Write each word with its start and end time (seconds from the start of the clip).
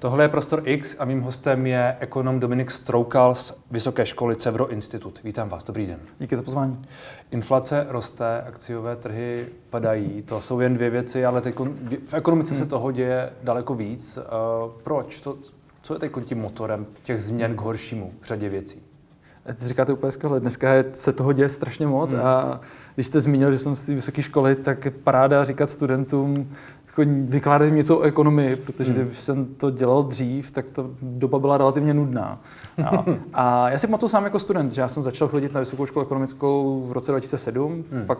Tohle 0.00 0.24
je 0.24 0.28
Prostor 0.28 0.62
X 0.64 0.96
a 0.98 1.04
mým 1.04 1.20
hostem 1.20 1.66
je 1.66 1.96
ekonom 2.00 2.40
Dominik 2.40 2.70
Stroukal 2.70 3.34
z 3.34 3.54
Vysoké 3.70 4.06
školy 4.06 4.36
Cevro 4.36 4.68
Institut. 4.68 5.20
Vítám 5.24 5.48
vás, 5.48 5.64
dobrý 5.64 5.86
den. 5.86 5.98
Díky 6.18 6.36
za 6.36 6.42
pozvání. 6.42 6.82
Inflace 7.30 7.86
roste, 7.88 8.42
akciové 8.46 8.96
trhy 8.96 9.46
padají, 9.70 10.22
to 10.22 10.40
jsou 10.40 10.60
jen 10.60 10.74
dvě 10.74 10.90
věci, 10.90 11.24
ale 11.24 11.40
teď 11.40 11.54
v 12.06 12.14
ekonomice 12.14 12.54
hmm. 12.54 12.62
se 12.62 12.68
toho 12.68 12.92
děje 12.92 13.30
daleko 13.42 13.74
víc. 13.74 14.18
Uh, 14.18 14.70
proč? 14.82 15.20
Co, 15.20 15.38
co 15.82 15.94
je 15.94 15.98
teď 16.00 16.12
tím 16.24 16.38
motorem 16.38 16.86
těch 17.02 17.22
změn 17.22 17.56
k 17.56 17.60
horšímu 17.60 18.12
v 18.20 18.26
řadě 18.26 18.48
věcí? 18.48 18.82
Ty 19.54 19.68
říkáte 19.68 19.92
úplně 19.92 20.12
skvěle. 20.12 20.40
Dneska 20.40 20.72
je, 20.72 20.84
se 20.92 21.12
toho 21.12 21.32
děje 21.32 21.48
strašně 21.48 21.86
moc 21.86 22.12
hmm. 22.12 22.20
a 22.22 22.60
když 22.94 23.06
jste 23.06 23.20
zmínil, 23.20 23.52
že 23.52 23.58
jsem 23.58 23.76
z 23.76 23.84
té 23.84 23.94
vysoké 23.94 24.22
školy, 24.22 24.56
tak 24.56 24.86
paráda 25.04 25.44
říkat 25.44 25.70
studentům, 25.70 26.52
jako 26.90 27.10
vykládat 27.24 27.64
jim 27.64 27.76
něco 27.76 27.98
o 27.98 28.02
ekonomii, 28.02 28.56
protože 28.56 28.92
hmm. 28.92 29.04
když 29.04 29.20
jsem 29.20 29.46
to 29.46 29.70
dělal 29.70 30.02
dřív, 30.02 30.50
tak 30.50 30.66
ta 30.72 30.84
doba 31.02 31.38
byla 31.38 31.58
relativně 31.58 31.94
nudná. 31.94 32.40
A, 32.84 33.04
a 33.34 33.70
já 33.70 33.78
si 33.78 33.86
pamatuju 33.86 34.08
sám 34.08 34.24
jako 34.24 34.38
student, 34.38 34.72
že 34.72 34.80
já 34.80 34.88
jsem 34.88 35.02
začal 35.02 35.28
chodit 35.28 35.54
na 35.54 35.60
vysokou 35.60 35.86
školu 35.86 36.06
ekonomickou 36.06 36.86
v 36.88 36.92
roce 36.92 37.12
2007, 37.12 37.84
hmm. 37.92 38.06
pak 38.06 38.18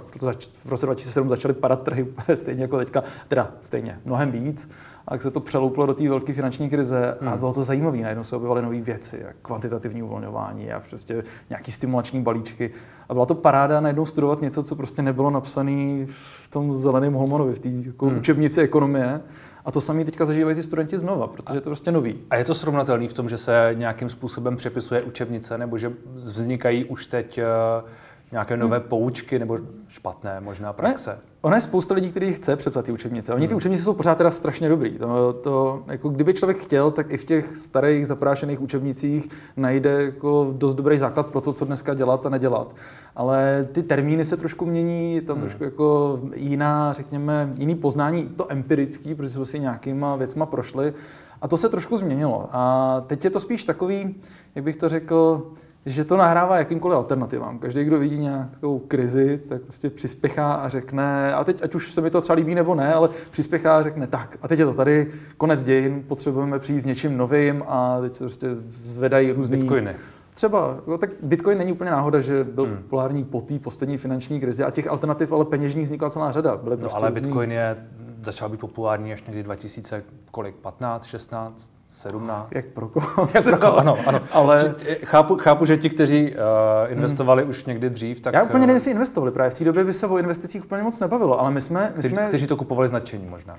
v 0.65 0.70
roce 0.70 0.87
2007 0.87 1.29
začaly 1.29 1.55
padat 1.55 1.83
trhy 1.83 2.06
stejně 2.34 2.62
jako 2.62 2.79
teďka, 2.79 3.05
teda 3.29 3.51
stejně, 3.60 4.01
mnohem 4.05 4.30
víc 4.30 4.71
a 5.10 5.14
jak 5.14 5.23
se 5.23 5.30
to 5.30 5.41
přelouplo 5.41 5.87
do 5.87 5.95
té 5.95 6.09
velké 6.09 6.32
finanční 6.32 6.70
krize 6.70 7.16
hmm. 7.20 7.28
a 7.28 7.37
bylo 7.37 7.52
to 7.52 7.62
zajímavé. 7.62 7.98
Najednou 7.98 8.24
se 8.24 8.37
objevaly 8.37 8.62
nové 8.62 8.80
věci, 8.80 9.20
jak 9.27 9.37
kvantitativní 9.42 10.02
uvolňování 10.02 10.73
a 10.73 10.80
prostě 10.91 11.23
nějaký 11.51 11.73
stimulační 11.73 12.23
balíčky. 12.23 12.70
A 13.09 13.15
byla 13.15 13.27
to 13.27 13.34
paráda 13.34 13.80
najednou 13.80 14.06
studovat 14.06 14.42
něco, 14.42 14.62
co 14.62 14.77
prostě 14.77 15.02
nebylo 15.02 15.30
napsané 15.30 16.06
v 16.06 16.48
tom 16.51 16.74
zeleném 16.74 17.12
Holmanovi, 17.12 17.54
v 17.54 17.59
té 17.59 17.68
jako 17.68 18.06
hmm. 18.06 18.18
učebnici 18.18 18.60
ekonomie. 18.60 19.20
A 19.65 19.70
to 19.70 19.80
samé 19.80 20.04
teďka 20.04 20.27
zažívají 20.27 20.56
ty 20.56 20.62
studenti 20.62 20.98
znova, 20.98 21.27
protože 21.27 21.56
je 21.56 21.60
to 21.60 21.70
prostě 21.70 21.92
nový. 21.92 22.18
A 22.30 22.37
je 22.37 22.45
to 22.45 22.54
srovnatelný 22.54 23.09
v 23.09 23.15
tom, 23.15 23.29
že 23.29 23.38
se 23.38 23.74
nějakým 23.74 24.09
způsobem 24.09 24.56
přepisuje 24.56 25.02
učebnice, 25.02 25.59
nebo 25.59 25.79
že 25.79 25.92
vznikají 26.15 26.85
už 26.85 27.07
teď 27.07 27.38
uh 27.38 27.88
nějaké 28.32 28.56
nové 28.56 28.78
hmm. 28.78 28.88
poučky 28.88 29.38
nebo 29.38 29.59
špatné 29.88 30.40
možná 30.40 30.73
praxe? 30.73 31.10
Ne, 31.10 31.16
ona 31.40 31.56
je 31.56 31.60
spousta 31.60 31.95
lidí, 31.95 32.10
kteří 32.10 32.32
chce 32.32 32.56
přepsat 32.56 32.84
ty 32.84 32.92
učebnice. 32.92 33.34
Oni 33.34 33.46
ty 33.46 33.52
hmm. 33.52 33.56
učebnice 33.56 33.84
jsou 33.84 33.95
pořád 33.95 34.18
teda 34.18 34.30
strašně 34.30 34.68
dobrý. 34.68 34.98
To, 34.98 35.32
to, 35.32 35.82
jako 35.86 36.09
kdyby 36.09 36.34
člověk 36.34 36.58
chtěl, 36.58 36.90
tak 36.90 37.12
i 37.12 37.16
v 37.16 37.24
těch 37.24 37.56
starých 37.56 38.06
zaprášených 38.06 38.60
učebnicích 38.60 39.28
najde 39.56 40.02
jako 40.02 40.54
dost 40.56 40.74
dobrý 40.74 40.98
základ 40.98 41.26
pro 41.26 41.40
to, 41.40 41.52
co 41.52 41.64
dneska 41.64 41.95
dělat 41.95 42.26
a 42.26 42.28
nedělat. 42.28 42.74
Ale 43.16 43.68
ty 43.73 43.82
termíny 43.82 44.24
se 44.24 44.36
trošku 44.36 44.66
mění, 44.66 45.20
tam 45.20 45.36
hmm. 45.36 45.46
trošku 45.46 45.64
jako 45.64 46.20
jiná, 46.34 46.92
řekněme, 46.92 47.52
jiný 47.56 47.74
poznání, 47.74 48.28
to 48.36 48.52
empirický, 48.52 49.14
protože 49.14 49.34
jsme 49.34 49.46
si 49.46 49.60
nějakýma 49.60 50.16
věcma 50.16 50.46
prošli. 50.46 50.95
A 51.42 51.48
to 51.48 51.56
se 51.56 51.68
trošku 51.68 51.96
změnilo. 51.96 52.48
A 52.52 53.04
teď 53.06 53.24
je 53.24 53.30
to 53.30 53.40
spíš 53.40 53.64
takový, 53.64 54.14
jak 54.54 54.64
bych 54.64 54.76
to 54.76 54.88
řekl, 54.88 55.46
že 55.86 56.04
to 56.04 56.16
nahrává 56.16 56.59
jakýmkoliv 56.59 56.96
alternativám. 56.96 57.59
Každý, 57.59 57.84
kdo 57.84 57.98
vidí 57.98 58.18
nějakou 58.18 58.78
krizi, 58.78 59.40
tak 59.48 59.62
prostě 59.62 59.90
přispěchá 59.90 60.52
a 60.52 60.68
řekne, 60.68 61.34
a 61.34 61.45
teď 61.45 61.62
ať 61.62 61.74
už 61.74 61.92
se 61.92 62.00
mi 62.00 62.10
to 62.10 62.20
třeba 62.20 62.36
líbí 62.36 62.54
nebo 62.54 62.74
ne, 62.74 62.95
ale 62.95 63.09
přispěchá 63.30 63.78
a 63.78 63.82
řekne, 63.82 64.06
tak 64.06 64.36
a 64.42 64.48
teď 64.48 64.58
je 64.58 64.64
to 64.64 64.75
tady, 64.75 65.12
konec 65.36 65.64
dějin, 65.64 66.04
potřebujeme 66.08 66.58
přijít 66.58 66.81
s 66.81 66.86
něčím 66.86 67.16
novým 67.16 67.62
a 67.66 68.00
teď 68.00 68.14
se 68.14 68.25
prostě 68.25 68.48
zvedají 68.69 69.32
různý... 69.32 69.58
Bitcoiny. 69.58 69.97
Třeba, 70.34 70.78
jo, 70.86 70.98
tak 70.98 71.10
Bitcoin 71.22 71.58
není 71.58 71.72
úplně 71.72 71.91
náhoda, 71.91 72.20
že 72.20 72.44
byl 72.44 72.64
hmm. 72.64 72.76
populární 72.76 73.25
po 73.25 73.41
té 73.41 73.58
poslední 73.58 73.98
finanční 73.98 74.41
krizi 74.41 74.64
a 74.64 74.70
těch 74.70 74.88
alternativ 74.88 75.32
ale 75.32 75.44
peněžních 75.44 75.84
vznikla 75.84 76.10
celá 76.10 76.32
řada. 76.32 76.56
Byly 76.56 76.76
no, 76.76 76.81
prostě 76.81 76.98
ale 76.98 77.08
různý... 77.08 77.22
Bitcoin 77.22 77.53
je, 77.53 77.76
začal 78.22 78.48
být 78.48 78.60
populární 78.60 79.12
až 79.12 79.22
někdy 79.22 79.42
2000, 79.42 80.03
kolik, 80.31 80.54
15, 80.54 81.04
16? 81.04 81.79
17. 81.91 82.53
Jak 82.55 82.66
pro 82.66 82.88
koho? 82.94 83.28
Jak 83.34 83.44
pro 83.44 83.59
koho, 83.59 83.77
ano, 83.77 83.99
ano. 84.06 84.21
Ale... 84.33 84.75
Chápu, 85.05 85.37
chápu, 85.37 85.65
že 85.65 85.77
ti, 85.77 85.91
kteří 85.91 86.32
uh, 86.32 86.93
investovali 86.93 87.43
hmm. 87.43 87.50
už 87.50 87.65
někdy 87.65 87.91
dřív, 87.91 88.21
tak... 88.21 88.34
Já 88.34 88.43
úplně 88.43 88.60
nevím, 88.60 88.77
jestli 88.77 88.91
investovali. 88.91 89.32
Právě 89.32 89.50
v 89.50 89.59
té 89.59 89.65
době 89.65 89.84
by 89.84 89.94
se 89.94 90.06
o 90.06 90.19
investicích 90.19 90.64
úplně 90.64 90.82
moc 90.82 91.00
nebavilo, 91.00 91.41
ale 91.41 91.50
my 91.50 91.60
jsme... 91.60 91.81
My 91.81 91.98
kteří, 91.98 92.14
jsme... 92.14 92.28
kteří 92.28 92.47
to 92.47 92.56
kupovali 92.56 92.88
značení 92.88 93.26
možná 93.26 93.54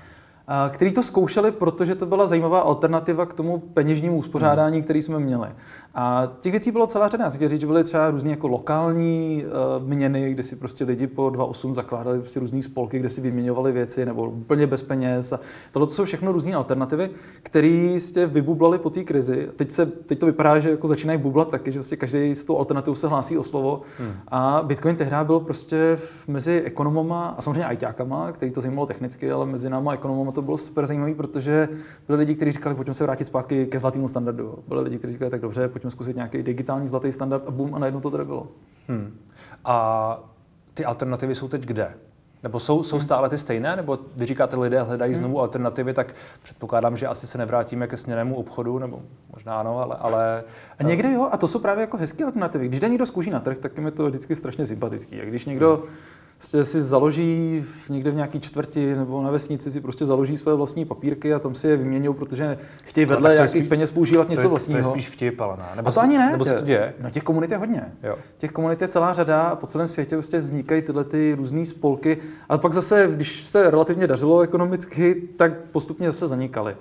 který 0.68 0.92
to 0.92 1.02
zkoušeli, 1.02 1.50
protože 1.50 1.94
to 1.94 2.06
byla 2.06 2.26
zajímavá 2.26 2.60
alternativa 2.60 3.26
k 3.26 3.32
tomu 3.32 3.58
peněžnímu 3.58 4.16
uspořádání, 4.16 4.82
který 4.82 5.02
jsme 5.02 5.18
měli. 5.18 5.48
A 5.94 6.32
těch 6.40 6.52
věcí 6.52 6.70
bylo 6.70 6.86
celá 6.86 7.08
řada. 7.08 7.30
Já 7.40 7.48
říct, 7.48 7.60
že 7.60 7.66
byly 7.66 7.84
třeba 7.84 8.10
různé 8.10 8.30
jako 8.30 8.48
lokální 8.48 9.44
uh, 9.78 9.88
měny, 9.88 10.30
kde 10.30 10.42
si 10.42 10.56
prostě 10.56 10.84
lidi 10.84 11.06
po 11.06 11.26
2.8 11.26 11.74
zakládali 11.74 12.18
prostě 12.18 12.40
různé 12.40 12.62
spolky, 12.62 12.98
kde 12.98 13.10
si 13.10 13.20
vyměňovali 13.20 13.72
věci, 13.72 14.06
nebo 14.06 14.30
úplně 14.30 14.66
bez 14.66 14.82
peněz. 14.82 15.32
A 15.32 15.40
tohle 15.72 15.86
to 15.86 15.94
jsou 15.94 16.04
všechno 16.04 16.32
různé 16.32 16.54
alternativy, 16.54 17.10
které 17.42 17.68
jste 17.68 18.26
vybublaly 18.26 18.78
po 18.78 18.90
té 18.90 19.04
krizi. 19.04 19.48
Teď, 19.56 19.70
se, 19.70 19.86
teď 19.86 20.18
to 20.18 20.26
vypadá, 20.26 20.58
že 20.58 20.70
jako 20.70 20.88
začínají 20.88 21.18
bublat 21.18 21.48
taky, 21.48 21.72
že 21.72 21.78
vlastně 21.78 21.96
každý 21.96 22.34
z 22.34 22.44
tou 22.44 22.58
alternativou 22.58 22.94
se 22.94 23.08
hlásí 23.08 23.38
o 23.38 23.42
slovo. 23.42 23.82
Hmm. 23.98 24.12
A 24.28 24.62
Bitcoin 24.64 24.96
tehdy 24.96 25.16
byl 25.22 25.40
prostě 25.40 25.98
mezi 26.28 26.62
ekonomama 26.64 27.34
a 27.38 27.42
samozřejmě 27.42 27.64
ajťákama, 27.64 28.32
který 28.32 28.52
to 28.52 28.60
zajímalo 28.60 28.86
technicky, 28.86 29.32
ale 29.32 29.46
mezi 29.46 29.70
náma 29.70 29.94
ekonomama 29.94 30.32
to 30.32 30.41
bylo 30.42 30.58
super 30.58 30.86
zajímavé, 30.86 31.14
protože 31.14 31.68
byli 32.06 32.18
lidi, 32.18 32.34
kteří 32.34 32.52
říkali, 32.52 32.74
pojďme 32.74 32.94
se 32.94 33.04
vrátit 33.04 33.24
zpátky 33.24 33.66
ke 33.66 33.78
zlatému 33.78 34.08
standardu. 34.08 34.58
Byli 34.68 34.82
lidi, 34.82 34.98
kteří 34.98 35.12
říkali, 35.12 35.30
tak 35.30 35.40
dobře, 35.40 35.68
pojďme 35.68 35.90
zkusit 35.90 36.16
nějaký 36.16 36.42
digitální 36.42 36.88
zlatý 36.88 37.12
standard 37.12 37.46
a 37.46 37.50
bum, 37.50 37.74
a 37.74 37.78
najednou 37.78 38.00
to 38.00 38.10
tady 38.10 38.24
bylo. 38.24 38.48
Hmm. 38.88 39.18
A 39.64 40.28
ty 40.74 40.84
alternativy 40.84 41.34
jsou 41.34 41.48
teď 41.48 41.62
kde? 41.62 41.94
Nebo 42.42 42.60
jsou, 42.60 42.82
jsou 42.82 42.96
hmm. 42.96 43.04
stále 43.04 43.28
ty 43.28 43.38
stejné? 43.38 43.76
Nebo 43.76 43.98
vy 44.16 44.26
říkáte, 44.26 44.56
lidé 44.56 44.82
hledají 44.82 45.12
hmm. 45.12 45.18
znovu 45.18 45.40
alternativy, 45.40 45.94
tak 45.94 46.14
předpokládám, 46.42 46.96
že 46.96 47.06
asi 47.06 47.26
se 47.26 47.38
nevrátíme 47.38 47.86
ke 47.86 47.96
směrnému 47.96 48.34
obchodu, 48.34 48.78
nebo 48.78 49.02
možná 49.32 49.60
ano, 49.60 49.78
ale... 49.78 49.96
ale 50.00 50.44
a 50.78 50.82
někdy 50.82 51.12
jo, 51.12 51.28
a 51.32 51.36
to 51.36 51.48
jsou 51.48 51.58
právě 51.58 51.80
jako 51.80 51.96
hezké 51.96 52.24
alternativy. 52.24 52.68
Když 52.68 52.80
jde 52.80 52.88
někdo 52.88 53.06
zkouší 53.06 53.30
na 53.30 53.40
trh, 53.40 53.58
tak 53.58 53.78
je 53.78 53.90
to 53.90 54.06
vždycky 54.06 54.36
strašně 54.36 54.66
sympatický. 54.66 55.20
A 55.20 55.24
když 55.24 55.46
někdo 55.46 55.76
hmm 55.76 55.94
prostě 56.42 56.64
si 56.64 56.82
založí 56.82 57.64
někde 57.88 58.10
v 58.10 58.14
nějaký 58.14 58.40
čtvrti 58.40 58.94
nebo 58.94 59.22
na 59.22 59.30
vesnici 59.30 59.70
si 59.70 59.80
prostě 59.80 60.06
založí 60.06 60.36
své 60.36 60.54
vlastní 60.54 60.84
papírky 60.84 61.34
a 61.34 61.38
tam 61.38 61.54
si 61.54 61.66
je 61.66 61.76
vyměňují, 61.76 62.16
protože 62.16 62.58
chtějí 62.84 63.04
vedle 63.04 63.30
no, 63.30 63.34
nějakých 63.34 63.60
spíš, 63.60 63.68
peněz 63.68 63.90
používat 63.90 64.28
něco 64.28 64.42
to 64.42 64.46
je, 64.46 64.50
vlastního. 64.50 64.82
To 64.82 64.88
je 64.88 64.92
spíš 64.92 65.08
vtip, 65.08 65.40
ale 65.40 65.56
ne. 65.56 65.64
Nebo 65.76 65.88
a 65.88 65.92
to 65.92 66.00
ani 66.00 66.18
ne. 66.18 66.32
Nebo 66.32 66.44
se 66.44 66.54
to 66.54 66.64
děje? 66.64 66.94
No 67.00 67.10
těch 67.10 67.22
komunit 67.22 67.50
je 67.50 67.56
hodně. 67.56 67.92
Jo. 68.02 68.16
Těch 68.38 68.52
komunit 68.52 68.82
je 68.82 68.88
celá 68.88 69.12
řada 69.12 69.42
a 69.42 69.56
po 69.56 69.66
celém 69.66 69.88
světě 69.88 70.16
prostě 70.16 70.38
vznikají 70.38 70.82
tyhle 70.82 71.04
ty 71.04 71.34
různé 71.34 71.66
spolky. 71.66 72.18
A 72.48 72.58
pak 72.58 72.72
zase, 72.72 73.08
když 73.14 73.42
se 73.42 73.70
relativně 73.70 74.06
dařilo 74.06 74.40
ekonomicky, 74.40 75.14
tak 75.36 75.60
postupně 75.60 76.06
zase 76.06 76.28
zanikaly 76.28 76.76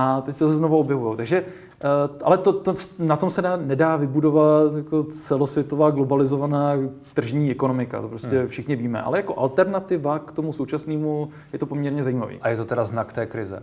a 0.00 0.20
teď 0.20 0.36
se 0.36 0.56
znovu 0.56 0.78
objevují. 0.78 1.16
Takže, 1.16 1.36
eh, 1.36 1.84
ale 2.22 2.38
to, 2.38 2.52
to, 2.52 2.72
na 2.98 3.16
tom 3.16 3.30
se 3.30 3.42
dá, 3.42 3.56
nedá 3.56 3.96
vybudovat 3.96 4.74
jako 4.74 5.02
celosvětová 5.02 5.90
globalizovaná 5.90 6.72
tržní 7.14 7.50
ekonomika, 7.50 8.00
to 8.00 8.08
prostě 8.08 8.38
hmm. 8.38 8.48
všichni 8.48 8.76
víme. 8.76 9.02
Ale 9.02 9.18
jako 9.18 9.38
alternativa 9.38 10.18
k 10.18 10.32
tomu 10.32 10.52
současnému 10.52 11.30
je 11.52 11.58
to 11.58 11.66
poměrně 11.66 12.02
zajímavý. 12.02 12.38
A 12.42 12.48
je 12.48 12.56
to 12.56 12.64
teda 12.64 12.84
znak 12.84 13.12
té 13.12 13.26
krize? 13.26 13.62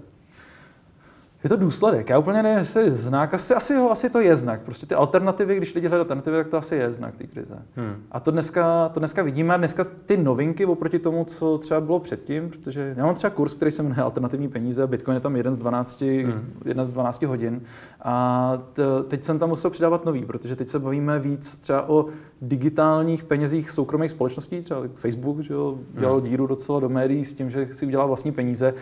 Je 1.45 1.49
to 1.49 1.55
důsledek. 1.55 2.09
Já 2.09 2.19
úplně 2.19 2.43
nevím, 2.43 2.57
jestli 2.57 2.91
znak, 2.91 3.33
asi, 3.33 3.53
asi, 3.53 3.75
ho, 3.75 3.91
asi 3.91 4.09
to 4.09 4.19
je 4.19 4.35
znak. 4.35 4.61
Prostě 4.61 4.85
ty 4.85 4.95
alternativy, 4.95 5.57
když 5.57 5.75
lidi 5.75 5.87
hledají 5.87 5.99
alternativy, 5.99 6.37
tak 6.37 6.47
to 6.47 6.57
asi 6.57 6.75
je 6.75 6.93
znak 6.93 7.15
té 7.15 7.27
krize. 7.27 7.57
Hmm. 7.75 7.95
A 8.11 8.19
to 8.19 8.31
dneska, 8.31 8.89
to 8.89 8.99
dneska 8.99 9.23
vidíme. 9.23 9.57
Dneska 9.57 9.85
ty 10.05 10.17
novinky 10.17 10.65
oproti 10.65 10.99
tomu, 10.99 11.25
co 11.25 11.57
třeba 11.57 11.81
bylo 11.81 11.99
předtím, 11.99 12.49
protože 12.49 12.93
já 12.97 13.05
mám 13.05 13.15
třeba 13.15 13.31
kurz, 13.31 13.53
který 13.53 13.71
se 13.71 13.83
jmenuje 13.83 14.01
Alternativní 14.01 14.47
peníze 14.47 14.83
a 14.83 14.87
Bitcoin 14.87 15.15
je 15.15 15.21
tam 15.21 15.35
jeden 15.35 15.53
z 15.53 15.57
12, 15.57 16.01
hmm. 16.01 16.53
jedna 16.65 16.85
z 16.85 16.93
12 16.93 17.21
hodin. 17.21 17.61
A 18.01 18.57
t, 18.73 18.83
teď 19.07 19.23
jsem 19.23 19.39
tam 19.39 19.49
musel 19.49 19.71
přidávat 19.71 20.05
nový, 20.05 20.25
protože 20.25 20.55
teď 20.55 20.69
se 20.69 20.79
bavíme 20.79 21.19
víc 21.19 21.57
třeba 21.57 21.89
o 21.89 22.05
digitálních 22.41 23.23
penězích 23.23 23.71
soukromých 23.71 24.11
společností, 24.11 24.61
třeba 24.61 24.81
Facebook, 24.95 25.39
že 25.39 25.53
jo, 25.53 25.79
dělal 25.99 26.19
hmm. 26.19 26.29
díru 26.29 26.47
docela 26.47 26.79
do 26.79 26.89
médií 26.89 27.25
s 27.25 27.33
tím, 27.33 27.49
že 27.49 27.67
si 27.71 27.85
udělá 27.85 28.05
vlastní 28.05 28.31
peníze. 28.31 28.73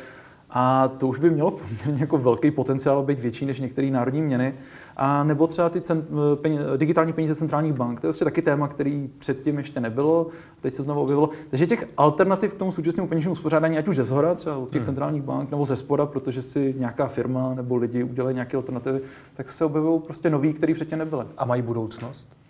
A 0.55 0.87
to 0.87 1.07
už 1.07 1.19
by 1.19 1.29
mělo 1.29 1.51
poměrně 1.51 2.01
jako 2.01 2.17
velký 2.17 2.51
potenciál 2.51 3.03
být 3.03 3.19
větší 3.19 3.45
než 3.45 3.59
některé 3.59 3.91
národní 3.91 4.21
měny. 4.21 4.53
A 4.97 5.23
nebo 5.23 5.47
třeba 5.47 5.69
ty 5.69 5.81
cent, 5.81 6.05
peníze, 6.41 6.63
digitální 6.77 7.13
peníze 7.13 7.35
centrálních 7.35 7.73
bank. 7.73 8.01
To 8.01 8.07
je 8.07 8.09
vlastně 8.09 8.25
taky 8.25 8.41
téma, 8.41 8.67
který 8.67 9.09
předtím 9.17 9.57
ještě 9.57 9.79
nebylo, 9.79 10.27
teď 10.61 10.73
se 10.73 10.83
znovu 10.83 11.01
objevilo. 11.01 11.29
Takže 11.50 11.67
těch 11.67 11.88
alternativ 11.97 12.53
k 12.53 12.57
tomu 12.57 12.71
současnému 12.71 13.09
peněžnímu 13.09 13.31
uspořádání, 13.31 13.77
ať 13.77 13.88
už 13.88 13.95
ze 13.95 14.03
zhora, 14.03 14.35
třeba 14.35 14.57
od 14.57 14.69
těch 14.69 14.81
hmm. 14.81 14.85
centrálních 14.85 15.23
bank, 15.23 15.51
nebo 15.51 15.65
ze 15.65 15.75
spoda, 15.75 16.05
protože 16.05 16.41
si 16.41 16.75
nějaká 16.77 17.07
firma 17.07 17.53
nebo 17.53 17.75
lidi 17.75 18.03
udělají 18.03 18.33
nějaké 18.33 18.57
alternativy, 18.57 19.01
tak 19.33 19.49
se 19.49 19.65
objevují 19.65 20.01
prostě 20.01 20.29
nový, 20.29 20.53
který 20.53 20.73
předtím 20.73 20.97
nebyly. 20.97 21.25
A 21.38 21.45
mají 21.45 21.61
budoucnost? 21.61 22.43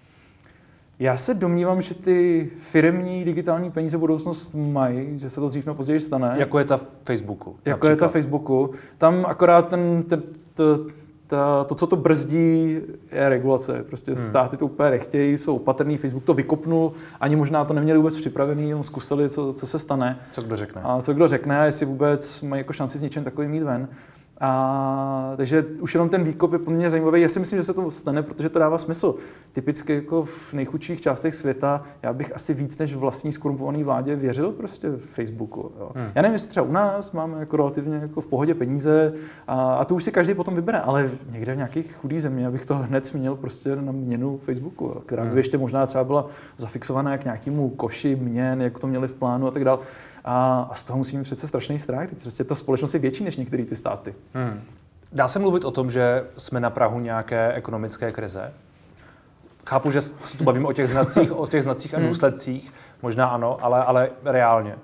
Já 1.00 1.18
se 1.18 1.34
domnívám, 1.34 1.82
že 1.82 1.96
ty 1.96 2.50
firmní 2.58 3.26
digitální 3.26 3.72
peníze 3.72 3.98
budoucnost 3.98 4.56
mají, 4.56 5.20
že 5.20 5.30
se 5.30 5.40
to 5.40 5.50
dřív 5.50 5.66
nebo 5.66 5.76
později 5.76 6.00
stane. 6.00 6.36
Jako 6.38 6.60
je 6.60 6.66
ta 6.66 6.80
Facebooku. 7.04 7.56
Jako 7.66 7.70
například. 7.70 7.90
je 7.90 7.96
ta 7.96 8.08
Facebooku. 8.08 8.72
Tam 8.98 9.26
akorát 9.26 9.68
ten, 9.68 10.04
ten, 10.04 10.24
to, 10.54 10.86
ta, 11.28 11.64
to, 11.64 11.76
co 11.76 11.88
to 11.88 11.96
brzdí, 11.96 12.80
je 13.12 13.30
regulace. 13.30 13.84
Prostě 13.84 14.14
hmm. 14.14 14.24
státy 14.24 14.58
to 14.58 14.66
úplně 14.66 14.90
nechtějí, 14.90 15.38
jsou 15.38 15.56
opatrný, 15.56 15.98
Facebook 15.98 16.24
to 16.24 16.34
vykopnul, 16.34 16.94
ani 17.20 17.36
možná 17.36 17.66
to 17.66 17.74
neměli 17.74 17.98
vůbec 17.98 18.16
připravený, 18.16 18.70
jenom 18.70 18.84
zkusili, 18.84 19.30
co, 19.30 19.54
co 19.54 19.68
se 19.68 19.80
stane. 19.80 20.20
Co 20.32 20.42
kdo 20.42 20.56
řekne. 20.56 20.82
A 20.86 21.02
co 21.02 21.14
kdo 21.14 21.28
řekne, 21.28 21.60
a 21.60 21.66
jestli 21.66 21.86
vůbec 21.86 22.42
mají 22.42 22.60
jako 22.60 22.74
šanci 22.74 23.00
s 23.00 23.02
něčím 23.02 23.24
takovým 23.24 23.52
mít 23.52 23.64
ven. 23.64 23.88
A, 24.46 25.34
takže 25.38 25.66
už 25.80 25.94
jenom 25.94 26.10
ten 26.10 26.24
výkop 26.24 26.54
je 26.54 26.60
pro 26.60 26.74
mě 26.74 26.90
zajímavý. 26.90 27.22
Já 27.22 27.30
si 27.30 27.40
myslím, 27.40 27.60
že 27.60 27.64
se 27.64 27.74
to 27.74 27.92
stane, 27.92 28.24
protože 28.24 28.50
to 28.50 28.60
dává 28.60 28.78
smysl. 28.78 29.16
Typicky 29.52 29.96
jako 29.96 30.24
v 30.24 30.54
nejchudších 30.54 31.02
částech 31.02 31.36
světa, 31.36 31.84
já 32.02 32.14
bych 32.14 32.36
asi 32.36 32.54
víc 32.54 32.78
než 32.78 32.96
vlastní 32.96 33.32
skorumpovaný 33.32 33.84
vládě 33.84 34.16
věřil 34.16 34.52
prostě 34.52 34.90
v 34.90 35.00
Facebooku. 35.00 35.72
Jo. 35.80 35.92
Hmm. 35.96 36.12
Já 36.16 36.22
nevím, 36.22 36.34
jestli 36.34 36.50
třeba 36.50 36.66
u 36.66 36.72
nás 36.72 37.12
máme 37.12 37.40
jako 37.40 37.58
relativně 37.58 37.98
jako 37.98 38.22
v 38.22 38.28
pohodě 38.28 38.56
peníze 38.56 39.14
a, 39.48 39.76
a 39.76 39.86
to 39.86 39.96
už 39.96 40.04
si 40.04 40.12
každý 40.12 40.34
potom 40.34 40.56
vybere, 40.56 40.80
ale 40.80 41.12
někde 41.32 41.54
v 41.54 41.58
nějakých 41.58 41.96
chudých 41.96 42.22
země, 42.22 42.48
abych 42.48 42.66
to 42.66 42.76
hned 42.76 43.06
zmínil 43.06 43.36
prostě 43.36 43.76
na 43.76 43.92
měnu 43.92 44.38
Facebooku, 44.38 44.86
jo, 44.86 45.02
která 45.06 45.24
by 45.24 45.30
hmm. 45.30 45.38
ještě 45.38 45.58
možná 45.58 45.86
třeba 45.86 46.04
byla 46.04 46.28
zafixovaná 46.58 47.18
k 47.18 47.24
nějakému 47.24 47.70
koši 47.70 48.16
měn, 48.16 48.62
jak 48.62 48.80
to 48.80 48.88
měli 48.88 49.08
v 49.08 49.16
plánu 49.16 49.48
a 49.48 49.52
tak 49.52 49.64
dále. 49.64 49.80
A, 50.26 50.68
a 50.72 50.76
z 50.76 50.84
toho 50.84 50.98
musíme 50.98 51.24
přece 51.24 51.48
strašný 51.48 51.80
strach, 51.80 52.08
když 52.08 52.22
prostě 52.22 52.44
ta 52.44 52.56
společnost 52.56 52.94
je 52.94 53.00
větší 53.00 53.24
než 53.24 53.38
některé 53.38 53.66
ty 53.66 53.76
státy. 53.76 54.16
Hmm. 54.34 54.62
Dá 55.12 55.28
se 55.28 55.40
mluvit 55.40 55.66
o 55.66 55.72
tom, 55.72 55.92
že 55.92 56.26
jsme 56.38 56.60
na 56.60 56.70
Prahu 56.70 57.00
nějaké 57.00 57.54
ekonomické 57.54 58.12
krize? 58.12 58.54
Chápu, 59.66 59.92
že 59.92 60.02
se 60.02 60.38
tu 60.38 60.44
bavíme 60.44 60.68
o 60.68 60.74
těch 60.74 60.90
znacích, 60.90 61.32
o 61.32 61.48
těch 61.48 61.64
znacích 61.64 61.94
a 61.94 61.98
hmm. 61.98 62.08
důsledcích, 62.08 62.74
možná 63.02 63.26
ano, 63.26 63.58
ale, 63.62 63.84
ale 63.84 64.10
reálně. 64.24 64.76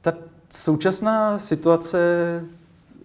Ta 0.00 0.12
současná 0.50 1.38
situace 1.38 1.98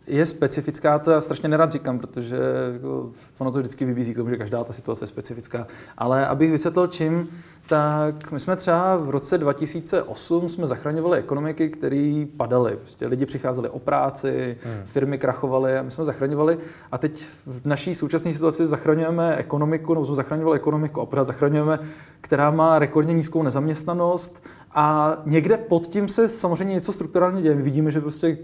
je 0.08 0.26
specifická, 0.26 1.00
to 1.00 1.12
já 1.12 1.22
strašně 1.22 1.50
nerad 1.50 1.72
říkám, 1.72 2.00
protože 2.00 2.38
jako, 2.74 3.12
ono 3.38 3.52
to 3.52 3.60
vždycky 3.60 3.86
vybízí 3.86 4.14
k 4.14 4.16
tomu, 4.16 4.30
že 4.30 4.38
každá 4.38 4.64
ta 4.64 4.74
situace 4.74 5.04
je 5.04 5.08
specifická. 5.08 5.68
Ale 5.98 6.28
abych 6.28 6.52
vysvětlil 6.52 6.88
čím, 6.88 7.30
tak 7.68 8.32
my 8.32 8.40
jsme 8.40 8.56
třeba 8.56 8.98
v 8.98 9.10
roce 9.10 9.38
2008 9.38 10.50
jsme 10.50 10.68
zachraňovali 10.68 11.20
ekonomiky, 11.20 11.70
které 11.70 12.26
padaly. 12.38 12.78
Prostě 12.78 13.08
lidi 13.08 13.26
přicházeli 13.26 13.70
o 13.70 13.80
práci, 13.80 14.58
hmm. 14.64 14.86
firmy 14.86 15.18
krachovaly 15.18 15.78
a 15.78 15.82
my 15.82 15.92
jsme 15.92 16.06
zachraňovali. 16.06 16.58
A 16.92 16.98
teď 16.98 17.26
v 17.46 17.66
naší 17.66 17.96
současné 17.96 18.34
situaci 18.34 18.66
zachraňujeme 18.66 19.36
ekonomiku, 19.36 19.94
nebo 19.94 20.06
jsme 20.06 20.16
zachraňovali 20.16 20.56
ekonomiku 20.56 21.02
a 21.02 21.06
pořád 21.06 21.24
zachraňujeme, 21.24 21.80
která 22.22 22.52
má 22.52 22.80
rekordně 22.80 23.14
nízkou 23.14 23.44
nezaměstnanost 23.44 24.44
a 24.72 25.18
někde 25.26 25.58
pod 25.58 25.88
tím 25.88 26.10
se 26.10 26.30
samozřejmě 26.30 26.74
něco 26.74 26.92
strukturálně 26.92 27.42
děje. 27.42 27.56
My 27.56 27.62
vidíme, 27.62 27.92
že 27.92 28.02
prostě 28.02 28.38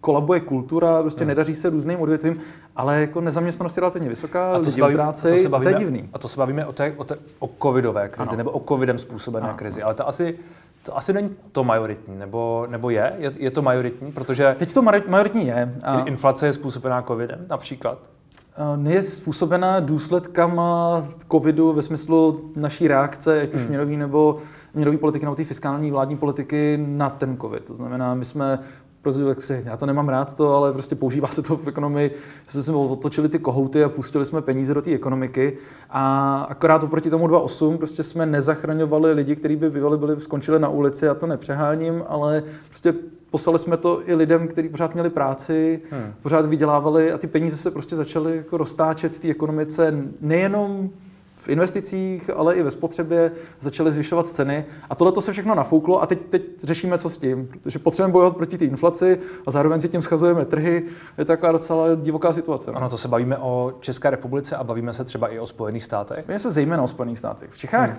kolabuje 0.00 0.40
kultura, 0.40 1.02
prostě 1.02 1.20
hmm. 1.20 1.28
nedaří 1.28 1.54
se 1.54 1.70
různým 1.70 2.00
odvětvím, 2.00 2.40
ale 2.76 3.00
jako 3.00 3.20
nezaměstnanost 3.20 3.76
je 3.76 3.80
relativně 3.80 4.08
vysoká, 4.08 4.52
a 4.52 4.58
to 4.58 4.68
lidi 4.68 4.82
práci, 4.92 5.28
a 5.28 5.34
to, 5.34 5.42
se 5.42 5.48
bavíme, 5.48 5.72
to 5.72 5.78
je 5.78 5.84
divný. 5.84 6.08
A 6.12 6.18
to 6.18 6.28
se 6.28 6.38
bavíme 6.38 6.66
o, 6.66 6.72
té, 6.72 6.92
o, 6.96 7.04
té, 7.04 7.16
o 7.38 7.50
covidové 7.62 8.08
krizi, 8.08 8.28
ano. 8.28 8.36
nebo 8.36 8.50
o 8.50 8.60
covidem 8.68 8.98
způsobené 8.98 9.48
ano. 9.48 9.56
krizi, 9.56 9.82
ale 9.82 9.94
to 9.94 10.08
asi 10.08 10.38
to 10.82 10.96
asi 10.96 11.12
není 11.12 11.30
to 11.52 11.64
majoritní, 11.64 12.18
nebo, 12.18 12.66
nebo 12.70 12.90
je? 12.90 13.12
je? 13.18 13.32
Je 13.36 13.50
to 13.50 13.62
majoritní, 13.62 14.12
protože... 14.12 14.56
Teď 14.58 14.72
to 14.72 14.82
majoritní 14.82 15.46
je. 15.46 15.74
A... 15.82 16.00
Inflace 16.00 16.46
je 16.46 16.52
způsobená 16.52 17.02
covidem 17.02 17.46
například? 17.50 17.98
je 18.88 19.02
způsobená 19.02 19.80
důsledkama 19.80 21.02
covidu 21.32 21.72
ve 21.72 21.82
smyslu 21.82 22.50
naší 22.56 22.88
reakce, 22.88 23.40
ať 23.40 23.54
už 23.54 23.60
hmm. 23.60 23.68
měnový 23.68 23.96
nebo 23.96 24.38
měnové 24.74 24.98
politiky 24.98 25.24
nebo 25.24 25.36
té 25.36 25.44
fiskální 25.44 25.90
vládní 25.90 26.16
politiky 26.16 26.78
na 26.86 27.10
ten 27.10 27.36
covid. 27.36 27.64
To 27.64 27.74
znamená, 27.74 28.14
my 28.14 28.24
jsme 28.24 28.58
prostě, 29.12 29.62
já 29.64 29.76
to 29.76 29.86
nemám 29.86 30.08
rád 30.08 30.34
to, 30.34 30.54
ale 30.54 30.72
prostě 30.72 30.94
používá 30.94 31.28
se 31.28 31.42
to 31.42 31.56
v 31.56 31.68
ekonomii, 31.68 32.10
jsme 32.48 32.62
si 32.62 32.72
otočili 32.72 33.28
ty 33.28 33.38
kohouty 33.38 33.84
a 33.84 33.88
pustili 33.88 34.26
jsme 34.26 34.42
peníze 34.42 34.74
do 34.74 34.82
té 34.82 34.90
ekonomiky 34.90 35.58
a 35.90 36.40
akorát 36.50 36.82
oproti 36.82 37.10
tomu 37.10 37.26
2.8 37.26 37.76
prostě 37.76 38.02
jsme 38.02 38.26
nezachraňovali 38.26 39.12
lidi, 39.12 39.36
kteří 39.36 39.56
by 39.56 39.70
bývali 39.70 39.98
byli, 39.98 40.20
skončili 40.20 40.58
na 40.58 40.68
ulici, 40.68 41.04
já 41.04 41.14
to 41.14 41.26
nepřeháním, 41.26 42.04
ale 42.08 42.42
prostě 42.68 42.94
poslali 43.30 43.58
jsme 43.58 43.76
to 43.76 44.08
i 44.08 44.14
lidem, 44.14 44.48
kteří 44.48 44.68
pořád 44.68 44.94
měli 44.94 45.10
práci, 45.10 45.80
hmm. 45.90 46.12
pořád 46.22 46.46
vydělávali 46.46 47.12
a 47.12 47.18
ty 47.18 47.26
peníze 47.26 47.56
se 47.56 47.70
prostě 47.70 47.96
začaly 47.96 48.36
jako 48.36 48.56
roztáčet 48.56 49.14
v 49.14 49.18
té 49.18 49.28
ekonomice 49.28 49.94
nejenom 50.20 50.90
v 51.46 51.48
investicích, 51.48 52.30
ale 52.36 52.54
i 52.54 52.62
ve 52.62 52.70
spotřebě 52.70 53.32
začaly 53.60 53.92
zvyšovat 53.92 54.28
ceny. 54.28 54.64
A 54.90 54.94
tohle 54.94 55.12
to 55.12 55.20
se 55.20 55.32
všechno 55.32 55.54
nafouklo 55.54 56.02
a 56.02 56.06
teď, 56.06 56.20
teď 56.28 56.42
řešíme, 56.62 56.98
co 56.98 57.08
s 57.08 57.18
tím. 57.18 57.48
Protože 57.62 57.78
potřebujeme 57.78 58.12
bojovat 58.12 58.36
proti 58.36 58.58
té 58.58 58.64
inflaci 58.64 59.18
a 59.46 59.50
zároveň 59.50 59.80
si 59.80 59.88
tím 59.88 60.02
schazujeme 60.02 60.44
trhy. 60.44 60.82
Je 61.18 61.24
to 61.24 61.32
taková 61.32 61.52
docela 61.52 61.94
divoká 61.94 62.32
situace. 62.32 62.70
Ano, 62.70 62.88
to 62.88 62.98
se 62.98 63.08
bavíme 63.08 63.38
o 63.38 63.72
České 63.80 64.10
republice 64.10 64.56
a 64.56 64.64
bavíme 64.64 64.92
se 64.92 65.04
třeba 65.04 65.28
i 65.28 65.38
o 65.38 65.46
Spojených 65.46 65.84
státech. 65.84 66.26
Bavíme 66.26 66.38
se 66.38 66.52
zejména 66.52 66.82
o 66.82 66.86
Spojených 66.86 67.18
státech. 67.18 67.50
V 67.50 67.58
Čechách 67.58 67.90
hmm. 67.90 67.98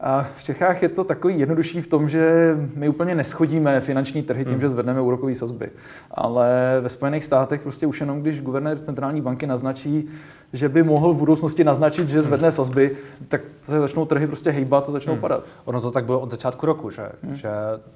A 0.00 0.26
v 0.36 0.44
Čechách 0.44 0.82
je 0.82 0.88
to 0.88 1.04
takový 1.04 1.38
jednodušší 1.38 1.80
v 1.80 1.86
tom, 1.86 2.08
že 2.08 2.54
my 2.74 2.88
úplně 2.88 3.14
neschodíme 3.14 3.80
finanční 3.80 4.22
trhy 4.22 4.44
tím, 4.44 4.52
hmm. 4.52 4.60
že 4.60 4.68
zvedneme 4.68 5.00
úrokové 5.00 5.34
sazby. 5.34 5.70
Ale 6.10 6.78
ve 6.80 6.88
Spojených 6.88 7.24
státech 7.24 7.60
prostě 7.60 7.86
už 7.86 8.00
jenom, 8.00 8.20
když 8.20 8.40
guvernér 8.40 8.78
centrální 8.78 9.20
banky 9.20 9.46
naznačí, 9.46 10.08
že 10.52 10.68
by 10.68 10.82
mohl 10.82 11.12
v 11.12 11.16
budoucnosti 11.16 11.64
naznačit, 11.64 12.08
že 12.08 12.22
zvedne 12.22 12.52
sazby, 12.52 12.96
tak 13.28 13.40
se 13.62 13.80
začnou 13.80 14.04
trhy 14.04 14.26
prostě 14.26 14.50
hejbat 14.50 14.88
a 14.88 14.92
začnou 14.92 15.12
hmm. 15.12 15.20
padat. 15.20 15.58
Ono 15.64 15.80
to 15.80 15.90
tak 15.90 16.04
bylo 16.04 16.20
od 16.20 16.30
začátku 16.30 16.66
roku, 16.66 16.90
že? 16.90 17.08
Hmm. 17.22 17.36
že 17.36 17.48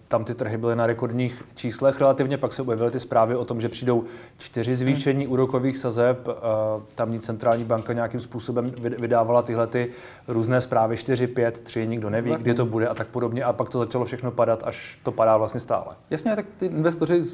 tam 0.09 0.25
ty 0.25 0.35
trhy 0.35 0.57
byly 0.57 0.77
na 0.77 0.87
rekordních 0.87 1.45
číslech 1.55 2.01
relativně, 2.01 2.39
pak 2.39 2.53
se 2.53 2.63
objevily 2.63 2.91
ty 2.91 3.01
zprávy 3.01 3.37
o 3.37 3.45
tom, 3.45 3.61
že 3.61 3.69
přijdou 3.69 4.05
čtyři 4.39 4.77
zvýšení 4.77 5.25
hmm. 5.25 5.33
úrokových 5.33 5.77
sazeb, 5.77 6.29
tamní 6.95 7.21
centrální 7.21 7.65
banka 7.65 7.93
nějakým 7.93 8.21
způsobem 8.21 8.73
vydávala 8.81 9.43
tyhle 9.43 9.67
ty 9.67 9.91
různé 10.29 10.61
zprávy 10.61 10.97
4, 10.97 11.27
5, 11.27 11.61
3, 11.61 11.87
nikdo 11.87 12.11
neví, 12.11 12.35
kdy 12.39 12.55
to 12.55 12.67
bude 12.67 12.89
a 12.89 12.95
tak 12.95 13.07
podobně 13.09 13.45
a 13.45 13.53
pak 13.53 13.69
to 13.69 13.79
začalo 13.79 14.05
všechno 14.05 14.31
padat, 14.31 14.63
až 14.67 14.99
to 15.03 15.13
padá 15.13 15.37
vlastně 15.37 15.61
stále. 15.61 15.87
Jasně, 16.11 16.37
tak 16.37 16.47
ty 16.57 16.67
investoři 16.67 17.25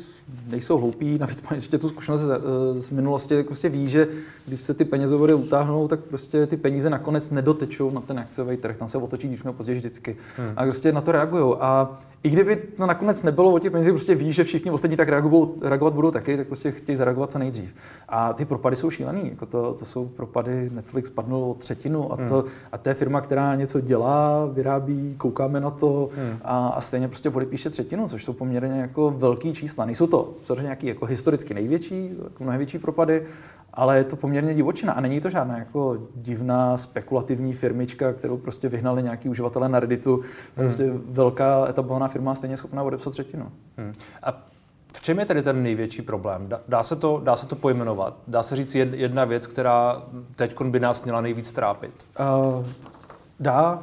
nejsou 0.46 0.78
hloupí, 0.78 1.18
navíc 1.18 1.42
mají 1.42 1.58
ještě 1.58 1.78
tu 1.78 1.88
zkušenost 1.88 2.20
z, 2.20 2.40
z 2.76 2.90
minulosti, 2.90 3.36
tak 3.36 3.46
prostě 3.46 3.68
ví, 3.68 3.88
že 3.88 4.08
když 4.46 4.62
se 4.62 4.74
ty 4.74 4.84
penězovody 5.16 5.34
utáhnou, 5.34 5.88
tak 5.88 6.00
prostě 6.00 6.46
ty 6.46 6.56
peníze 6.56 6.90
nakonec 6.90 7.30
nedotečou 7.30 7.90
na 7.90 8.00
ten 8.00 8.18
akciový 8.18 8.56
trh, 8.56 8.76
tam 8.76 8.88
se 8.88 8.98
otočí 8.98 9.28
dřív 9.28 9.44
nebo 9.44 9.56
později 9.56 9.78
vždycky. 9.78 10.16
Hmm. 10.36 10.52
A 10.56 10.64
prostě 10.64 10.92
na 10.92 11.00
to 11.00 11.12
reagují. 11.12 11.54
A 11.60 11.98
i 12.22 12.30
kdyby 12.30 12.56
to 12.56 12.86
nakonec 12.86 13.22
nebylo 13.22 13.52
o 13.52 13.58
těch 13.58 13.72
penězích, 13.72 13.92
prostě 13.92 14.14
ví, 14.14 14.32
že 14.32 14.44
všichni 14.44 14.70
ostatní 14.70 14.96
tak 14.96 15.08
reagovat, 15.08 15.48
reagovat 15.62 15.94
budou 15.94 16.10
taky, 16.10 16.36
tak 16.36 16.46
prostě 16.46 16.70
chtějí 16.70 16.96
zareagovat 16.96 17.30
co 17.30 17.38
nejdřív. 17.38 17.74
A 18.08 18.32
ty 18.32 18.44
propady 18.44 18.76
jsou 18.76 18.90
šílený. 18.90 19.30
Jako 19.30 19.46
to, 19.46 19.74
to 19.74 19.84
jsou 19.84 20.06
propady, 20.06 20.70
Netflix 20.74 21.10
padnul 21.10 21.44
o 21.44 21.54
třetinu 21.54 22.12
a, 22.12 22.16
to, 22.16 22.40
hmm. 22.40 22.50
a 22.72 22.78
to 22.78 22.88
je 22.88 22.94
firma, 22.94 23.20
která 23.20 23.54
něco 23.54 23.80
dělá, 23.80 24.46
vyrábí, 24.46 25.14
koukáme 25.18 25.60
na 25.60 25.70
to 25.70 26.08
hmm. 26.16 26.38
a, 26.44 26.68
a 26.68 26.80
stejně 26.80 27.08
prostě 27.08 27.30
píše 27.30 27.70
třetinu, 27.70 28.08
což 28.08 28.24
jsou 28.24 28.32
poměrně 28.32 28.80
jako 28.80 29.10
velký 29.10 29.54
čísla. 29.54 29.84
Nejsou 29.84 30.06
to 30.06 30.34
samozřejmě 30.42 30.62
nějaký 30.62 30.86
jako 30.86 31.06
historicky 31.06 31.54
největší, 31.54 32.10
jako 32.24 32.44
mnohem 32.44 32.58
větší 32.58 32.78
propady, 32.78 33.22
ale 33.76 33.98
je 33.98 34.04
to 34.04 34.16
poměrně 34.16 34.54
divočina 34.54 34.92
a 34.92 35.00
není 35.00 35.20
to 35.20 35.30
žádná 35.30 35.58
jako 35.58 35.98
divná 36.14 36.76
spekulativní 36.76 37.52
firmička, 37.52 38.12
kterou 38.12 38.36
prostě 38.36 38.68
vyhnali 38.68 39.02
nějaký 39.02 39.28
uživatelé 39.28 39.68
na 39.68 39.80
Redditu. 39.80 40.14
Hmm. 40.14 40.22
Prostě 40.54 40.92
velká 41.08 41.66
etablovaná 41.68 42.05
firma 42.08 42.34
stejně 42.34 42.56
schopná 42.56 42.82
odepsat 42.82 43.12
třetinu. 43.12 43.52
Hmm. 43.76 43.92
A 44.22 44.42
v 44.94 45.00
čem 45.00 45.18
je 45.18 45.26
tedy 45.26 45.42
ten 45.42 45.62
největší 45.62 46.02
problém? 46.02 46.48
Dá 46.68 46.82
se 46.82 46.96
to, 46.96 47.20
dá 47.24 47.36
se 47.36 47.46
to 47.46 47.56
pojmenovat? 47.56 48.16
Dá 48.28 48.42
se 48.42 48.56
říct 48.56 48.74
jedna 48.74 49.24
věc, 49.24 49.46
která 49.46 50.02
teď 50.36 50.60
by 50.62 50.80
nás 50.80 51.02
měla 51.02 51.20
nejvíc 51.20 51.52
trápit? 51.52 51.92
Uh, 52.20 52.66
Dá, 53.40 53.82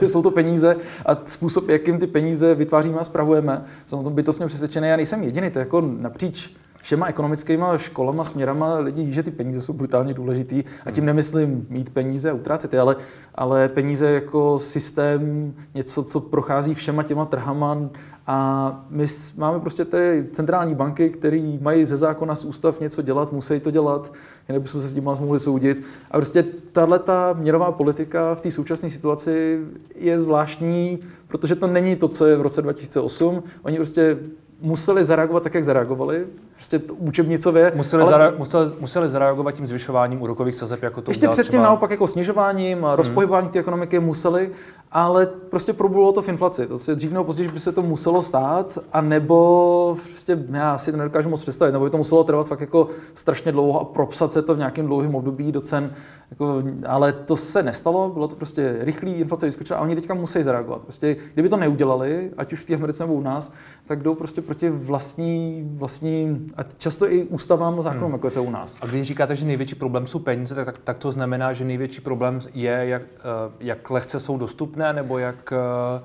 že 0.00 0.08
jsou 0.08 0.22
to 0.22 0.30
peníze 0.30 0.76
a 1.06 1.16
způsob, 1.26 1.68
jakým 1.68 1.98
ty 1.98 2.06
peníze 2.06 2.54
vytváříme 2.54 2.98
a 2.98 3.04
spravujeme. 3.04 3.64
Jsem 3.86 3.98
o 3.98 4.02
tom 4.02 4.14
bytostně 4.14 4.46
přesvědčený. 4.46 4.88
Já 4.88 4.96
nejsem 4.96 5.22
jediný, 5.22 5.50
to 5.50 5.58
je 5.58 5.60
jako 5.60 5.80
napříč 5.80 6.56
všema 6.82 7.06
ekonomickými 7.06 7.64
školama, 7.76 8.24
směrama 8.24 8.78
lidi 8.78 9.04
ví, 9.04 9.12
že 9.12 9.22
ty 9.22 9.30
peníze 9.30 9.60
jsou 9.60 9.72
brutálně 9.72 10.14
důležitý 10.14 10.64
a 10.86 10.90
tím 10.90 11.04
nemyslím 11.04 11.66
mít 11.70 11.90
peníze 11.90 12.30
a 12.30 12.34
utrácet 12.34 12.72
je, 12.72 12.80
ale, 12.80 12.96
ale 13.34 13.68
peníze 13.68 14.10
jako 14.10 14.58
systém, 14.58 15.54
něco, 15.74 16.02
co 16.02 16.20
prochází 16.20 16.74
všema 16.74 17.02
těma 17.02 17.24
trhama 17.24 17.78
a 18.26 18.86
my 18.90 19.06
máme 19.36 19.60
prostě 19.60 19.84
ty 19.84 20.26
centrální 20.32 20.74
banky, 20.74 21.10
které 21.10 21.58
mají 21.60 21.84
ze 21.84 21.96
zákona 21.96 22.34
z 22.36 22.44
ústav 22.44 22.80
něco 22.80 23.02
dělat, 23.02 23.32
musí 23.32 23.60
to 23.60 23.70
dělat, 23.70 24.12
jinak 24.48 24.62
bychom 24.62 24.80
se 24.80 24.88
s 24.88 24.94
tím 24.94 25.04
mohli 25.04 25.40
soudit. 25.40 25.84
A 26.10 26.16
prostě 26.16 26.44
tahle 26.72 26.98
ta 26.98 27.32
měnová 27.32 27.72
politika 27.72 28.34
v 28.34 28.40
té 28.40 28.50
současné 28.50 28.90
situaci 28.90 29.60
je 29.94 30.20
zvláštní, 30.20 30.98
protože 31.28 31.54
to 31.56 31.66
není 31.66 31.96
to, 31.96 32.08
co 32.08 32.26
je 32.26 32.36
v 32.36 32.40
roce 32.40 32.62
2008. 32.62 33.42
Oni 33.62 33.76
prostě 33.76 34.18
museli 34.62 35.04
zareagovat 35.04 35.42
tak, 35.42 35.54
jak 35.54 35.64
zareagovali, 35.64 36.26
prostě 36.54 36.78
to 36.78 36.94
učebnicově. 36.94 37.72
Museli, 37.74 38.02
ale... 38.02 38.12
zare, 38.12 38.32
museli, 38.38 38.70
museli 38.80 39.10
zareagovat 39.10 39.52
tím 39.52 39.66
zvyšováním 39.66 40.22
úrokových 40.22 40.56
sazeb, 40.56 40.82
jako 40.82 41.02
to 41.02 41.10
Ještě 41.10 41.28
předtím 41.28 41.48
třeba... 41.48 41.62
naopak 41.62 41.90
jako 41.90 42.06
snižováním 42.06 42.84
a 42.84 42.88
hmm. 42.88 42.96
rozpohybováním 42.96 43.50
té 43.50 43.58
ekonomiky 43.58 43.98
museli, 44.00 44.50
ale 44.92 45.26
prostě 45.26 45.72
probudilo 45.72 46.12
to 46.12 46.22
v 46.22 46.28
inflaci. 46.28 46.66
To 46.66 46.78
se 46.78 46.94
dřív 46.94 47.12
nebo 47.12 47.24
později 47.24 47.48
by 47.48 47.60
se 47.60 47.72
to 47.72 47.82
muselo 47.82 48.22
stát, 48.22 48.78
a 48.92 49.00
nebo 49.00 49.96
prostě 50.04 50.44
já 50.52 50.78
si 50.78 50.90
to 50.90 50.98
nedokážu 50.98 51.28
moc 51.28 51.42
představit, 51.42 51.72
nebo 51.72 51.84
by 51.84 51.90
to 51.90 51.98
muselo 51.98 52.24
trvat 52.24 52.48
fakt 52.48 52.60
jako 52.60 52.88
strašně 53.14 53.52
dlouho 53.52 53.80
a 53.80 53.84
propsat 53.84 54.32
se 54.32 54.42
to 54.42 54.54
v 54.54 54.58
nějakém 54.58 54.86
dlouhém 54.86 55.14
období 55.14 55.52
do 55.52 55.60
cen, 55.60 55.94
jako, 56.30 56.62
ale 56.86 57.12
to 57.12 57.36
se 57.36 57.62
nestalo, 57.62 58.10
bylo 58.10 58.28
to 58.28 58.36
prostě 58.36 58.76
rychlý, 58.80 59.14
inflace 59.14 59.46
vyskočila 59.46 59.78
a 59.78 59.82
oni 59.82 59.94
teďka 59.94 60.14
musí 60.14 60.42
zareagovat. 60.42 60.82
Prostě, 60.82 61.16
kdyby 61.32 61.48
to 61.48 61.56
neudělali, 61.56 62.30
ať 62.36 62.52
už 62.52 62.60
v 62.60 62.64
té 62.64 62.74
Americe 62.74 63.02
nebo 63.02 63.14
u 63.14 63.20
nás, 63.20 63.52
tak 63.86 64.02
jdou 64.02 64.14
prostě 64.14 64.42
proti 64.42 64.70
vlastní, 64.70 65.70
vlastní 65.74 66.46
a 66.56 66.62
často 66.62 67.12
i 67.12 67.24
ústavám 67.24 67.78
a 67.78 67.82
zákonům, 67.82 68.04
hmm. 68.04 68.12
jako 68.12 68.26
je 68.26 68.30
to 68.30 68.44
u 68.44 68.50
nás. 68.50 68.78
A 68.80 68.86
když 68.86 69.06
říkáte, 69.06 69.36
že 69.36 69.46
největší 69.46 69.74
problém 69.74 70.06
jsou 70.06 70.18
peníze, 70.18 70.54
tak, 70.54 70.66
tak, 70.66 70.80
tak 70.80 70.98
to 70.98 71.12
znamená, 71.12 71.52
že 71.52 71.64
největší 71.64 72.00
problém 72.00 72.40
je, 72.54 72.82
jak, 72.82 73.02
eh, 73.02 73.52
jak 73.60 73.90
lehce 73.90 74.20
jsou 74.20 74.38
dostupné, 74.38 74.81
nebo 74.92 75.18
jak 75.18 75.52
eh, 75.52 76.02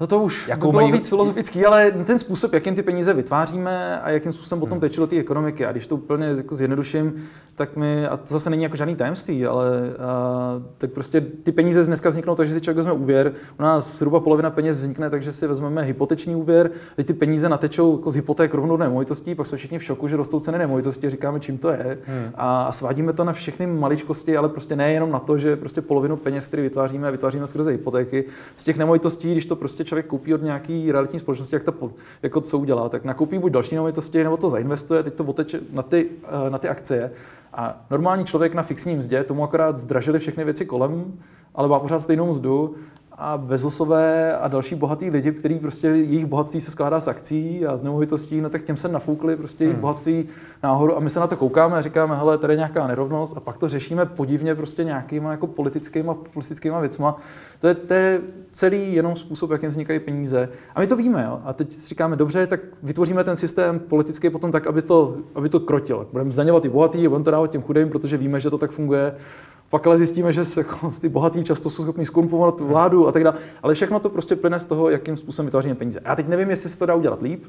No 0.00 0.06
to 0.06 0.22
už 0.22 0.48
jako 0.48 0.66
by 0.66 0.70
bylo 0.70 0.82
mají... 0.82 0.92
víc 0.92 1.08
filozofický, 1.08 1.66
ale 1.66 1.90
ten 1.90 2.18
způsob, 2.18 2.52
jakým 2.52 2.74
ty 2.74 2.82
peníze 2.82 3.14
vytváříme 3.14 4.00
a 4.00 4.10
jakým 4.10 4.32
způsobem 4.32 4.60
potom 4.60 4.74
hmm. 4.74 4.80
teče 4.80 5.00
do 5.00 5.06
té 5.06 5.16
ekonomiky. 5.16 5.66
A 5.66 5.72
když 5.72 5.86
to 5.86 5.96
úplně 5.96 6.26
jako 6.26 6.54
zjednoduším, 6.54 7.14
tak 7.54 7.76
my, 7.76 8.06
a 8.06 8.16
to 8.16 8.26
zase 8.26 8.50
není 8.50 8.62
jako 8.62 8.76
žádný 8.76 8.96
tajemství, 8.96 9.46
ale 9.46 9.70
a, 9.98 10.62
tak 10.78 10.90
prostě 10.90 11.20
ty 11.20 11.52
peníze 11.52 11.84
dneska 11.84 12.08
vzniknou 12.08 12.34
tak, 12.34 12.48
že 12.48 12.54
si 12.54 12.60
člověk 12.60 12.76
vezme 12.76 12.92
úvěr. 12.92 13.32
U 13.58 13.62
nás 13.62 13.98
zhruba 13.98 14.20
polovina 14.20 14.50
peněz 14.50 14.78
vznikne, 14.78 15.10
takže 15.10 15.32
si 15.32 15.46
vezmeme 15.46 15.82
hypoteční 15.82 16.36
úvěr. 16.36 16.70
Teď 16.96 17.06
ty 17.06 17.12
peníze 17.12 17.48
natečou 17.48 17.96
jako 17.98 18.10
z 18.10 18.14
hypoték 18.14 18.54
rovnou 18.54 18.76
do 18.76 18.84
nemovitostí, 18.84 19.34
pak 19.34 19.46
jsme 19.46 19.58
všichni 19.58 19.78
v 19.78 19.84
šoku, 19.84 20.08
že 20.08 20.16
rostou 20.16 20.40
ceny 20.40 20.58
nemovitostí, 20.58 21.10
říkáme, 21.10 21.40
čím 21.40 21.58
to 21.58 21.70
je. 21.70 21.98
Hmm. 22.04 22.30
A, 22.34 22.62
a 22.62 22.72
svádíme 22.72 23.12
to 23.12 23.24
na 23.24 23.32
všechny 23.32 23.66
maličkosti, 23.66 24.36
ale 24.36 24.48
prostě 24.48 24.76
nejenom 24.76 25.10
na 25.10 25.18
to, 25.18 25.38
že 25.38 25.56
prostě 25.56 25.80
polovinu 25.80 26.16
peněz, 26.16 26.46
které 26.46 26.62
vytváříme, 26.62 27.10
vytváříme 27.10 27.46
skrze 27.46 27.70
hypotéky. 27.70 28.24
Z 28.56 28.64
těch 28.64 28.78
nemovitostí, 28.78 29.32
když 29.32 29.46
to 29.46 29.56
prostě 29.56 29.84
člověk 29.90 30.06
koupí 30.06 30.34
od 30.34 30.42
nějaký 30.42 30.92
realitní 30.92 31.18
společnosti, 31.18 31.56
jak 31.56 31.62
to, 31.62 31.90
jako 32.22 32.40
co 32.40 32.58
udělá, 32.58 32.88
tak 32.88 33.04
nakoupí 33.04 33.38
buď 33.38 33.52
další 33.52 33.74
nemovitosti, 33.74 34.24
nebo 34.24 34.36
to 34.36 34.50
zainvestuje, 34.50 35.02
teď 35.02 35.14
to 35.14 35.24
oteče 35.24 35.60
na 35.72 35.82
ty, 35.82 36.08
eh, 36.46 36.50
na 36.50 36.58
ty 36.58 36.68
akcie. 36.68 37.10
A 37.52 37.84
normální 37.90 38.24
člověk 38.24 38.54
na 38.54 38.62
fixním 38.62 38.98
mzdě, 38.98 39.24
tomu 39.24 39.44
akorát 39.44 39.76
zdražili 39.76 40.18
všechny 40.18 40.44
věci 40.44 40.66
kolem, 40.66 41.12
ale 41.54 41.68
má 41.68 41.80
pořád 41.80 42.00
stejnou 42.00 42.30
mzdu 42.30 42.74
a 43.20 43.38
bezosové 43.38 44.36
a 44.36 44.48
další 44.48 44.74
bohatý 44.74 45.10
lidi, 45.10 45.32
kteří 45.32 45.58
prostě 45.58 45.86
jejich 45.86 46.26
bohatství 46.26 46.60
se 46.60 46.70
skládá 46.70 47.00
z 47.00 47.08
akcí 47.08 47.66
a 47.66 47.76
z 47.76 47.82
nemovitostí, 47.82 48.40
no 48.40 48.50
tak 48.50 48.62
těm 48.62 48.76
se 48.76 48.88
nafoukli 48.88 49.36
prostě 49.36 49.64
jejich 49.64 49.74
hmm. 49.74 49.80
bohatství 49.80 50.28
nahoru 50.62 50.96
a 50.96 51.00
my 51.00 51.10
se 51.10 51.20
na 51.20 51.26
to 51.26 51.36
koukáme 51.36 51.76
a 51.76 51.82
říkáme, 51.82 52.16
hele, 52.16 52.38
tady 52.38 52.52
je 52.52 52.56
nějaká 52.56 52.86
nerovnost 52.86 53.36
a 53.36 53.40
pak 53.40 53.58
to 53.58 53.68
řešíme 53.68 54.06
podivně 54.06 54.54
prostě 54.54 54.84
nějakýma 54.84 55.30
jako 55.30 55.46
politickýma, 55.46 56.14
politickýma 56.14 56.80
věcma. 56.80 57.16
To 57.58 57.68
je, 57.68 57.74
to 57.74 57.94
je 57.94 58.20
celý 58.52 58.94
jenom 58.94 59.16
způsob, 59.16 59.50
jakým 59.50 59.70
vznikají 59.70 60.00
peníze. 60.00 60.48
A 60.74 60.80
my 60.80 60.86
to 60.86 60.96
víme, 60.96 61.24
jo? 61.24 61.40
A 61.44 61.52
teď 61.52 61.72
říkáme, 61.72 62.16
dobře, 62.16 62.46
tak 62.46 62.60
vytvoříme 62.82 63.24
ten 63.24 63.36
systém 63.36 63.78
politický 63.78 64.30
potom 64.30 64.52
tak, 64.52 64.66
aby 64.66 64.82
to, 64.82 65.16
aby 65.34 65.48
to 65.48 65.60
krotil. 65.60 66.06
Budeme 66.12 66.32
zdaňovat 66.32 66.64
i 66.64 66.68
bohatý, 66.68 67.08
budeme 67.08 67.24
to 67.24 67.30
dávat 67.30 67.50
těm 67.50 67.62
chudým, 67.62 67.88
protože 67.88 68.16
víme, 68.16 68.40
že 68.40 68.50
to 68.50 68.58
tak 68.58 68.70
funguje. 68.70 69.14
Pak 69.70 69.86
ale 69.86 69.98
zjistíme, 69.98 70.32
že 70.32 70.44
se, 70.44 70.60
jako, 70.66 70.90
ty 71.00 71.08
bohatí 71.08 71.44
často 71.44 71.70
jsou 71.70 71.82
schopni 71.82 72.06
skorumpovat 72.06 72.60
vládu 72.60 73.08
a 73.08 73.12
tak 73.12 73.24
dále. 73.24 73.38
Ale 73.62 73.74
všechno 73.74 74.00
to 74.00 74.10
prostě 74.10 74.36
plyne 74.36 74.60
z 74.60 74.64
toho, 74.64 74.90
jakým 74.90 75.16
způsobem 75.16 75.46
vytváříme 75.46 75.74
peníze. 75.74 76.00
Já 76.04 76.16
teď 76.16 76.28
nevím, 76.28 76.50
jestli 76.50 76.68
se 76.68 76.78
to 76.78 76.86
dá 76.86 76.94
udělat 76.94 77.22
líp, 77.22 77.44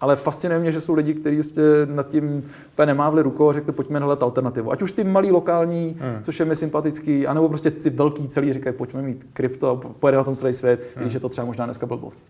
ale 0.00 0.16
fascinuje 0.16 0.60
mě, 0.60 0.72
že 0.72 0.80
jsou 0.80 0.94
lidi, 0.94 1.14
kteří 1.14 1.42
jste 1.42 1.62
nad 1.86 2.08
tím 2.08 2.44
nemávli 2.86 3.22
rukou 3.22 3.50
a 3.50 3.52
řekli, 3.52 3.72
pojďme 3.72 3.98
hledat 3.98 4.22
alternativu. 4.22 4.72
Ať 4.72 4.82
už 4.82 4.92
ty 4.92 5.04
malý 5.04 5.30
lokální, 5.32 5.96
hmm. 6.00 6.22
což 6.22 6.40
je 6.40 6.46
mi 6.46 6.56
sympatický, 6.56 7.26
anebo 7.26 7.48
prostě 7.48 7.70
ty 7.70 7.90
velký 7.90 8.28
celý 8.28 8.52
říkají, 8.52 8.76
pojďme 8.76 9.02
mít 9.02 9.26
krypto 9.32 9.70
a 9.70 9.76
pojede 9.76 10.16
na 10.16 10.24
tom 10.24 10.36
celý 10.36 10.52
svět, 10.52 10.80
hmm. 10.94 11.02
když 11.04 11.14
je 11.14 11.20
to 11.20 11.28
třeba 11.28 11.44
možná 11.44 11.64
dneska 11.64 11.86
blbost. 11.86 12.22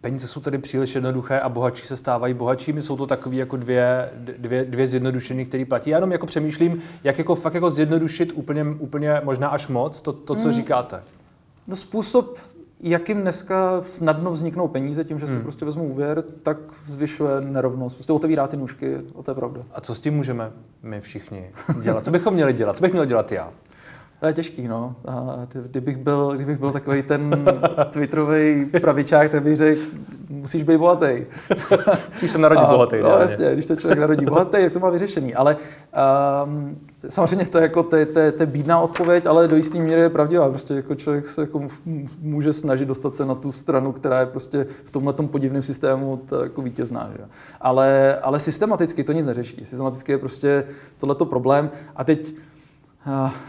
Peníze 0.00 0.26
jsou 0.26 0.40
tedy 0.40 0.58
příliš 0.58 0.94
jednoduché 0.94 1.40
a 1.40 1.48
bohatší 1.48 1.86
se 1.86 1.96
stávají 1.96 2.34
bohatšími. 2.34 2.82
Jsou 2.82 2.96
to 2.96 3.06
takové 3.06 3.36
jako 3.36 3.56
dvě, 3.56 4.10
dvě, 4.38 4.64
dvě 4.64 4.86
zjednodušení, 4.86 5.44
které 5.44 5.64
platí. 5.64 5.90
Já 5.90 5.96
jenom 5.96 6.12
jako 6.12 6.26
přemýšlím, 6.26 6.82
jak 7.04 7.18
jako 7.18 7.34
fakt 7.34 7.54
jako 7.54 7.70
zjednodušit 7.70 8.32
úplně, 8.34 8.64
úplně 8.64 9.20
možná 9.24 9.48
až 9.48 9.68
moc 9.68 10.00
to, 10.00 10.12
to 10.12 10.34
co 10.34 10.42
hmm. 10.42 10.52
říkáte. 10.52 11.02
No 11.66 11.76
způsob, 11.76 12.38
jakým 12.80 13.20
dneska 13.20 13.82
snadno 13.86 14.30
vzniknou 14.30 14.68
peníze 14.68 15.04
tím, 15.04 15.18
že 15.18 15.26
si 15.26 15.32
hmm. 15.32 15.42
prostě 15.42 15.64
vezmu 15.64 15.84
úvěr, 15.84 16.24
tak 16.42 16.58
zvyšuje 16.86 17.40
nerovnost. 17.40 17.96
Prostě 17.96 18.12
otevírá 18.12 18.46
ty 18.46 18.56
nůžky, 18.56 18.96
o 19.14 19.22
to 19.22 19.30
je 19.30 19.34
pravda. 19.34 19.62
A 19.74 19.80
co 19.80 19.94
s 19.94 20.00
tím 20.00 20.14
můžeme 20.14 20.52
my 20.82 21.00
všichni 21.00 21.50
dělat? 21.82 22.04
Co 22.04 22.10
bychom 22.10 22.34
měli 22.34 22.52
dělat? 22.52 22.76
Co 22.76 22.82
bych 22.82 22.92
měl 22.92 23.04
dělat 23.04 23.32
já? 23.32 23.50
Je 24.26 24.32
těžký, 24.32 24.68
no. 24.68 24.94
A 25.08 25.46
kdybych 25.52 25.96
byl, 25.96 26.32
kdybych 26.34 26.58
byl 26.58 26.70
takový 26.70 27.02
ten 27.02 27.44
twitterový 27.90 28.66
pravičák, 28.80 29.30
tak 29.30 29.42
bych 29.42 29.56
řekl, 29.56 29.80
musíš 30.28 30.62
být 30.62 30.76
bohatý. 30.76 31.26
musíš 32.12 32.30
se 32.30 32.38
narodit 32.38 32.68
bohatý. 32.68 32.96
No 33.02 33.08
jasně, 33.08 33.52
když 33.52 33.64
se 33.64 33.76
člověk 33.76 33.98
narodí 33.98 34.24
bohatý, 34.24 34.62
jak 34.62 34.72
to 34.72 34.78
má 34.78 34.90
vyřešený. 34.90 35.34
Ale 35.34 35.56
um, 36.44 36.78
samozřejmě 37.08 37.46
to 37.46 37.58
je 37.58 37.62
jako 37.62 37.82
to, 37.82 38.06
to, 38.06 38.32
to, 38.38 38.46
bídná 38.46 38.80
odpověď, 38.80 39.26
ale 39.26 39.48
do 39.48 39.56
jisté 39.56 39.78
míry 39.78 40.00
je 40.00 40.08
pravdivá. 40.08 40.48
Prostě 40.48 40.74
jako 40.74 40.94
člověk 40.94 41.26
se 41.26 41.40
jako 41.40 41.66
může 42.20 42.52
snažit 42.52 42.88
dostat 42.88 43.14
se 43.14 43.24
na 43.24 43.34
tu 43.34 43.52
stranu, 43.52 43.92
která 43.92 44.20
je 44.20 44.26
prostě 44.26 44.66
v 44.84 44.90
tomhle 44.90 45.12
podivném 45.12 45.62
systému 45.62 46.16
to 46.16 46.42
jako 46.42 46.62
vítězná. 46.62 47.10
Že? 47.16 47.24
Ale, 47.60 48.18
ale 48.22 48.40
systematicky 48.40 49.04
to 49.04 49.12
nic 49.12 49.26
neřeší. 49.26 49.64
Systematicky 49.64 50.12
je 50.12 50.18
prostě 50.18 50.64
tohleto 50.96 51.24
problém. 51.24 51.70
A 51.96 52.04
teď 52.04 52.34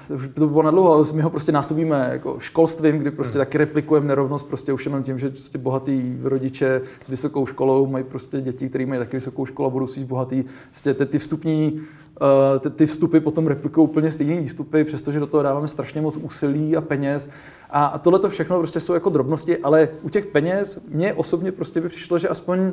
to 0.07 0.13
už 0.13 0.29
to 0.33 0.47
bylo 0.47 0.63
nadlouho, 0.63 0.93
ale 0.93 1.03
my 1.13 1.21
ho 1.21 1.29
prostě 1.29 1.51
násobíme 1.51 2.09
jako 2.11 2.35
školstvím, 2.39 2.97
kdy 2.97 3.11
prostě 3.11 3.37
hmm. 3.37 3.41
taky 3.41 3.57
replikujeme 3.57 4.07
nerovnost 4.07 4.47
prostě 4.47 4.73
už 4.73 4.85
jenom 4.85 5.03
tím, 5.03 5.19
že 5.19 5.29
prostě 5.29 5.57
bohatý 5.57 6.17
rodiče 6.23 6.81
s 7.03 7.09
vysokou 7.09 7.45
školou 7.45 7.87
mají 7.87 8.03
prostě 8.03 8.41
děti, 8.41 8.69
které 8.69 8.85
mají 8.85 8.99
taky 8.99 9.17
vysokou 9.17 9.45
školu 9.45 9.67
a 9.67 9.69
budou 9.69 9.87
svít 9.87 10.07
bohatý. 10.07 10.43
Prostě 10.67 10.93
ty, 10.93 11.05
ty 11.05 11.19
vstupní 11.19 11.81
uh, 12.21 12.59
ty, 12.59 12.69
ty 12.69 12.85
vstupy 12.85 13.19
potom 13.19 13.47
replikují 13.47 13.87
úplně 13.87 14.11
stejné 14.11 14.41
výstupy, 14.41 14.83
přestože 14.83 15.19
do 15.19 15.27
toho 15.27 15.43
dáváme 15.43 15.67
strašně 15.67 16.01
moc 16.01 16.17
úsilí 16.17 16.75
a 16.75 16.81
peněz. 16.81 17.29
A, 17.69 17.85
a 17.85 17.97
tohle 17.97 18.19
to 18.19 18.29
všechno 18.29 18.57
prostě 18.57 18.79
jsou 18.79 18.93
jako 18.93 19.09
drobnosti, 19.09 19.57
ale 19.57 19.89
u 20.01 20.09
těch 20.09 20.25
peněz 20.25 20.79
mně 20.89 21.13
osobně 21.13 21.51
prostě 21.51 21.81
by 21.81 21.89
přišlo, 21.89 22.19
že 22.19 22.27
aspoň 22.27 22.71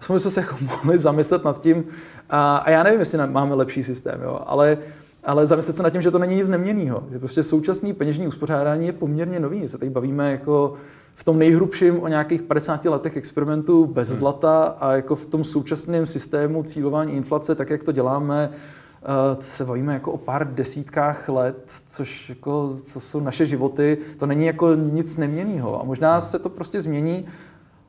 aspoň 0.00 0.18
jsme 0.18 0.30
se 0.30 0.40
jako 0.40 0.56
mohli 0.64 0.98
zamyslet 0.98 1.44
nad 1.44 1.60
tím, 1.60 1.84
a, 2.30 2.56
a 2.56 2.70
já 2.70 2.82
nevím, 2.82 3.00
jestli 3.00 3.18
máme 3.26 3.54
lepší 3.54 3.82
systém, 3.82 4.20
jo, 4.22 4.40
ale 4.46 4.78
ale 5.24 5.46
zamyslet 5.46 5.76
se 5.76 5.82
nad 5.82 5.90
tím, 5.90 6.02
že 6.02 6.10
to 6.10 6.18
není 6.18 6.36
nic 6.36 6.48
neměnného. 6.48 7.04
Že 7.10 7.18
prostě 7.18 7.42
současný 7.42 7.92
peněžní 7.92 8.26
uspořádání 8.26 8.86
je 8.86 8.92
poměrně 8.92 9.40
nový. 9.40 9.68
Se 9.68 9.78
tady 9.78 9.90
bavíme 9.90 10.32
jako 10.32 10.74
v 11.14 11.24
tom 11.24 11.38
nejhrubším 11.38 12.02
o 12.02 12.08
nějakých 12.08 12.42
50 12.42 12.84
letech 12.84 13.16
experimentu 13.16 13.86
bez 13.86 14.08
hmm. 14.08 14.18
zlata 14.18 14.64
a 14.80 14.92
jako 14.92 15.16
v 15.16 15.26
tom 15.26 15.44
současném 15.44 16.06
systému 16.06 16.62
cílování 16.62 17.12
inflace, 17.12 17.54
tak 17.54 17.70
jak 17.70 17.84
to 17.84 17.92
děláme, 17.92 18.50
eh, 18.52 19.06
se 19.40 19.64
bavíme 19.64 19.94
jako 19.94 20.12
o 20.12 20.18
pár 20.18 20.54
desítkách 20.54 21.28
let, 21.28 21.72
což 21.86 22.28
jako, 22.28 22.76
co 22.84 23.00
jsou 23.00 23.20
naše 23.20 23.46
životy, 23.46 23.98
to 24.18 24.26
není 24.26 24.46
jako 24.46 24.74
nic 24.74 25.16
neměnného. 25.16 25.80
A 25.80 25.84
možná 25.84 26.12
hmm. 26.12 26.22
se 26.22 26.38
to 26.38 26.48
prostě 26.48 26.80
změní 26.80 27.26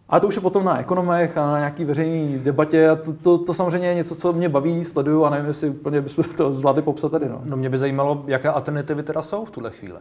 a 0.10 0.20
to 0.20 0.28
už 0.28 0.36
je 0.36 0.42
potom 0.42 0.66
na 0.66 0.80
ekonomech 0.80 1.38
a 1.38 1.46
na 1.46 1.58
nějaký 1.58 1.86
veřejné 1.86 2.38
debatě 2.40 2.90
a 2.90 2.96
to, 2.96 3.14
to, 3.14 3.38
to, 3.38 3.54
samozřejmě 3.54 3.88
je 3.88 3.96
něco, 3.96 4.16
co 4.16 4.34
mě 4.34 4.50
baví, 4.50 4.86
sleduju 4.86 5.26
a 5.26 5.30
nevím, 5.30 5.48
jestli 5.48 5.70
úplně 5.70 6.02
bychom 6.02 6.24
to 6.24 6.54
zvládli 6.54 6.82
popsat 6.82 7.12
tady. 7.12 7.30
No. 7.30 7.42
no 7.44 7.58
mě 7.58 7.70
by 7.70 7.78
zajímalo, 7.78 8.24
jaké 8.28 8.50
alternativy 8.50 9.04
teda 9.04 9.22
jsou 9.22 9.46
v 9.46 9.52
tuhle 9.52 9.72
chvíli. 9.72 10.00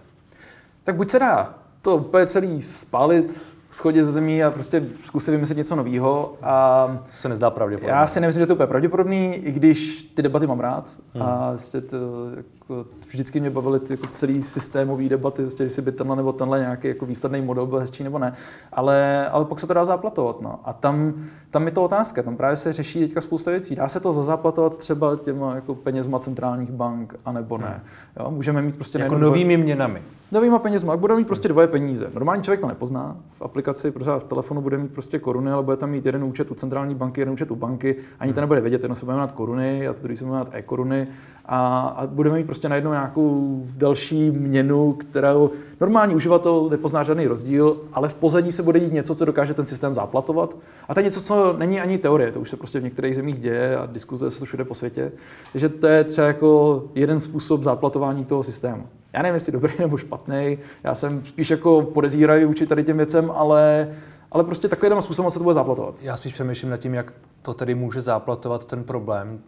Tak 0.85 0.97
buď 0.97 1.11
se 1.11 1.19
dá 1.19 1.55
to 1.83 1.97
úplně 1.97 2.27
celý 2.27 2.63
spálit, 2.63 3.52
schodit 3.73 4.05
ze 4.05 4.13
zemí 4.13 4.45
a 4.45 4.51
prostě 4.51 4.85
zkusit 5.05 5.31
vymyslet 5.31 5.59
něco 5.59 5.77
nového. 5.77 6.35
A 6.43 6.99
se 7.13 7.29
nezdá 7.29 7.51
pravděpodobné. 7.51 7.99
Já 7.99 8.07
si 8.07 8.21
nemyslím, 8.21 8.41
že 8.41 8.47
to 8.47 8.53
je 8.53 8.55
úplně 8.55 8.67
pravděpodobný, 8.67 9.35
i 9.35 9.53
když 9.53 10.05
ty 10.05 10.23
debaty 10.23 10.47
mám 10.47 10.61
rád. 10.61 10.91
Hmm. 11.15 11.23
A 11.23 11.49
vlastně 11.49 11.81
to, 11.81 11.97
jako, 12.37 12.87
vždycky 13.11 13.41
mě 13.41 13.51
bavily 13.51 13.81
ty 13.81 13.93
jako 13.93 14.07
celý 14.07 14.43
systémový 14.43 15.09
debaty, 15.09 15.43
vlastně, 15.43 15.67
jestli 15.67 15.83
by 15.83 15.93
tenhle 15.93 16.17
nebo 16.17 16.33
tenhle 16.33 16.59
nějaký 16.59 16.89
jako 16.89 17.07
výsledný 17.07 17.43
model 17.43 17.67
byl 17.67 17.79
hezčí 17.79 18.05
nebo 18.05 18.19
ne. 18.19 18.33
Ale, 18.73 19.29
ale 19.29 19.45
pak 19.45 19.61
se 19.61 19.67
to 19.67 19.75
dá 19.75 19.85
zaplatovat. 19.85 20.41
No. 20.41 20.61
A 20.65 20.73
tam, 20.73 21.15
tam 21.51 21.67
je 21.67 21.71
to 21.73 21.83
otázka. 21.83 22.23
Tam 22.23 22.37
právě 22.37 22.57
se 22.57 22.73
řeší 22.73 23.01
teďka 23.01 23.21
spousta 23.21 23.51
věcí. 23.51 23.75
Dá 23.77 23.89
se 23.89 24.01
to 24.01 24.13
zazaplatovat 24.13 24.77
třeba 24.79 25.17
těma 25.17 25.55
jako 25.55 25.75
penězma 25.75 26.19
centrálních 26.19 26.71
bank, 26.71 27.15
anebo 27.25 27.59
ne. 27.59 27.67
Hmm. 27.67 28.25
Jo, 28.25 28.31
můžeme 28.31 28.63
mít 28.63 28.75
prostě 28.75 28.99
jako 28.99 29.19
novými 29.19 29.57
měnami. 29.57 30.03
Novýma 30.33 30.59
penězma. 30.59 30.97
Budeme 30.97 31.19
mít 31.19 31.27
prostě 31.27 31.49
dvoje 31.49 31.67
peníze. 31.67 32.11
Normální 32.15 32.43
člověk 32.43 32.61
to 32.61 32.67
nepozná. 32.67 33.17
V 33.31 33.43
aplikaci, 33.43 33.62
protože 33.91 34.11
v 34.19 34.25
telefonu 34.25 34.61
bude 34.61 34.79
mít 34.79 34.93
prostě 34.93 35.19
koruny, 35.19 35.51
ale 35.51 35.63
bude 35.63 35.77
tam 35.77 35.91
mít 35.91 36.07
jeden 36.07 36.25
účet 36.25 36.51
u 36.51 36.55
centrální 36.55 36.95
banky, 36.95 37.21
jeden 37.21 37.35
účet 37.35 37.51
u 37.51 37.57
banky. 37.57 37.97
Ani 38.21 38.33
to 38.33 38.41
nebude 38.41 38.61
vědět, 38.61 38.83
jedno 38.83 38.95
se 38.95 39.05
bude 39.05 39.15
jmenovat 39.15 39.33
koruny 39.33 39.89
a 39.89 39.93
to 39.93 40.03
druhý 40.03 40.17
se 40.17 40.25
bude 40.25 40.33
jmenovat 40.33 40.55
e-koruny. 40.55 41.09
A, 41.47 41.79
a 41.97 42.07
budeme 42.07 42.37
mít 42.37 42.47
prostě 42.47 42.69
najednou 42.69 42.91
nějakou 42.91 43.63
další 43.77 44.31
měnu, 44.31 44.93
kterou 44.93 45.51
normální 45.81 46.15
uživatel 46.15 46.69
nepozná 46.71 47.03
žádný 47.03 47.27
rozdíl, 47.27 47.77
ale 47.93 48.09
v 48.09 48.15
pozadí 48.15 48.53
se 48.53 48.63
bude 48.63 48.81
dít 48.81 48.93
něco, 48.93 49.15
co 49.15 49.25
dokáže 49.25 49.55
ten 49.55 49.67
systém 49.67 49.95
záplatovat. 49.95 50.57
A 50.89 50.95
to 50.95 51.01
je 51.01 51.05
něco, 51.05 51.21
co 51.21 51.55
není 51.59 51.81
ani 51.81 51.99
teorie, 51.99 52.33
to 52.33 52.41
už 52.41 52.51
se 52.51 52.57
prostě 52.57 52.81
v 52.81 52.85
některých 52.85 53.17
zemích 53.17 53.41
děje 53.41 53.77
a 53.77 53.87
diskutuje 53.87 54.31
se 54.31 54.39
to 54.39 54.45
všude 54.45 54.65
po 54.65 54.75
světě. 54.75 55.13
Takže 55.53 55.69
to 55.69 55.87
je 55.87 56.05
třeba 56.05 56.27
jako 56.27 56.85
jeden 56.95 57.21
způsob 57.21 57.63
záplatování 57.63 58.25
toho 58.25 58.43
systému. 58.43 58.87
Já 59.13 59.23
nevím, 59.23 59.35
jestli 59.35 59.53
dobrý 59.53 59.73
nebo 59.79 59.97
špatný. 59.97 60.59
Já 60.85 60.95
jsem 60.95 61.25
spíš 61.25 61.51
jako 61.51 61.83
podezíravý 61.83 62.45
vůči 62.45 62.67
tady 62.67 62.85
těm 62.85 62.97
věcem, 62.97 63.31
ale 63.31 63.89
ale 64.33 64.45
prostě 64.45 64.69
takovým 64.69 65.03
způsobem 65.03 65.31
se 65.31 65.39
to 65.39 65.45
bude 65.45 65.55
záplatovat. 65.55 66.03
Já 66.03 66.17
spíš 66.17 66.33
přemýšlím 66.33 66.71
nad 66.71 66.77
tím, 66.77 66.95
jak 66.95 67.13
to 67.43 67.55
tedy 67.55 67.75
může 67.75 68.01
záplatovat 68.01 68.67
ten 68.67 68.85
problém. 68.85 69.41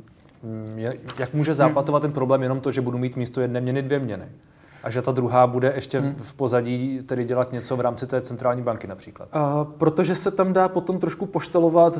Mm, 0.42 0.78
jak 1.18 1.34
může 1.34 1.54
záplatovat 1.54 2.00
ten 2.02 2.12
problém 2.12 2.42
jenom 2.42 2.60
to, 2.60 2.72
že 2.72 2.80
budu 2.80 2.98
mít 2.98 3.16
místo 3.16 3.40
jedné 3.40 3.60
měny 3.60 3.82
dvě 3.82 3.98
měny 3.98 4.24
a 4.84 4.90
že 4.90 5.02
ta 5.02 5.12
druhá 5.12 5.46
bude 5.46 5.72
ještě 5.74 6.00
hmm. 6.00 6.14
v 6.18 6.34
pozadí 6.34 7.02
tedy 7.06 7.24
dělat 7.24 7.52
něco 7.52 7.76
v 7.76 7.80
rámci 7.80 8.06
té 8.06 8.20
centrální 8.20 8.62
banky 8.62 8.86
například. 8.86 9.28
A, 9.32 9.64
protože 9.64 10.14
se 10.14 10.30
tam 10.30 10.52
dá 10.52 10.68
potom 10.68 10.98
trošku 10.98 11.26
poštelovat, 11.26 11.98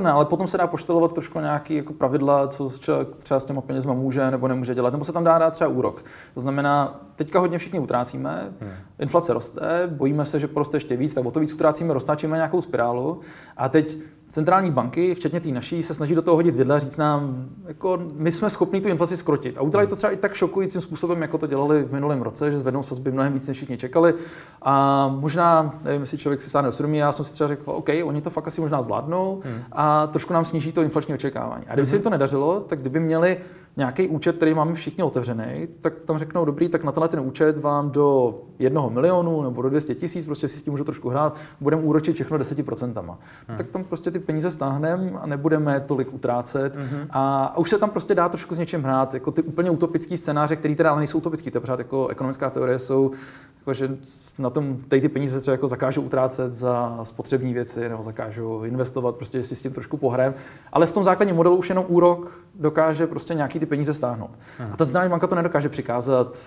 ne, 0.00 0.10
ale 0.10 0.24
potom 0.24 0.46
se 0.46 0.58
dá 0.58 0.66
poštelovat 0.66 1.12
trošku 1.12 1.40
nějaký 1.40 1.74
jako 1.74 1.92
pravidla, 1.92 2.48
co 2.48 2.70
člověk 2.78 3.16
třeba 3.16 3.40
s 3.40 3.44
těma 3.44 3.60
penězma 3.60 3.94
může 3.94 4.30
nebo 4.30 4.48
nemůže 4.48 4.74
dělat, 4.74 4.92
nebo 4.92 5.04
se 5.04 5.12
tam 5.12 5.24
dá 5.24 5.38
dát 5.38 5.50
třeba 5.50 5.70
úrok. 5.70 6.04
To 6.34 6.40
znamená, 6.40 7.00
teďka 7.16 7.38
hodně 7.38 7.58
všichni 7.58 7.78
utrácíme, 7.78 8.52
hmm. 8.60 8.70
inflace 8.98 9.32
roste, 9.32 9.60
bojíme 9.86 10.26
se, 10.26 10.40
že 10.40 10.48
poroste 10.48 10.76
ještě 10.76 10.96
víc, 10.96 11.14
tak 11.14 11.24
o 11.24 11.30
to 11.30 11.40
víc 11.40 11.52
utrácíme, 11.52 11.94
roztáčíme 11.94 12.36
nějakou 12.36 12.60
spirálu 12.60 13.20
a 13.56 13.68
teď 13.68 13.98
centrální 14.28 14.70
banky, 14.70 15.14
včetně 15.14 15.40
té 15.40 15.48
naší, 15.48 15.82
se 15.82 15.94
snaží 15.94 16.14
do 16.14 16.22
toho 16.22 16.34
hodit 16.36 16.54
vidle 16.54 16.76
a 16.76 16.78
říct 16.78 16.96
nám, 16.96 17.48
jako 17.66 17.98
my 18.12 18.32
jsme 18.32 18.50
schopni 18.50 18.80
tu 18.80 18.88
inflaci 18.88 19.16
skrotit. 19.16 19.58
A 19.58 19.62
udělají 19.62 19.88
to 19.88 19.96
třeba 19.96 20.10
i 20.10 20.16
tak 20.16 20.34
šokujícím 20.34 20.80
způsobem, 20.80 21.22
jako 21.22 21.38
to 21.38 21.46
dělali 21.46 21.82
v 21.82 21.92
minulém 21.92 22.22
roce, 22.22 22.50
že 22.50 22.60
zvednou 22.60 22.82
sazby 22.82 23.12
mnohem 23.12 23.32
víc, 23.32 23.48
než 23.48 23.56
všichni 23.56 23.76
čekali. 23.76 24.14
A 24.62 25.08
možná, 25.08 25.74
nevím, 25.84 26.00
jestli 26.00 26.18
člověk 26.18 26.40
si 26.40 26.48
stáne 26.50 26.68
osvědomí, 26.68 26.98
já 26.98 27.12
jsem 27.12 27.24
si 27.24 27.32
třeba 27.32 27.48
řekl, 27.48 27.70
OK, 27.70 27.88
oni 28.04 28.20
to 28.20 28.30
fakt 28.30 28.48
asi 28.48 28.60
možná 28.60 28.82
zvládnou 28.82 29.40
hmm. 29.44 29.62
a 29.72 30.06
trošku 30.06 30.32
nám 30.32 30.44
sníží 30.44 30.72
to 30.72 30.82
inflační 30.82 31.14
očekávání. 31.14 31.64
A 31.66 31.72
kdyby 31.72 31.80
hmm. 31.80 31.86
se 31.86 31.96
jim 31.96 32.02
to 32.02 32.10
nedařilo, 32.10 32.60
tak 32.60 32.80
kdyby 32.80 33.00
měli 33.00 33.36
nějaký 33.76 34.08
účet, 34.08 34.36
který 34.36 34.54
máme 34.54 34.74
všichni 34.74 35.04
otevřený, 35.04 35.68
tak 35.80 35.94
tam 36.04 36.18
řeknou, 36.18 36.44
dobrý, 36.44 36.68
tak 36.68 36.84
na 36.84 36.92
tenhle 36.92 37.08
ten 37.08 37.20
účet 37.20 37.58
vám 37.58 37.90
do 37.90 38.38
jednoho 38.58 38.90
milionu 38.90 39.42
nebo 39.42 39.62
do 39.62 39.70
200 39.70 39.94
tisíc, 39.94 40.24
prostě 40.24 40.48
si 40.48 40.58
s 40.58 40.62
tím 40.62 40.72
můžu 40.72 40.84
trošku 40.84 41.08
hrát, 41.08 41.36
budeme 41.60 41.82
úročit 41.82 42.12
všechno 42.12 42.38
10%. 42.38 43.16
Hmm. 43.48 43.58
Tak 43.58 43.70
tam 43.70 43.84
prostě 43.84 44.10
ty 44.10 44.18
peníze 44.18 44.50
stáhneme 44.50 45.10
a 45.20 45.26
nebudeme 45.26 45.80
tolik 45.80 46.14
utrácet. 46.14 46.76
Hmm. 46.76 47.06
A, 47.10 47.44
a, 47.44 47.58
už 47.58 47.70
se 47.70 47.78
tam 47.78 47.90
prostě 47.90 48.14
dá 48.14 48.28
trošku 48.28 48.54
s 48.54 48.58
něčím 48.58 48.82
hrát. 48.82 49.14
Jako 49.14 49.30
ty 49.30 49.42
úplně 49.42 49.70
utopické 49.70 50.16
scénáře, 50.16 50.56
které 50.56 50.74
teda 50.74 50.90
ale 50.90 50.98
nejsou 50.98 51.18
utopické, 51.18 51.50
to 51.50 51.60
pořád 51.60 51.78
jako 51.78 52.08
ekonomická 52.08 52.50
teorie 52.50 52.78
jsou, 52.78 53.10
jako, 53.58 53.74
že 53.74 53.96
na 54.38 54.50
tom 54.50 54.76
tady 54.88 55.00
ty 55.00 55.08
peníze 55.08 55.40
třeba 55.40 55.52
jako 55.52 55.68
zakážou 55.68 56.02
utrácet 56.02 56.52
za 56.52 57.00
spotřební 57.02 57.52
věci 57.54 57.88
nebo 57.88 58.02
zakážou 58.02 58.64
investovat, 58.64 59.16
prostě 59.16 59.44
si 59.44 59.56
s 59.56 59.62
tím 59.62 59.72
trošku 59.72 59.96
pohrajem. 59.96 60.34
Ale 60.72 60.86
v 60.86 60.92
tom 60.92 61.04
základním 61.04 61.36
modelu 61.36 61.56
už 61.56 61.68
jenom 61.68 61.84
úrok 61.88 62.40
dokáže 62.54 63.06
prostě 63.06 63.34
nějaký 63.34 63.58
ty 63.58 63.65
peníze 63.66 63.94
stáhnout. 63.94 64.30
Hmm. 64.58 64.72
A 64.72 64.76
ta 64.76 64.84
centrální 64.84 65.10
banka 65.10 65.26
to 65.26 65.34
nedokáže 65.34 65.68
přikázat 65.68 66.38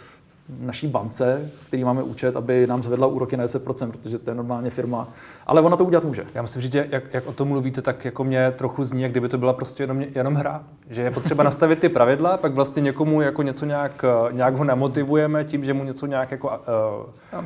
naší 0.60 0.88
bance, 0.88 1.52
který 1.68 1.84
máme 1.84 2.04
účet, 2.04 2.36
aby 2.36 2.68
nám 2.68 2.84
zvedla 2.84 3.08
úroky 3.08 3.38
na 3.38 3.46
10%, 3.46 3.92
protože 3.92 4.20
to 4.20 4.32
je 4.32 4.36
normálně 4.36 4.70
firma. 4.70 5.08
Ale 5.48 5.62
ona 5.62 5.78
to 5.78 5.86
udělat 5.86 6.04
může. 6.04 6.26
Já 6.34 6.42
musím 6.42 6.62
říct, 6.62 6.72
že 6.72 6.88
jak, 6.90 7.14
jak 7.14 7.28
o 7.28 7.32
tom 7.34 7.48
mluvíte, 7.48 7.82
tak 7.82 8.06
jako 8.06 8.24
mě 8.24 8.52
trochu 8.52 8.86
zní, 8.86 9.02
jak 9.02 9.12
kdyby 9.12 9.30
to 9.30 9.38
byla 9.38 9.54
prostě 9.54 9.84
jenom, 9.84 10.02
jenom 10.16 10.36
hra. 10.36 10.64
Že 10.90 11.02
je 11.02 11.12
potřeba 11.12 11.44
nastavit 11.44 11.80
ty 11.80 11.90
pravidla, 11.90 12.38
pak 12.38 12.54
vlastně 12.54 12.82
někomu 12.82 13.22
jako 13.22 13.44
něco 13.44 13.66
nějak, 13.66 14.06
nějak 14.32 14.56
ho 14.56 14.64
namotivujeme 14.64 15.44
tím, 15.44 15.66
že 15.66 15.74
mu 15.74 15.84
něco 15.84 16.06
nějak 16.06 16.32
jako 16.32 16.48
uh, 16.48 17.46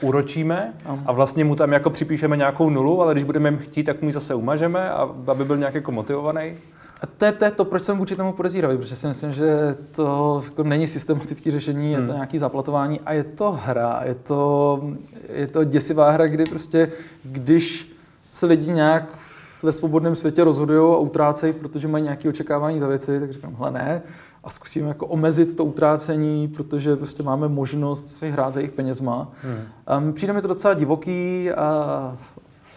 úročíme 0.00 0.72
a 1.06 1.12
vlastně 1.12 1.44
mu 1.44 1.56
tam 1.56 1.72
jako 1.72 1.90
připíšeme 1.90 2.36
nějakou 2.36 2.70
nulu, 2.70 3.02
ale 3.02 3.14
když 3.14 3.24
budeme 3.24 3.56
chtít, 3.56 3.84
tak 3.84 4.02
mu 4.02 4.08
ji 4.08 4.12
zase 4.12 4.34
umažeme, 4.34 4.90
a, 4.90 5.08
aby 5.26 5.44
byl 5.44 5.56
nějak 5.56 5.74
jako 5.74 5.92
motivovaný. 5.92 6.56
A 7.04 7.06
to 7.06 7.24
je, 7.24 7.32
to 7.32 7.44
je 7.44 7.50
to, 7.50 7.64
proč 7.64 7.84
jsem 7.84 7.98
vůči 7.98 8.16
tomu 8.16 8.32
podezíravý, 8.32 8.76
protože 8.76 8.96
si 8.96 9.06
myslím, 9.06 9.32
že 9.32 9.76
to 9.90 10.42
jako 10.44 10.62
není 10.62 10.86
systematické 10.86 11.50
řešení, 11.50 11.84
hmm. 11.84 11.92
je 11.92 11.96
to 11.96 12.12
hmm. 12.12 12.14
nějaký 12.14 12.38
zaplatování 12.38 13.00
a 13.00 13.12
je 13.12 13.24
to 13.24 13.52
hra, 13.52 14.00
je 14.04 14.14
to, 14.14 14.82
je 15.28 15.46
to 15.46 15.64
děsivá 15.64 16.10
hra, 16.10 16.26
kdy 16.26 16.44
prostě, 16.44 16.92
když 17.24 17.92
se 18.30 18.46
lidi 18.46 18.72
nějak 18.72 19.18
ve 19.62 19.72
svobodném 19.72 20.16
světě 20.16 20.44
rozhodují 20.44 20.94
a 20.94 20.96
utrácejí, 20.96 21.52
protože 21.52 21.88
mají 21.88 22.04
nějaké 22.04 22.28
očekávání 22.28 22.78
za 22.78 22.86
věci, 22.86 23.20
tak 23.20 23.32
říkám, 23.32 23.54
hele 23.54 23.70
ne, 23.70 24.02
a 24.44 24.50
zkusíme 24.50 24.88
jako 24.88 25.06
omezit 25.06 25.56
to 25.56 25.64
utrácení, 25.64 26.48
protože 26.48 26.96
prostě 26.96 27.22
máme 27.22 27.48
možnost 27.48 28.06
si 28.06 28.30
hrát 28.30 28.52
za 28.52 28.60
jejich 28.60 28.72
penězma. 28.72 29.32
Hmm. 29.42 30.04
Um, 30.06 30.12
přijde 30.12 30.32
mi 30.32 30.42
to 30.42 30.48
docela 30.48 30.74
divoký 30.74 31.50
a 31.50 32.16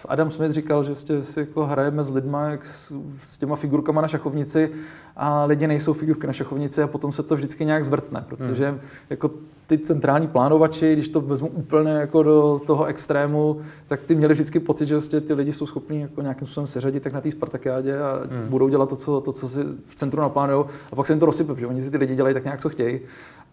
Adam 0.09 0.31
Smith 0.31 0.51
říkal, 0.51 0.83
že 0.83 0.91
prostě 0.91 1.23
si 1.23 1.39
jako 1.39 1.65
hrajeme 1.65 2.03
s 2.03 2.13
lidma, 2.13 2.49
jak 2.49 2.65
s, 2.65 2.93
s 3.23 3.37
těma 3.37 3.55
figurkama 3.55 4.01
na 4.01 4.07
šachovnici 4.07 4.71
a 5.15 5.45
lidi 5.45 5.67
nejsou 5.67 5.93
figurky 5.93 6.27
na 6.27 6.33
šachovnici 6.33 6.81
a 6.81 6.87
potom 6.87 7.11
se 7.11 7.23
to 7.23 7.35
vždycky 7.35 7.65
nějak 7.65 7.83
zvrtne, 7.83 8.25
protože 8.27 8.69
hmm. 8.69 8.79
jako 9.09 9.31
ty 9.67 9.77
centrální 9.77 10.27
plánovači, 10.27 10.93
když 10.93 11.09
to 11.09 11.21
vezmu 11.21 11.47
úplně 11.47 11.91
jako 11.91 12.23
do 12.23 12.61
toho 12.67 12.85
extrému, 12.85 13.61
tak 13.87 14.01
ty 14.01 14.15
měli 14.15 14.33
vždycky 14.33 14.59
pocit, 14.59 14.87
že 14.87 14.95
vlastně 14.95 15.21
ty 15.21 15.33
lidi 15.33 15.53
jsou 15.53 15.65
schopni 15.65 16.01
jako 16.01 16.21
nějakým 16.21 16.47
způsobem 16.47 16.67
seřadit 16.67 17.03
tak 17.03 17.13
na 17.13 17.21
té 17.21 17.31
Spartakiádě 17.31 17.99
a 17.99 18.21
hmm. 18.31 18.47
budou 18.49 18.69
dělat 18.69 18.89
to 18.89 18.95
co, 18.95 19.21
to, 19.21 19.31
co 19.31 19.49
si 19.49 19.63
v 19.85 19.95
centru 19.95 20.21
naplánujou 20.21 20.65
a 20.91 20.95
pak 20.95 21.07
se 21.07 21.13
jim 21.13 21.19
to 21.19 21.25
rozsype, 21.25 21.53
protože 21.53 21.67
oni 21.67 21.81
si 21.81 21.91
ty 21.91 21.97
lidi 21.97 22.15
dělají 22.15 22.33
tak 22.33 22.43
nějak, 22.43 22.61
co 22.61 22.69
chtějí. 22.69 22.99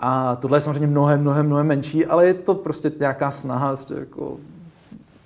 A 0.00 0.36
tohle 0.36 0.56
je 0.56 0.60
samozřejmě 0.60 0.86
mnohem, 0.86 1.20
mnohem, 1.20 1.46
mnohem 1.46 1.66
menší, 1.66 2.06
ale 2.06 2.26
je 2.26 2.34
to 2.34 2.54
prostě 2.54 2.92
nějaká 3.00 3.30
snaha 3.30 3.68
prostě 3.68 3.94
jako 3.94 4.36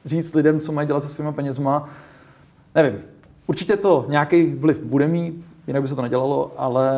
říct 0.09 0.35
lidem, 0.35 0.61
co 0.61 0.73
mají 0.73 0.87
dělat 0.87 1.03
se 1.03 1.09
svýma 1.09 1.33
penězma. 1.33 1.89
Nevím, 2.75 2.99
určitě 3.47 3.77
to 3.77 4.07
nějaký 4.09 4.55
vliv 4.55 4.81
bude 4.81 5.07
mít, 5.07 5.47
jinak 5.67 5.83
by 5.83 5.89
se 5.89 5.95
to 5.95 6.03
nedělalo, 6.03 6.53
ale, 6.57 6.91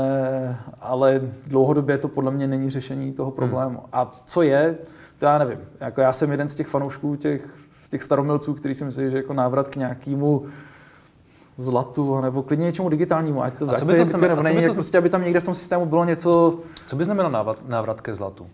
ale 0.81 1.20
dlouhodobě 1.46 1.99
to 1.99 2.09
podle 2.09 2.31
mě 2.31 2.46
není 2.46 2.70
řešení 2.70 3.12
toho 3.12 3.31
problému. 3.31 3.79
Hmm. 3.79 3.88
A 3.92 4.12
co 4.27 4.42
je, 4.42 4.79
to 5.18 5.25
já 5.25 5.38
nevím. 5.38 5.59
Jako 5.81 6.01
já 6.01 6.12
jsem 6.12 6.31
jeden 6.31 6.49
z 6.49 6.55
těch 6.55 6.66
fanoušků, 6.66 7.16
těch, 7.16 7.55
z 7.83 7.88
těch 7.88 8.03
staromilců, 8.03 8.55
který 8.55 8.75
si 8.75 8.85
myslí, 8.85 9.11
že 9.11 9.16
jako 9.16 9.33
návrat 9.33 9.68
k 9.68 9.77
nějakému 9.77 10.46
zlatu, 11.57 12.20
nebo 12.20 12.42
klidně 12.42 12.66
něčemu 12.66 12.88
digitálnímu. 12.88 13.42
Ať 13.42 13.55
to, 13.55 13.70
a 13.70 13.75
co 13.75 13.85
by 13.85 13.96
to, 13.96 14.09
to, 14.09 14.16
nebo 14.18 14.42
není, 14.42 14.66
to... 14.66 14.75
prostě, 14.75 14.99
aby 14.99 15.09
tam 15.09 15.25
někde 15.25 15.40
v 15.40 15.44
tom 15.44 15.55
systému 15.55 15.87
bylo 15.87 16.05
něco... 16.05 16.59
Co 16.87 16.96
by 16.96 17.05
znamenalo 17.05 17.33
návrat, 17.33 17.68
návrat 17.68 18.01
ke 18.01 18.14
zlatu? 18.14 18.46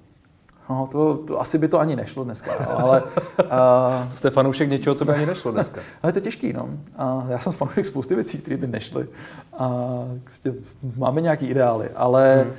No, 0.70 0.88
to, 0.92 1.16
to, 1.16 1.40
asi 1.40 1.58
by 1.58 1.68
to 1.68 1.80
ani 1.80 1.96
nešlo 1.96 2.24
dneska, 2.24 2.52
no, 2.60 2.80
ale... 2.80 3.02
Uh, 3.46 4.12
Jste 4.12 4.30
fanoušek 4.30 4.70
něčeho, 4.70 4.94
co 4.94 5.04
by 5.04 5.12
ani 5.12 5.26
nešlo 5.26 5.52
dneska. 5.52 5.80
ale 6.02 6.12
to 6.12 6.18
je 6.18 6.22
těžký, 6.22 6.52
no. 6.52 6.68
A 6.96 7.24
já 7.28 7.38
jsem 7.38 7.52
fanoušek 7.52 7.86
spousty 7.86 8.14
věcí, 8.14 8.38
které 8.38 8.56
by 8.56 8.66
nešly. 8.66 9.08
A 9.58 9.70
prostě 10.24 10.54
máme 10.96 11.20
nějaký 11.20 11.46
ideály, 11.46 11.88
ale 11.96 12.42
hmm. 12.42 12.52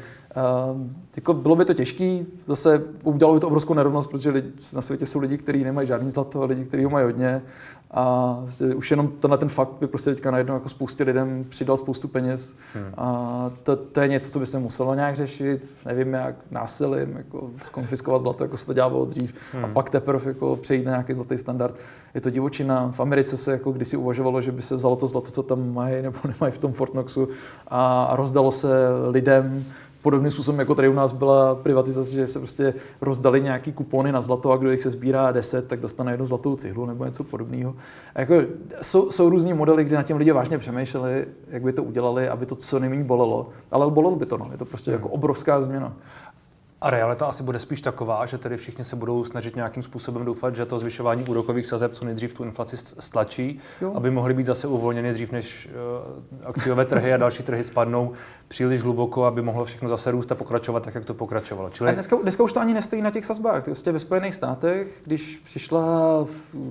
Uh, 0.73 0.81
jako 1.15 1.33
bylo 1.33 1.55
by 1.55 1.65
to 1.65 1.73
těžké, 1.73 2.25
zase 2.45 2.83
udělalo 3.03 3.35
by 3.35 3.39
to 3.39 3.47
obrovskou 3.47 3.73
nerovnost, 3.73 4.09
protože 4.09 4.29
lidi, 4.29 4.51
na 4.73 4.81
světě 4.81 5.05
jsou 5.05 5.19
lidi, 5.19 5.37
kteří 5.37 5.63
nemají 5.63 5.87
žádný 5.87 6.11
zlato, 6.11 6.45
lidi, 6.45 6.65
kteří 6.65 6.83
ho 6.83 6.89
mají 6.89 7.05
hodně 7.05 7.41
a 7.91 8.37
vlastně 8.41 8.75
už 8.75 8.91
jenom 8.91 9.07
tenhle 9.07 9.37
ten 9.37 9.49
fakt 9.49 9.71
by 9.79 9.87
prostě 9.87 10.09
teďka 10.09 10.31
najednou 10.31 10.53
jako 10.53 10.69
spoustě 10.69 11.03
lidem 11.03 11.45
přidal 11.49 11.77
spoustu 11.77 12.07
peněz. 12.07 12.55
Hmm. 12.73 12.93
A 12.97 13.51
to, 13.63 13.75
to, 13.75 14.01
je 14.01 14.07
něco, 14.07 14.31
co 14.31 14.39
by 14.39 14.45
se 14.45 14.59
muselo 14.59 14.95
nějak 14.95 15.15
řešit, 15.15 15.71
nevím 15.85 16.13
jak, 16.13 16.35
násilím, 16.51 17.17
jako 17.17 17.49
skonfiskovat 17.63 18.21
zlato, 18.21 18.43
jako 18.43 18.57
se 18.57 18.65
to 18.65 18.73
dělalo 18.73 19.05
dřív. 19.05 19.33
Hmm. 19.53 19.65
A 19.65 19.67
pak 19.67 19.89
teprve 19.89 20.31
jako 20.31 20.55
přejít 20.55 20.85
na 20.85 20.91
nějaký 20.91 21.13
zlatý 21.13 21.37
standard. 21.37 21.75
Je 22.13 22.21
to 22.21 22.29
divočina. 22.29 22.91
V 22.91 22.99
Americe 22.99 23.37
se 23.37 23.51
jako 23.51 23.71
kdysi 23.71 23.97
uvažovalo, 23.97 24.41
že 24.41 24.51
by 24.51 24.61
se 24.61 24.75
vzalo 24.75 24.95
to 24.95 25.07
zlato, 25.07 25.31
co 25.31 25.43
tam 25.43 25.73
mají 25.73 26.01
nebo 26.01 26.19
nemají 26.27 26.51
v 26.51 26.57
tom 26.57 26.73
Fort 26.73 26.91
Knoxu 26.91 27.27
a, 27.67 28.03
a 28.03 28.15
rozdalo 28.15 28.51
se 28.51 28.67
lidem 29.09 29.65
podobným 30.07 30.31
způsobem, 30.31 30.59
jako 30.59 30.75
tady 30.75 30.87
u 30.87 30.93
nás 30.93 31.11
byla 31.11 31.55
privatizace, 31.55 32.11
že 32.11 32.27
se 32.27 32.39
prostě 32.39 32.73
rozdali 33.01 33.41
nějaký 33.41 33.73
kupony 33.73 34.11
na 34.11 34.21
zlato 34.21 34.51
a 34.51 34.57
kdo 34.57 34.71
jich 34.71 34.81
se 34.81 34.89
sbírá 34.89 35.31
10, 35.31 35.67
tak 35.67 35.79
dostane 35.79 36.13
jednu 36.13 36.25
zlatou 36.25 36.55
cihlu 36.55 36.85
nebo 36.85 37.05
něco 37.05 37.23
podobného. 37.23 37.75
A 38.15 38.19
jako, 38.19 38.35
jsou, 38.81 39.11
jsou 39.11 39.29
různý 39.29 39.53
modely, 39.53 39.83
kdy 39.83 39.95
na 39.95 40.03
těm 40.03 40.17
lidi 40.17 40.31
vážně 40.31 40.57
přemýšleli, 40.57 41.25
jak 41.49 41.63
by 41.63 41.73
to 41.73 41.83
udělali, 41.83 42.29
aby 42.29 42.45
to 42.45 42.55
co 42.55 42.79
nejméně 42.79 43.03
bolelo. 43.03 43.49
Ale 43.71 43.91
bolelo 43.91 44.15
by 44.15 44.25
to, 44.25 44.37
no. 44.37 44.47
je 44.51 44.57
to 44.57 44.65
prostě 44.65 44.91
hmm. 44.91 44.99
jako 44.99 45.09
obrovská 45.09 45.61
změna. 45.61 45.93
A 46.81 46.89
realita 46.89 47.25
asi 47.25 47.43
bude 47.43 47.59
spíš 47.59 47.81
taková, 47.81 48.25
že 48.25 48.37
tedy 48.37 48.57
všichni 48.57 48.83
se 48.83 48.95
budou 48.95 49.23
snažit 49.23 49.55
nějakým 49.55 49.83
způsobem 49.83 50.25
doufat, 50.25 50.55
že 50.55 50.65
to 50.65 50.79
zvyšování 50.79 51.23
úrokových 51.23 51.67
sazeb 51.67 51.93
co 51.93 52.05
nejdřív 52.05 52.33
tu 52.33 52.43
inflaci 52.43 52.77
stlačí, 52.77 53.59
jo. 53.81 53.93
aby 53.95 54.11
mohly 54.11 54.33
být 54.33 54.45
zase 54.45 54.67
uvolněny 54.67 55.13
dřív, 55.13 55.31
než 55.31 55.69
uh, 56.39 56.47
akciové 56.47 56.85
trhy 56.85 57.13
a 57.13 57.17
další 57.17 57.43
trhy 57.43 57.63
spadnou 57.63 58.11
příliš 58.47 58.81
hluboko, 58.81 59.25
aby 59.25 59.41
mohlo 59.41 59.65
všechno 59.65 59.89
zase 59.89 60.11
růst 60.11 60.31
a 60.31 60.35
pokračovat 60.35 60.83
tak, 60.83 60.95
jak 60.95 61.05
to 61.05 61.13
pokračovalo. 61.13 61.69
Čili... 61.69 61.89
A 61.89 61.93
dneska, 61.93 62.15
dneska 62.15 62.43
už 62.43 62.53
to 62.53 62.59
ani 62.59 62.73
nestojí 62.73 63.01
na 63.01 63.11
těch 63.11 63.25
sazbách. 63.25 63.63
Prostě 63.63 63.91
ve 63.91 63.99
Spojených 63.99 64.35
státech, 64.35 65.01
když 65.05 65.37
přišla 65.37 66.25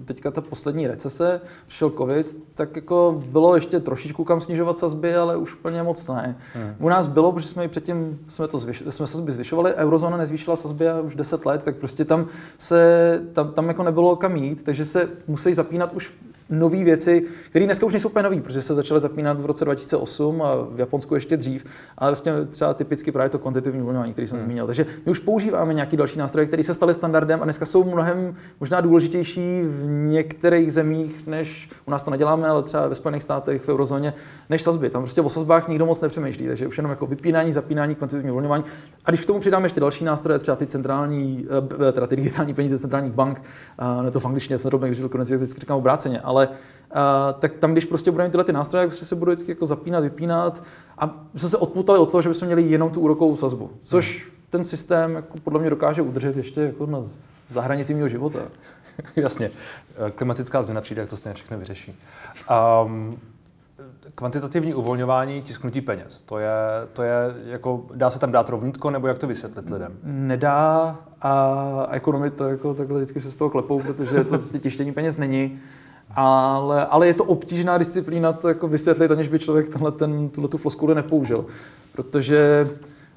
teďka 0.05 0.31
ta 0.31 0.41
poslední 0.41 0.87
recese, 0.87 1.41
přišel 1.67 1.91
covid, 1.91 2.37
tak 2.55 2.77
jako 2.77 3.23
bylo 3.27 3.55
ještě 3.55 3.81
trošičku 3.81 4.25
kam 4.25 4.41
snižovat 4.41 4.79
sazby, 4.79 5.17
ale 5.17 5.37
už 5.37 5.55
úplně 5.55 5.83
moc 5.83 6.09
ne. 6.09 6.37
Hmm. 6.55 6.75
U 6.79 6.89
nás 6.89 7.07
bylo, 7.07 7.33
protože 7.33 7.49
jsme 7.49 7.69
předtím 7.69 8.19
jsme 8.29 8.49
to 8.49 8.59
zvyš, 8.59 8.83
jsme 8.91 9.07
sazby 9.07 9.33
zvyšovali, 9.33 9.75
eurozóna 9.97 10.17
nezvýšila 10.17 10.57
sazby 10.57 10.85
už 11.03 11.15
10 11.15 11.47
let, 11.47 11.63
tak 11.65 11.77
prostě 11.77 12.05
tam 12.05 12.27
se 12.59 13.23
tam, 13.33 13.53
tam 13.53 13.69
jako 13.69 13.83
nebylo 13.83 14.17
kam 14.17 14.37
jít, 14.37 14.63
takže 14.63 14.85
se 14.85 15.09
musí 15.27 15.55
zapínat 15.55 15.93
už 15.93 16.13
nové 16.51 16.85
věci, 16.85 17.25
které 17.51 17.65
dneska 17.65 17.87
už 17.87 17.93
nejsou 17.93 18.09
úplně 18.09 18.23
nové, 18.23 18.41
protože 18.41 18.63
se 18.63 18.75
začaly 18.75 19.01
zapínat 19.01 19.41
v 19.41 19.47
roce 19.47 19.65
2008 19.65 20.43
a 20.43 20.55
v 20.71 20.81
Japonsku 20.81 21.15
ještě 21.15 21.37
dřív, 21.37 21.65
ale 21.99 22.11
vlastně 22.11 22.33
třeba 22.45 22.75
typicky 22.75 23.13
právě 23.13 23.31
to 23.31 23.39
kvantitativní 23.39 23.83
uvolňování, 23.83 24.13
který 24.13 24.29
jsem 24.29 24.39
hmm. 24.39 24.47
zmínil. 24.47 24.67
Takže 24.67 24.87
my 25.07 25.11
už 25.11 25.19
používáme 25.19 25.75
nějaký 25.75 25.97
další 25.97 26.19
nástroje, 26.19 26.47
které 26.47 26.65
se 26.65 26.75
staly 26.75 26.95
standardem 26.95 27.43
a 27.43 27.45
dneska 27.45 27.67
jsou 27.67 27.85
mnohem 27.85 28.35
možná 28.61 28.81
důležitější 28.81 29.63
v 29.63 29.87
některých 29.87 30.73
zemích, 30.73 31.27
než 31.27 31.71
u 31.87 31.91
nás 31.91 32.03
to 32.03 32.11
neděláme, 32.11 32.49
ale 32.49 32.63
třeba 32.63 32.87
ve 32.87 32.95
Spojených 32.95 33.23
státech, 33.23 33.63
v 33.63 33.69
eurozóně, 33.69 34.15
než 34.51 34.63
sazby. 34.63 34.91
Tam 34.91 35.03
prostě 35.03 35.21
o 35.21 35.31
sazbách 35.31 35.69
nikdo 35.69 35.87
moc 35.87 36.01
nepřemýšlí, 36.01 36.47
takže 36.47 36.67
už 36.67 36.77
jenom 36.77 36.91
jako 36.91 37.07
vypínání, 37.07 37.53
zapínání, 37.53 37.95
kvantitativní 37.95 38.31
uvolňování. 38.31 38.65
A 39.05 39.11
když 39.11 39.21
k 39.21 39.27
tomu 39.27 39.41
přidáme 39.41 39.67
ještě 39.67 39.81
další 39.81 40.05
nástroje, 40.05 40.39
třeba 40.39 40.57
ty 40.57 40.67
centrální, 40.67 41.47
eh, 41.89 41.93
teda 41.93 42.07
ty 42.07 42.17
digitální 42.17 42.55
peníze 42.55 42.79
centrálních 42.79 43.13
bank, 43.13 43.43
ne 44.03 44.11
to 44.11 44.21
v 44.21 44.27
angličtině 44.27 44.59
se 44.59 44.69
když 44.87 45.01
to 45.01 45.09
konec 45.09 45.31
vždycky 45.31 45.61
říkám 45.61 45.79
obráceně, 45.79 46.21
ale 46.21 46.36
Uh, 46.45 46.53
tak 47.39 47.53
tam, 47.53 47.73
když 47.73 47.85
prostě 47.85 48.11
budeme 48.11 48.31
tyhle 48.31 48.45
ty 48.45 48.53
nástroje, 48.53 48.87
tak 48.87 48.97
se 48.97 49.15
budou 49.15 49.33
vždycky 49.33 49.51
jako 49.51 49.67
zapínat, 49.67 50.05
vypínat 50.05 50.63
a 50.99 51.07
my 51.07 51.41
jsme 51.41 51.49
se 51.49 51.57
odpoutali 51.57 51.99
od 51.99 52.11
toho, 52.11 52.23
že 52.23 52.29
bychom 52.29 52.47
měli 52.47 52.63
jenom 52.63 52.91
tu 52.91 53.01
úrokovou 53.01 53.37
sazbu, 53.37 53.71
což 53.83 54.23
hmm. 54.23 54.35
ten 54.51 54.65
systém 54.65 55.15
jako 55.15 55.39
podle 55.39 55.61
mě 55.61 55.71
dokáže 55.71 56.03
udržet 56.03 56.37
ještě 56.37 56.61
jako 56.61 56.87
na 56.87 57.03
zahranici 57.51 57.95
mého 57.95 58.09
života. 58.09 58.39
Jasně. 59.17 59.51
Eh, 60.07 60.11
klimatická 60.11 60.63
změna 60.63 60.81
přijde, 60.81 61.03
jak 61.03 61.11
to 61.11 61.17
stejně 61.17 61.35
všechno 61.35 61.59
vyřeší. 61.59 61.99
Um, 62.85 63.19
kvantitativní 64.15 64.75
uvolňování 64.75 65.43
tisknutí 65.43 65.81
peněz, 65.81 66.21
to 66.21 66.39
je, 66.39 66.51
to 66.93 67.03
je 67.03 67.15
jako, 67.45 67.87
dá 67.95 68.11
se 68.11 68.19
tam 68.19 68.33
dát 68.33 68.49
rovnítko, 68.49 68.91
nebo 68.91 69.07
jak 69.09 69.19
to 69.19 69.27
vysvětlit 69.27 69.71
lidem? 69.71 69.99
Nedá 70.03 70.99
a 71.23 71.89
ekonomy 71.91 72.31
to 72.31 72.49
jako 72.49 72.75
takhle 72.75 72.97
vždycky 72.97 73.21
se 73.21 73.31
z 73.31 73.37
toho 73.37 73.51
klepou, 73.51 73.81
protože 73.83 74.25
to 74.25 74.31
vlastně 74.31 74.61
tištění 74.61 74.93
peněz 74.93 75.17
není. 75.17 75.61
Ale, 76.17 76.87
ale 76.87 77.07
je 77.07 77.15
to 77.15 77.25
obtížná 77.25 77.79
disciplína 77.79 78.33
to 78.33 78.49
jako 78.49 78.69
vysvětlit, 78.69 79.11
aniž 79.11 79.29
by 79.29 79.39
člověk 79.39 79.69
tenhle, 79.69 79.93
ten, 79.93 80.29
tuhle 80.29 80.49
tu 80.49 80.59
floskuli 80.59 80.95
nepoužil. 80.95 81.47
Protože 81.93 82.69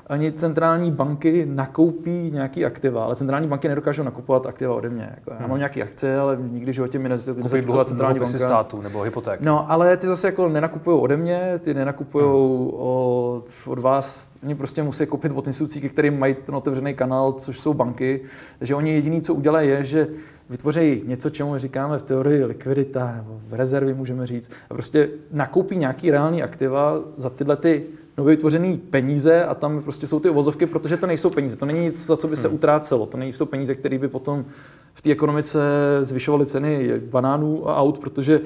ani 0.09 0.31
centrální 0.31 0.91
banky 0.91 1.45
nakoupí 1.45 2.31
nějaký 2.31 2.65
aktiva, 2.65 3.03
ale 3.05 3.15
centrální 3.15 3.47
banky 3.47 3.67
nedokážou 3.67 4.03
nakupovat 4.03 4.45
aktiva 4.45 4.75
ode 4.75 4.89
mě. 4.89 5.09
Jako, 5.15 5.31
já 5.31 5.37
hmm. 5.39 5.49
mám 5.49 5.57
nějaké 5.57 5.83
akce, 5.83 6.19
ale 6.19 6.37
nikdy 6.41 6.73
životě 6.73 6.99
mi 6.99 7.09
nezakupila 7.09 7.85
centrální 7.85 8.19
banka. 8.19 8.37
státu 8.37 8.81
nebo 8.81 9.01
hypoték. 9.01 9.41
No, 9.41 9.71
ale 9.71 9.97
ty 9.97 10.07
zase 10.07 10.27
jako 10.27 10.49
nenakupují 10.49 10.99
ode 11.01 11.17
mě, 11.17 11.59
ty 11.59 11.73
nenakupují 11.73 12.25
hmm. 12.25 12.35
od, 12.73 13.45
od 13.67 13.79
vás, 13.79 14.35
oni 14.43 14.55
prostě 14.55 14.83
musí 14.83 15.05
koupit 15.05 15.31
od 15.35 15.47
institucí, 15.47 15.81
kterým 15.81 16.19
mají 16.19 16.33
ten 16.33 16.55
otevřený 16.55 16.93
kanál, 16.93 17.31
což 17.31 17.59
jsou 17.59 17.73
banky. 17.73 18.21
Takže 18.59 18.75
oni 18.75 18.93
jediný, 18.93 19.21
co 19.21 19.33
udělají, 19.33 19.69
je, 19.69 19.83
že 19.83 20.07
vytvoří 20.49 21.03
něco, 21.05 21.29
čemu 21.29 21.57
říkáme 21.57 21.97
v 21.97 22.03
teorii 22.03 22.43
likvidita 22.43 23.11
nebo 23.15 23.39
v 23.49 23.53
rezervy, 23.53 23.93
můžeme 23.93 24.27
říct, 24.27 24.51
a 24.69 24.73
prostě 24.73 25.09
nakoupí 25.31 25.77
nějaký 25.77 26.11
reální 26.11 26.43
aktiva 26.43 26.99
za 27.17 27.29
tyhle 27.29 27.55
ty 27.55 27.83
nově 28.19 28.35
vytvořený 28.35 28.77
peníze 28.77 29.45
a 29.45 29.55
tam 29.55 29.81
prostě 29.81 30.07
jsou 30.07 30.19
ty 30.19 30.29
uvozovky, 30.29 30.65
protože 30.65 30.97
to 30.97 31.07
nejsou 31.07 31.29
peníze. 31.29 31.55
To 31.55 31.65
není 31.65 31.79
nic, 31.79 32.05
za 32.05 32.17
co 32.17 32.27
by 32.27 32.35
se 32.35 32.47
hmm. 32.47 32.55
utrácelo. 32.55 33.05
To 33.05 33.17
nejsou 33.17 33.45
peníze, 33.45 33.75
které 33.75 33.97
by 33.97 34.07
potom 34.07 34.45
v 34.93 35.01
té 35.01 35.11
ekonomice 35.11 35.59
zvyšovaly 36.01 36.45
ceny 36.45 36.99
banánů 36.99 37.69
a 37.69 37.77
aut, 37.77 37.99
protože 37.99 38.41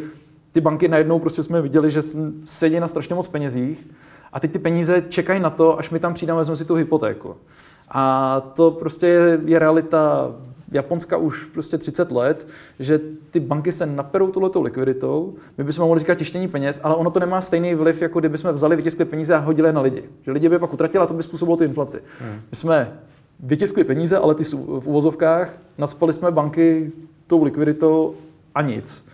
ty 0.51 0.61
banky 0.61 0.87
najednou 0.87 1.19
prostě 1.19 1.43
jsme 1.43 1.61
viděli, 1.61 1.91
že 1.91 2.01
sedí 2.43 2.79
na 2.79 2.87
strašně 2.87 3.15
moc 3.15 3.27
penězích 3.27 3.87
a 4.33 4.39
teď 4.39 4.51
ty 4.51 4.59
peníze 4.59 5.03
čekají 5.09 5.39
na 5.39 5.49
to, 5.49 5.79
až 5.79 5.89
my 5.89 5.99
tam 5.99 6.13
přijdeme, 6.13 6.37
vezmeme 6.37 6.57
si 6.57 6.65
tu 6.65 6.75
hypotéku. 6.75 7.35
A 7.89 8.41
to 8.55 8.71
prostě 8.71 9.07
je, 9.07 9.41
je 9.45 9.59
realita 9.59 10.31
Japonska 10.73 11.17
už 11.17 11.43
prostě 11.43 11.77
30 11.77 12.11
let, 12.11 12.47
že 12.79 12.99
ty 13.31 13.39
banky 13.39 13.71
se 13.71 13.85
naperou 13.85 14.31
tohletou 14.31 14.61
likviditou, 14.61 15.33
my 15.57 15.63
bychom 15.63 15.85
mohli 15.85 15.99
říkat 15.99 16.15
tištění 16.15 16.47
peněz, 16.47 16.79
ale 16.83 16.95
ono 16.95 17.11
to 17.11 17.19
nemá 17.19 17.41
stejný 17.41 17.75
vliv, 17.75 18.01
jako 18.01 18.19
kdyby 18.19 18.37
jsme 18.37 18.51
vzali, 18.51 18.75
vytiskli 18.75 19.05
peníze 19.05 19.35
a 19.35 19.37
hodili 19.37 19.69
je 19.69 19.73
na 19.73 19.81
lidi. 19.81 20.03
Že 20.25 20.31
lidi 20.31 20.49
by 20.49 20.59
pak 20.59 20.73
utratili 20.73 21.03
a 21.03 21.07
to 21.07 21.13
by 21.13 21.23
způsobilo 21.23 21.57
tu 21.57 21.63
inflaci. 21.63 21.99
Hmm. 22.19 22.41
My 22.51 22.55
jsme 22.55 22.99
vytiskli 23.39 23.83
peníze, 23.83 24.17
ale 24.17 24.35
ty 24.35 24.43
v 24.53 24.87
uvozovkách, 24.87 25.57
nadspali 25.77 26.13
jsme 26.13 26.31
banky 26.31 26.91
tou 27.27 27.43
likviditou 27.43 28.15
a 28.55 28.61
nic. 28.61 29.05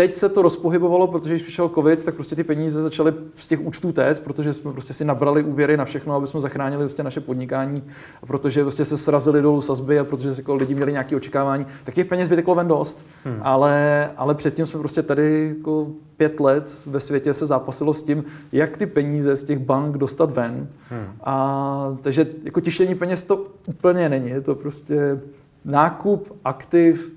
Teď 0.00 0.14
se 0.14 0.28
to 0.28 0.42
rozpohybovalo, 0.42 1.06
protože 1.06 1.34
když 1.34 1.42
přišel 1.42 1.68
covid, 1.68 2.04
tak 2.04 2.14
prostě 2.14 2.36
ty 2.36 2.44
peníze 2.44 2.82
začaly 2.82 3.12
z 3.36 3.46
těch 3.46 3.60
účtů 3.60 3.92
téct, 3.92 4.20
protože 4.20 4.54
jsme 4.54 4.72
prostě 4.72 4.92
si 4.92 5.04
nabrali 5.04 5.42
úvěry 5.42 5.76
na 5.76 5.84
všechno, 5.84 6.14
aby 6.14 6.26
jsme 6.26 6.40
zachránili 6.40 6.82
prostě 6.82 7.02
naše 7.02 7.20
podnikání, 7.20 7.82
a 8.22 8.26
protože 8.26 8.62
prostě 8.62 8.84
se 8.84 8.96
srazily 8.96 9.42
dolů 9.42 9.60
sazby 9.60 9.98
a 9.98 10.04
protože 10.04 10.34
jako 10.36 10.54
lidi 10.54 10.74
měli 10.74 10.92
nějaké 10.92 11.16
očekávání, 11.16 11.66
tak 11.84 11.94
těch 11.94 12.06
peněz 12.06 12.28
vyteklo 12.28 12.54
ven 12.54 12.68
dost. 12.68 13.04
Hmm. 13.24 13.38
Ale, 13.42 14.10
ale 14.16 14.34
předtím 14.34 14.66
jsme 14.66 14.80
prostě 14.80 15.02
tady 15.02 15.54
jako 15.58 15.86
pět 16.16 16.40
let 16.40 16.78
ve 16.86 17.00
světě 17.00 17.34
se 17.34 17.46
zápasilo 17.46 17.94
s 17.94 18.02
tím, 18.02 18.24
jak 18.52 18.76
ty 18.76 18.86
peníze 18.86 19.36
z 19.36 19.44
těch 19.44 19.58
bank 19.58 19.98
dostat 19.98 20.30
ven. 20.30 20.68
Hmm. 20.90 21.06
A, 21.24 21.96
takže 22.00 22.26
jako 22.44 22.60
tištění 22.60 22.94
peněz 22.94 23.24
to 23.24 23.44
úplně 23.66 24.08
není. 24.08 24.28
Je 24.28 24.40
to 24.40 24.54
prostě 24.54 25.20
nákup 25.64 26.36
aktiv 26.44 27.12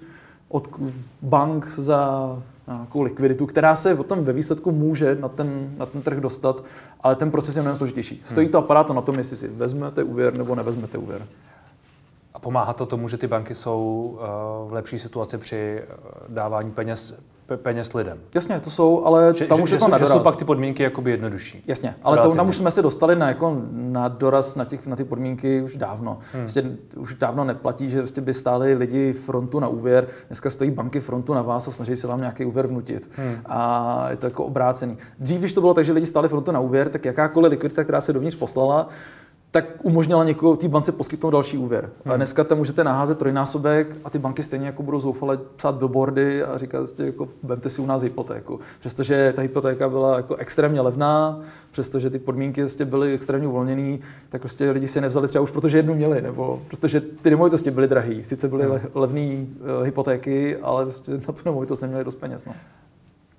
od 0.50 0.67
bank 1.22 1.67
za 1.67 2.41
nějakou 2.67 3.02
likviditu, 3.02 3.45
která 3.45 3.76
se 3.76 3.95
potom 3.95 4.23
ve 4.23 4.34
výsledku 4.34 4.71
může 4.71 5.15
na 5.15 5.30
ten, 5.30 5.73
na 5.78 5.86
ten 5.86 6.02
trh 6.02 6.17
dostat, 6.17 6.63
ale 7.02 7.15
ten 7.15 7.32
proces 7.32 7.56
je 7.56 7.62
mnohem 7.62 7.78
složitější. 7.78 8.21
Stojí 8.26 8.49
to 8.49 8.58
aparát 8.58 8.89
na 8.89 9.02
tom, 9.02 9.17
jestli 9.17 9.38
si 9.38 9.47
vezmete 9.47 10.04
úvěr 10.04 10.38
nebo 10.38 10.56
nevezmete 10.56 10.97
úvěr. 10.97 11.28
A 12.34 12.39
pomáhá 12.39 12.73
to 12.73 12.86
tomu, 12.86 13.10
že 13.10 13.17
ty 13.17 13.28
banky 13.28 13.56
jsou 13.56 14.12
uh, 14.13 14.69
v 14.69 14.73
lepší 14.73 14.99
situaci 14.99 15.38
při 15.38 15.84
uh, 15.84 16.34
dávání 16.36 16.71
peněz 16.71 17.13
peněz 17.56 17.93
lidem. 17.93 18.19
Jasně, 18.36 18.60
to 18.60 18.69
jsou, 18.69 19.06
ale 19.06 19.34
že, 19.36 19.45
tam 19.45 19.62
už 19.62 19.69
že, 19.69 19.75
je 19.75 19.79
to 19.79 19.86
doraz. 19.86 20.01
Že 20.01 20.08
jsou 20.08 20.19
pak 20.19 20.36
ty 20.36 20.45
podmínky 20.45 20.84
jakoby 20.84 21.12
jednodušší. 21.12 21.63
Jasně, 21.67 21.95
ale 22.03 22.17
to, 22.17 22.32
tam 22.32 22.47
už 22.47 22.56
jsme 22.56 22.71
se 22.71 22.82
dostali 22.82 23.15
na, 23.15 23.27
jako, 23.27 23.62
na 23.71 24.08
doraz 24.08 24.56
na, 24.56 24.65
těch, 24.65 24.88
na 24.88 24.95
ty 24.95 25.03
podmínky 25.03 25.62
už 25.62 25.77
dávno. 25.77 26.19
Hmm. 26.34 26.41
Vlastně, 26.41 26.63
už 26.97 27.13
dávno 27.15 27.43
neplatí, 27.43 27.89
že 27.89 27.97
vlastně 27.97 28.21
by 28.21 28.34
stáli 28.34 28.73
lidi 28.73 29.13
frontu 29.13 29.60
na 29.60 29.67
úvěr. 29.67 30.08
Dneska 30.27 30.49
stojí 30.49 30.71
banky 30.71 30.99
frontu 30.99 31.34
na 31.34 31.41
vás 31.41 31.67
a 31.67 31.71
snaží 31.71 31.95
se 31.95 32.08
vám 32.08 32.19
nějaký 32.19 32.45
úvěr 32.45 32.67
vnutit. 32.67 33.10
Hmm. 33.15 33.38
A 33.45 34.08
je 34.10 34.17
to 34.17 34.25
jako 34.25 34.45
obrácený. 34.45 34.97
Dřív, 35.19 35.39
když 35.39 35.53
to 35.53 35.62
bylo 35.62 35.73
tak, 35.73 35.86
že 35.86 35.93
lidi 35.93 36.06
stáli 36.06 36.29
frontu 36.29 36.51
na 36.51 36.60
úvěr, 36.60 36.89
tak 36.89 37.06
jakákoliv 37.06 37.49
likvidita, 37.49 37.84
která 37.84 38.01
se 38.01 38.13
dovnitř 38.13 38.36
poslala, 38.36 38.89
tak 39.54 39.86
umožnila 39.86 40.24
někoho 40.24 40.56
té 40.56 40.68
bance 40.68 40.92
poskytnout 40.92 41.30
další 41.30 41.58
úvěr. 41.58 41.84
Hmm. 41.84 41.92
Ale 42.06 42.18
dneska 42.18 42.44
tam 42.44 42.58
můžete 42.58 42.84
naházet 42.84 43.18
trojnásobek 43.18 43.88
a 44.04 44.10
ty 44.10 44.20
banky 44.20 44.44
stejně 44.44 44.66
jako 44.66 44.84
budou 44.84 45.00
zoufale 45.00 45.39
psát 45.56 45.76
billboardy 45.76 46.44
a 46.44 46.58
říkat, 46.58 46.98
že 46.98 47.06
jako, 47.06 47.30
vemte 47.44 47.70
si 47.70 47.82
u 47.82 47.86
nás 47.86 48.02
hypotéku. 48.02 48.60
Přestože 48.80 49.34
ta 49.36 49.42
hypotéka 49.42 49.89
byla 49.89 50.16
jako 50.18 50.36
extrémně 50.36 50.82
levná, 50.82 51.42
přestože 51.72 52.10
ty 52.10 52.20
podmínky 52.20 52.62
prostě 52.62 52.86
byly 52.86 53.13
extrémně 53.13 53.48
uvolněné, 53.48 53.98
tak 54.30 54.42
prostě 54.42 54.72
lidi 54.72 54.88
si 54.88 54.98
je 54.98 55.02
nevzali 55.02 55.28
třeba 55.28 55.44
už 55.44 55.52
protože 55.52 55.78
jednu 55.78 55.94
měli, 55.94 56.22
nebo 56.22 56.62
protože 56.68 57.02
ty 57.02 57.30
nemovitosti 57.30 57.72
byly 57.72 57.88
drahé. 57.88 58.16
Sice 58.24 58.48
byly 58.48 58.66
hmm. 58.66 58.80
levné 58.94 59.22
uh, 59.22 59.84
hypotéky, 59.84 60.58
ale 60.58 60.86
prostě 60.86 61.12
na 61.12 61.20
tu 61.20 61.42
nemovitost 61.46 61.82
neměli 61.82 62.04
dost 62.04 62.16
peněz. 62.16 62.46
No. 62.46 62.54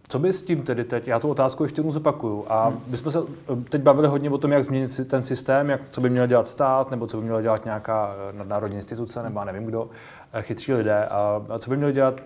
Co 0.08 0.18
by 0.18 0.32
s 0.32 0.42
tím 0.42 0.62
tedy 0.62 0.84
teď? 0.84 1.08
Já 1.08 1.18
tu 1.18 1.28
otázku 1.28 1.62
ještě 1.62 1.78
jednou 1.78 1.92
zopakuju. 1.92 2.44
A 2.48 2.68
hmm. 2.68 2.80
my 2.86 2.96
jsme 2.96 3.10
se 3.10 3.18
eh, 3.18 3.56
teď 3.68 3.82
bavili 3.82 4.08
hodně 4.08 4.30
o 4.30 4.38
tom, 4.38 4.52
jak 4.52 4.64
změnit 4.64 5.08
ten 5.08 5.24
systém, 5.24 5.70
jak, 5.70 5.80
co 5.90 6.00
by 6.00 6.10
měl 6.10 6.26
dělat 6.26 6.48
stát, 6.48 6.90
nebo 6.90 7.06
co 7.06 7.16
by 7.16 7.22
měla 7.22 7.40
dělat 7.40 7.64
nějaká 7.64 8.14
eh, 8.14 8.32
nadnárodní 8.38 8.76
instituce, 8.76 9.22
nebo 9.22 9.38
já 9.38 9.44
nevím 9.44 9.64
kdo, 9.64 9.90
eh, 10.32 10.42
chytří 10.42 10.74
lidé. 10.74 11.06
A 11.06 11.42
co 11.58 11.70
by 11.70 11.76
měl 11.76 11.90
dělat 11.90 12.20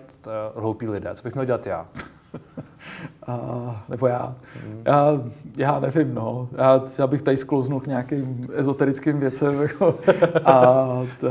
hloupí 0.55 0.87
lidé? 0.87 1.09
Co 1.15 1.23
bych 1.23 1.33
měl 1.33 1.45
dělat 1.45 1.65
já? 1.65 1.87
a, 3.27 3.85
nebo 3.89 4.07
já. 4.07 4.35
Hmm. 4.53 4.81
já. 4.85 5.19
Já 5.57 5.79
nevím, 5.79 6.13
no. 6.13 6.49
Já, 6.57 6.81
já 6.99 7.07
bych 7.07 7.21
tady 7.21 7.37
sklouznul 7.37 7.79
k 7.79 7.87
nějakým 7.87 8.47
ezoterickým 8.53 9.19
věcem. 9.19 9.61
Jako, 9.61 9.95
a 10.45 10.85
t, 11.19 11.27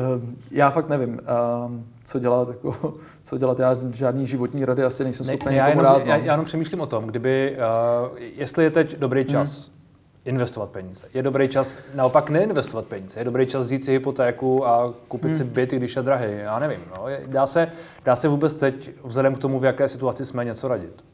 já 0.51 0.71
fakt 0.71 0.89
nevím, 0.89 1.21
a, 1.27 1.71
co 2.05 2.19
dělat. 2.19 2.49
Jako, 2.49 2.93
co 3.23 3.39
dělat. 3.39 3.59
Já 3.59 3.77
žádný 3.93 4.27
životní 4.27 4.65
rady 4.65 4.85
asi 4.85 5.05
nejsem 5.05 5.27
schopný 5.27 5.51
ne, 5.51 5.57
já, 5.57 5.69
jenom, 5.69 5.85
rád, 5.85 6.07
já, 6.07 6.17
no. 6.17 6.25
já 6.25 6.33
jenom 6.33 6.45
přemýšlím 6.45 6.81
o 6.81 6.87
tom, 6.87 7.07
kdyby, 7.07 7.57
uh, 8.11 8.19
jestli 8.37 8.65
je 8.65 8.71
teď 8.71 8.99
dobrý 8.99 9.21
hmm. 9.21 9.31
čas 9.31 9.67
hmm. 9.67 9.77
investovat 10.25 10.71
peníze. 10.71 11.05
Je 11.15 11.23
dobrý 11.23 11.49
čas 11.49 11.79
naopak 11.95 12.31
neinvestovat 12.31 12.85
peníze. 12.85 13.21
Je 13.21 13.25
dobrý 13.25 13.47
čas 13.47 13.65
vzít 13.65 13.85
si 13.85 13.91
hypotéku 13.91 14.67
a 14.67 14.95
koupit 15.09 15.29
hmm. 15.29 15.37
si 15.37 15.45
byt, 15.45 15.71
když 15.71 15.97
je 15.97 16.03
drahý. 16.03 16.27
Já 16.31 16.59
nevím. 16.59 16.81
No. 16.91 17.05
Dá, 17.27 17.47
se, 17.47 17.73
dá 18.05 18.17
se 18.17 18.29
vůbec 18.29 18.55
teď, 18.55 18.91
vzhledem 19.05 19.35
k 19.35 19.39
tomu, 19.39 19.61
v 19.61 19.65
jaké 19.65 19.89
situaci 19.89 20.25
jsme, 20.25 20.45
něco 20.45 20.69
radit? 20.69 21.05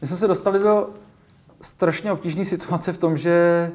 My 0.00 0.06
jsme 0.06 0.16
se 0.16 0.28
dostali 0.28 0.58
do 0.58 0.90
strašně 1.60 2.12
obtížné 2.12 2.44
situace 2.44 2.92
v 2.92 2.98
tom, 2.98 3.16
že 3.16 3.70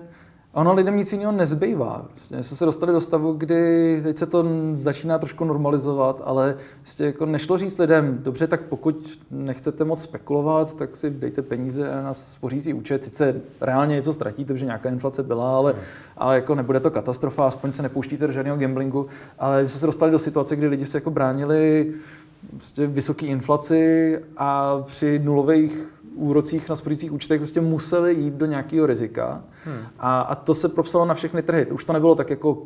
ono 0.54 0.74
lidem 0.74 0.98
nic 0.98 1.12
jiného 1.12 1.32
nezbývá. 1.32 2.06
Vlastně 2.10 2.44
jsme 2.44 2.58
se 2.58 2.66
dostali 2.66 2.94
do 2.94 3.02
stavu, 3.02 3.34
kdy 3.34 4.00
teď 4.04 4.18
se 4.18 4.26
to 4.26 4.46
začíná 4.76 5.18
trošku 5.18 5.46
normalizovat, 5.46 6.22
ale 6.26 6.58
vlastně 6.84 7.06
jako 7.06 7.26
nešlo 7.26 7.58
říct 7.58 7.78
lidem, 7.78 8.20
dobře, 8.24 8.48
tak 8.48 8.62
pokud 8.62 9.20
nechcete 9.32 9.84
moc 9.84 10.02
spekulovat, 10.02 10.74
tak 10.74 10.96
si 10.96 11.10
dejte 11.10 11.42
peníze 11.42 11.92
na 12.04 12.14
spořící 12.14 12.74
účet. 12.74 13.04
Sice 13.04 13.42
reálně 13.62 13.96
něco 13.96 14.14
ztratíte, 14.14 14.54
protože 14.54 14.66
nějaká 14.66 14.90
inflace 14.90 15.24
byla, 15.24 15.58
ale, 15.58 15.72
hmm. 15.72 15.82
ale 16.18 16.36
jako 16.36 16.56
nebude 16.56 16.80
to 16.80 16.92
katastrofa, 16.92 17.48
aspoň 17.48 17.72
se 17.72 17.82
nepouštíte 17.82 18.28
do 18.28 18.34
žádného 18.34 18.58
gamblingu. 18.58 19.08
Ale 19.40 19.68
jsme 19.68 19.80
se 19.80 19.86
dostali 19.86 20.12
do 20.12 20.20
situace, 20.20 20.56
kdy 20.56 20.68
lidi 20.68 20.86
se 20.86 20.98
jako 20.98 21.12
bránili 21.12 21.94
prostě 22.50 22.88
vysoké 22.88 23.26
inflaci 23.26 24.20
a 24.38 24.82
při 24.86 25.20
nulových 25.20 25.90
úrocích 26.16 26.70
na 26.70 26.76
spořících 26.76 27.14
účtech 27.14 27.40
prostě 27.40 27.62
museli 27.62 28.14
jít 28.14 28.34
do 28.34 28.46
nějakého 28.46 28.86
rizika. 28.86 29.44
Hmm. 29.66 29.80
A, 30.00 30.22
a 30.22 30.36
to 30.36 30.54
se 30.54 30.70
propsalo 30.70 31.06
na 31.06 31.14
všechny 31.14 31.42
trhy. 31.42 31.66
To 31.66 31.74
už 31.74 31.86
to 31.86 31.94
nebylo 31.94 32.16
tak 32.16 32.30
jako 32.30 32.58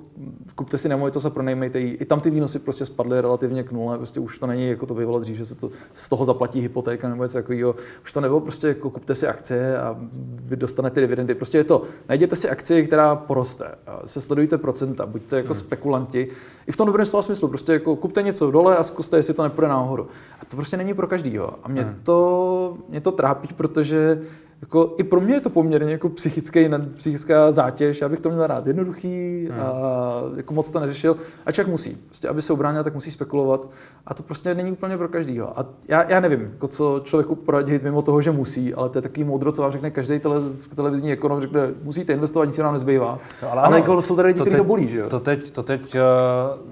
kupte 0.56 0.78
si 0.78 0.90
nemovitost 0.90 1.26
a 1.26 1.30
pronejmejte 1.30 1.80
ji. 1.80 1.94
I 1.94 2.06
tam 2.06 2.20
ty 2.20 2.30
výnosy 2.30 2.60
prostě 2.60 2.86
spadly 2.86 3.22
relativně 3.22 3.64
k 3.64 3.72
nule. 3.72 3.98
Prostě 3.98 4.20
už 4.20 4.40
to 4.40 4.48
není 4.48 4.70
jako 4.70 4.86
to 4.86 4.94
bývalo 4.94 5.20
dřív, 5.20 5.38
že 5.38 5.46
se 5.46 5.56
to 5.56 5.70
z 5.94 6.10
toho 6.10 6.26
zaplatí 6.26 6.62
hypotéka 6.62 7.10
nebo 7.10 7.24
něco 7.24 7.38
takového. 7.38 7.76
Už 8.04 8.14
to 8.14 8.22
nebylo 8.22 8.40
prostě 8.40 8.68
jako 8.68 8.90
kupte 8.90 9.16
si 9.16 9.28
akcie 9.28 9.78
a 9.78 9.98
vy 10.22 10.56
dostanete 10.56 11.02
dividendy. 11.02 11.36
Prostě 11.36 11.58
je 11.58 11.64
to, 11.64 11.84
najděte 12.10 12.36
si 12.36 12.50
akcie, 12.50 12.84
která 12.84 13.16
poroste. 13.16 13.66
A 13.88 14.02
se 14.06 14.22
sledujte 14.22 14.58
procenta, 14.58 15.06
buďte 15.06 15.36
jako 15.36 15.54
hmm. 15.54 15.60
spekulanti. 15.60 16.28
I 16.68 16.72
v 16.72 16.78
tom 16.78 16.86
dobrém 16.86 17.06
slova 17.06 17.24
smyslu. 17.24 17.48
Prostě 17.48 17.74
jako 17.74 17.96
kupte 17.96 18.22
něco 18.22 18.52
dole 18.52 18.78
a 18.78 18.84
zkuste, 18.84 19.18
jestli 19.18 19.34
to 19.34 19.44
nepůjde 19.44 19.68
nahoru. 19.68 20.08
A 20.42 20.46
to 20.46 20.56
prostě 20.56 20.78
není 20.78 20.94
pro 20.94 21.08
každýho. 21.08 21.54
A 21.64 21.68
mě, 21.68 21.82
hmm. 21.82 22.00
to, 22.04 22.78
mě 22.90 23.02
to 23.02 23.12
trápí, 23.12 23.39
protože 23.48 24.22
jako, 24.62 24.96
i 24.98 25.04
pro 25.04 25.22
mě 25.22 25.34
je 25.34 25.42
to 25.42 25.50
poměrně 25.50 25.92
jako 25.92 26.10
psychický, 26.10 26.70
psychická 26.96 27.52
zátěž, 27.52 28.02
já 28.02 28.10
bych 28.10 28.20
to 28.20 28.30
měl 28.30 28.48
rád 28.48 28.68
jednoduchý 28.68 29.48
hmm. 29.52 29.62
a 29.62 30.22
jako 30.36 30.54
moc 30.54 30.70
to 30.70 30.80
neřešil. 30.80 31.18
A 31.46 31.52
člověk 31.52 31.72
musí, 31.72 31.98
prostě, 32.06 32.28
aby 32.28 32.42
se 32.42 32.54
ubránil, 32.54 32.84
tak 32.84 32.94
musí 32.94 33.12
spekulovat 33.12 33.70
a 34.06 34.14
to 34.14 34.24
prostě 34.24 34.56
není 34.56 34.72
úplně 34.72 34.98
pro 34.98 35.10
každýho. 35.10 35.60
A 35.60 35.66
já, 35.88 36.10
já 36.10 36.20
nevím, 36.20 36.42
jako 36.42 36.68
co 36.68 37.02
člověku 37.04 37.36
poradit 37.36 37.84
mimo 37.84 38.02
toho, 38.02 38.22
že 38.22 38.32
musí, 38.32 38.74
ale 38.74 38.90
to 38.90 38.98
je 38.98 39.02
takový 39.02 39.24
moudro, 39.24 39.52
co 39.52 39.62
vám 39.62 39.72
řekne 39.72 39.92
každý 39.92 40.20
tele, 40.20 40.36
televizní 40.76 41.12
ekonom, 41.12 41.42
řekne, 41.42 41.62
musíte 41.84 42.14
investovat, 42.14 42.46
nic 42.46 42.58
vám 42.58 42.74
nezbývá. 42.74 43.20
No, 43.44 43.52
ale, 43.52 43.62
ale 43.62 43.80
jako 43.80 44.02
jsou 44.02 44.16
tady 44.16 44.28
lidi, 44.28 44.42
kteří 44.42 44.58
to 44.58 44.64
bolí, 44.64 44.88
že 44.88 45.00
jo? 45.00 45.10
To 45.10 45.20
teď, 45.20 45.52
to 45.52 45.64
teď 45.64 45.96
uh, 45.96 46.02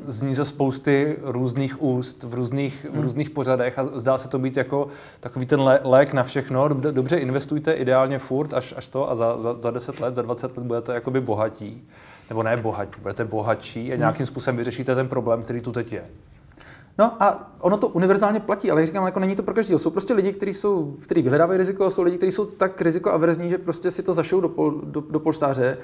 zní 0.07 0.35
ze 0.35 0.45
spousty 0.45 1.17
různých 1.23 1.83
úst 1.83 2.23
v 2.23 2.33
různých, 2.33 2.85
hmm. 2.89 3.01
v 3.01 3.03
různých 3.03 3.29
pořadech 3.29 3.79
a 3.79 3.83
zdá 3.95 4.17
se 4.17 4.29
to 4.29 4.39
být 4.39 4.57
jako 4.57 4.87
takový 5.19 5.45
ten 5.45 5.61
lé, 5.61 5.79
lék 5.83 6.13
na 6.13 6.23
všechno. 6.23 6.67
Dobře 6.67 7.17
investujte, 7.17 7.76
ideálně 7.77 8.19
furt 8.19 8.53
až, 8.53 8.73
až 8.77 8.87
to 8.87 9.11
a 9.11 9.15
za, 9.15 9.41
za, 9.41 9.53
za 9.53 9.71
10 9.71 9.99
let, 9.99 10.15
za 10.15 10.21
20 10.21 10.57
let 10.57 10.67
budete 10.67 10.93
jakoby 10.93 11.21
bohatí. 11.21 11.87
Nebo 12.29 12.43
ne 12.43 12.57
bohatí, 12.57 13.01
budete 13.01 13.25
bohatší 13.25 13.93
a 13.93 13.95
nějakým 13.95 14.25
způsobem 14.25 14.57
vyřešíte 14.57 14.95
ten 14.95 15.07
problém, 15.07 15.43
který 15.43 15.61
tu 15.61 15.71
teď 15.71 15.93
je. 15.93 16.05
No 16.97 17.23
a 17.23 17.51
ono 17.59 17.77
to 17.77 17.87
univerzálně 17.87 18.39
platí, 18.39 18.71
ale 18.71 18.85
říkám, 18.85 19.05
jako 19.05 19.19
není 19.19 19.35
to 19.35 19.43
pro 19.43 19.53
každého. 19.53 19.79
Jsou 19.79 19.89
prostě 19.89 20.13
lidi, 20.13 20.33
kteří 20.33 20.53
jsou, 20.53 20.95
kteří 21.03 21.21
vyhledávají 21.21 21.57
riziko, 21.57 21.85
a 21.85 21.89
jsou 21.89 22.01
lidi, 22.01 22.17
kteří 22.17 22.31
jsou 22.31 22.45
tak 22.45 22.81
riziko 22.81 23.11
averzní, 23.11 23.49
že 23.49 23.57
prostě 23.57 23.91
si 23.91 24.03
to 24.03 24.13
zašou 24.13 24.41
do, 24.41 24.49
pol, 24.49 24.71
do, 24.83 25.01
do 25.01 25.19
polštáře 25.19 25.77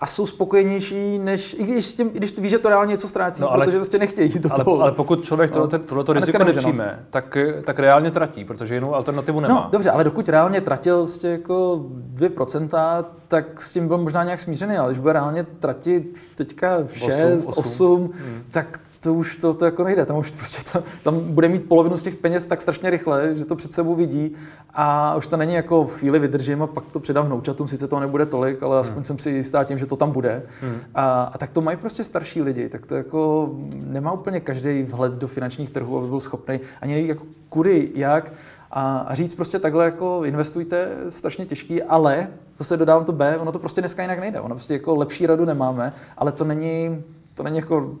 a 0.00 0.06
jsou 0.06 0.26
spokojenější, 0.26 1.18
než 1.18 1.56
i 1.58 1.64
když, 1.64 1.94
tím, 1.94 2.10
i 2.14 2.16
když 2.16 2.38
víš, 2.38 2.50
že 2.50 2.58
to 2.58 2.68
reálně 2.68 2.90
něco 2.90 3.08
ztrácí, 3.08 3.42
no, 3.42 3.52
ale, 3.52 3.64
protože 3.64 3.78
prostě 3.78 3.98
nechtějí 3.98 4.38
do 4.38 4.50
ale, 4.52 4.64
toho. 4.64 4.82
Ale 4.82 4.92
pokud 4.92 5.24
člověk 5.24 5.50
no. 5.50 5.54
tohleto, 5.54 5.78
tohleto 5.78 6.12
riziko 6.12 6.44
nepřijme, 6.44 6.98
no. 6.98 7.06
tak, 7.10 7.36
tak 7.64 7.78
reálně 7.78 8.10
tratí, 8.10 8.44
protože 8.44 8.74
jinou 8.74 8.94
alternativu 8.94 9.40
nemá. 9.40 9.54
No 9.54 9.68
dobře, 9.72 9.90
ale 9.90 10.04
dokud 10.04 10.28
reálně 10.28 10.60
tratil 10.60 10.98
prostě 10.98 11.28
jako 11.28 11.86
2%, 12.14 13.04
tak 13.28 13.60
s 13.60 13.72
tím 13.72 13.88
byl 13.88 13.98
možná 13.98 14.24
nějak 14.24 14.40
smířený, 14.40 14.76
ale 14.76 14.90
když 14.90 15.00
bude 15.00 15.12
reálně 15.12 15.42
tratit 15.42 16.18
teďka 16.36 16.78
6, 16.92 17.48
8, 17.48 17.48
8, 17.48 17.58
8 17.58 18.10
hmm. 18.14 18.42
tak 18.50 18.80
to 19.00 19.14
už 19.14 19.36
to, 19.36 19.54
to 19.54 19.64
jako 19.64 19.84
nejde. 19.84 20.06
Tam 20.06 20.16
už 20.16 20.30
prostě 20.30 20.72
to, 20.72 20.84
tam 21.02 21.20
bude 21.20 21.48
mít 21.48 21.68
polovinu 21.68 21.96
z 21.96 22.02
těch 22.02 22.16
peněz 22.16 22.46
tak 22.46 22.62
strašně 22.62 22.90
rychle, 22.90 23.36
že 23.36 23.44
to 23.44 23.56
před 23.56 23.72
sebou 23.72 23.94
vidí 23.94 24.36
a 24.74 25.16
už 25.16 25.26
to 25.26 25.36
není 25.36 25.54
jako 25.54 25.84
v 25.84 25.94
chvíli 25.94 26.18
vydržím 26.18 26.62
a 26.62 26.66
pak 26.66 26.90
to 26.90 27.00
předám 27.00 27.26
vnoučatům, 27.26 27.68
sice 27.68 27.88
to 27.88 28.00
nebude 28.00 28.26
tolik, 28.26 28.62
ale 28.62 28.78
aspoň 28.78 28.96
hmm. 28.96 29.04
jsem 29.04 29.18
si 29.18 29.30
jistá 29.30 29.64
tím, 29.64 29.78
že 29.78 29.86
to 29.86 29.96
tam 29.96 30.10
bude. 30.10 30.42
Hmm. 30.60 30.78
A, 30.94 31.22
a, 31.22 31.38
tak 31.38 31.52
to 31.52 31.60
mají 31.60 31.76
prostě 31.76 32.04
starší 32.04 32.42
lidi, 32.42 32.68
tak 32.68 32.86
to 32.86 32.94
jako 32.94 33.50
nemá 33.74 34.12
úplně 34.12 34.40
každý 34.40 34.82
vhled 34.82 35.12
do 35.12 35.28
finančních 35.28 35.70
trhů, 35.70 35.98
aby 35.98 36.08
byl 36.08 36.20
schopný 36.20 36.60
ani 36.82 36.94
neví 36.94 37.08
jako 37.08 37.24
kudy, 37.48 37.90
jak. 37.94 38.32
A, 38.70 38.98
a 38.98 39.14
říct 39.14 39.34
prostě 39.34 39.58
takhle 39.58 39.84
jako 39.84 40.24
investujte, 40.24 40.88
strašně 41.08 41.46
těžký, 41.46 41.82
ale 41.82 42.28
zase 42.58 42.76
dodávám 42.76 43.04
to 43.04 43.12
B, 43.12 43.36
ono 43.38 43.52
to 43.52 43.58
prostě 43.58 43.80
dneska 43.80 44.02
jinak 44.02 44.18
nejde. 44.18 44.40
Ono 44.40 44.54
prostě 44.54 44.72
jako 44.72 44.94
lepší 44.94 45.26
radu 45.26 45.44
nemáme, 45.44 45.92
ale 46.16 46.32
to 46.32 46.44
není, 46.44 47.04
to 47.34 47.42
není 47.42 47.56
jako 47.56 47.94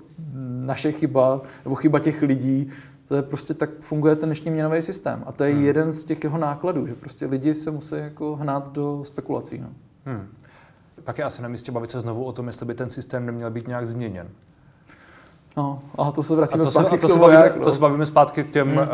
naše 0.68 0.92
chyba 0.92 1.40
nebo 1.64 1.74
chyba 1.74 1.98
těch 1.98 2.22
lidí. 2.22 2.70
To 3.08 3.16
je 3.16 3.22
prostě 3.22 3.54
tak 3.54 3.70
funguje 3.80 4.16
ten 4.16 4.28
dnešní 4.28 4.50
měnový 4.50 4.82
systém. 4.82 5.22
A 5.26 5.32
to 5.32 5.44
je 5.44 5.54
hmm. 5.54 5.64
jeden 5.64 5.92
z 5.92 6.04
těch 6.04 6.24
jeho 6.24 6.38
nákladů, 6.38 6.86
že 6.86 6.94
prostě 6.94 7.26
lidi 7.26 7.54
se 7.54 7.70
musí 7.70 7.94
jako 7.94 8.36
hnát 8.36 8.72
do 8.72 9.00
spekulací. 9.04 9.58
No. 9.58 9.68
Hmm. 10.04 10.28
Pak 11.04 11.18
je 11.18 11.24
asi 11.24 11.42
na 11.42 11.48
místě 11.48 11.72
bavit 11.72 11.90
se 11.90 12.00
znovu 12.00 12.24
o 12.24 12.32
tom, 12.32 12.46
jestli 12.46 12.66
by 12.66 12.74
ten 12.74 12.90
systém 12.90 13.26
neměl 13.26 13.50
být 13.50 13.68
nějak 13.68 13.86
změněn. 13.86 14.28
No, 15.58 15.80
a 15.98 16.10
to 16.10 16.22
se 16.22 16.36
vracíme 16.36 16.62
a 16.62 16.64
to 16.64 16.70
zpátky 16.70 16.96
se, 16.96 17.00
to, 17.00 17.08
se 17.08 17.18
bavíme, 17.18 17.44
jak, 17.44 17.56
no. 17.56 17.64
to 17.64 17.72
se 17.72 17.80
bavíme 17.80 18.06
zpátky 18.06 18.44
k 18.44 18.50
těm, 18.50 18.68
hmm. 18.68 18.78
uh, 18.78 18.86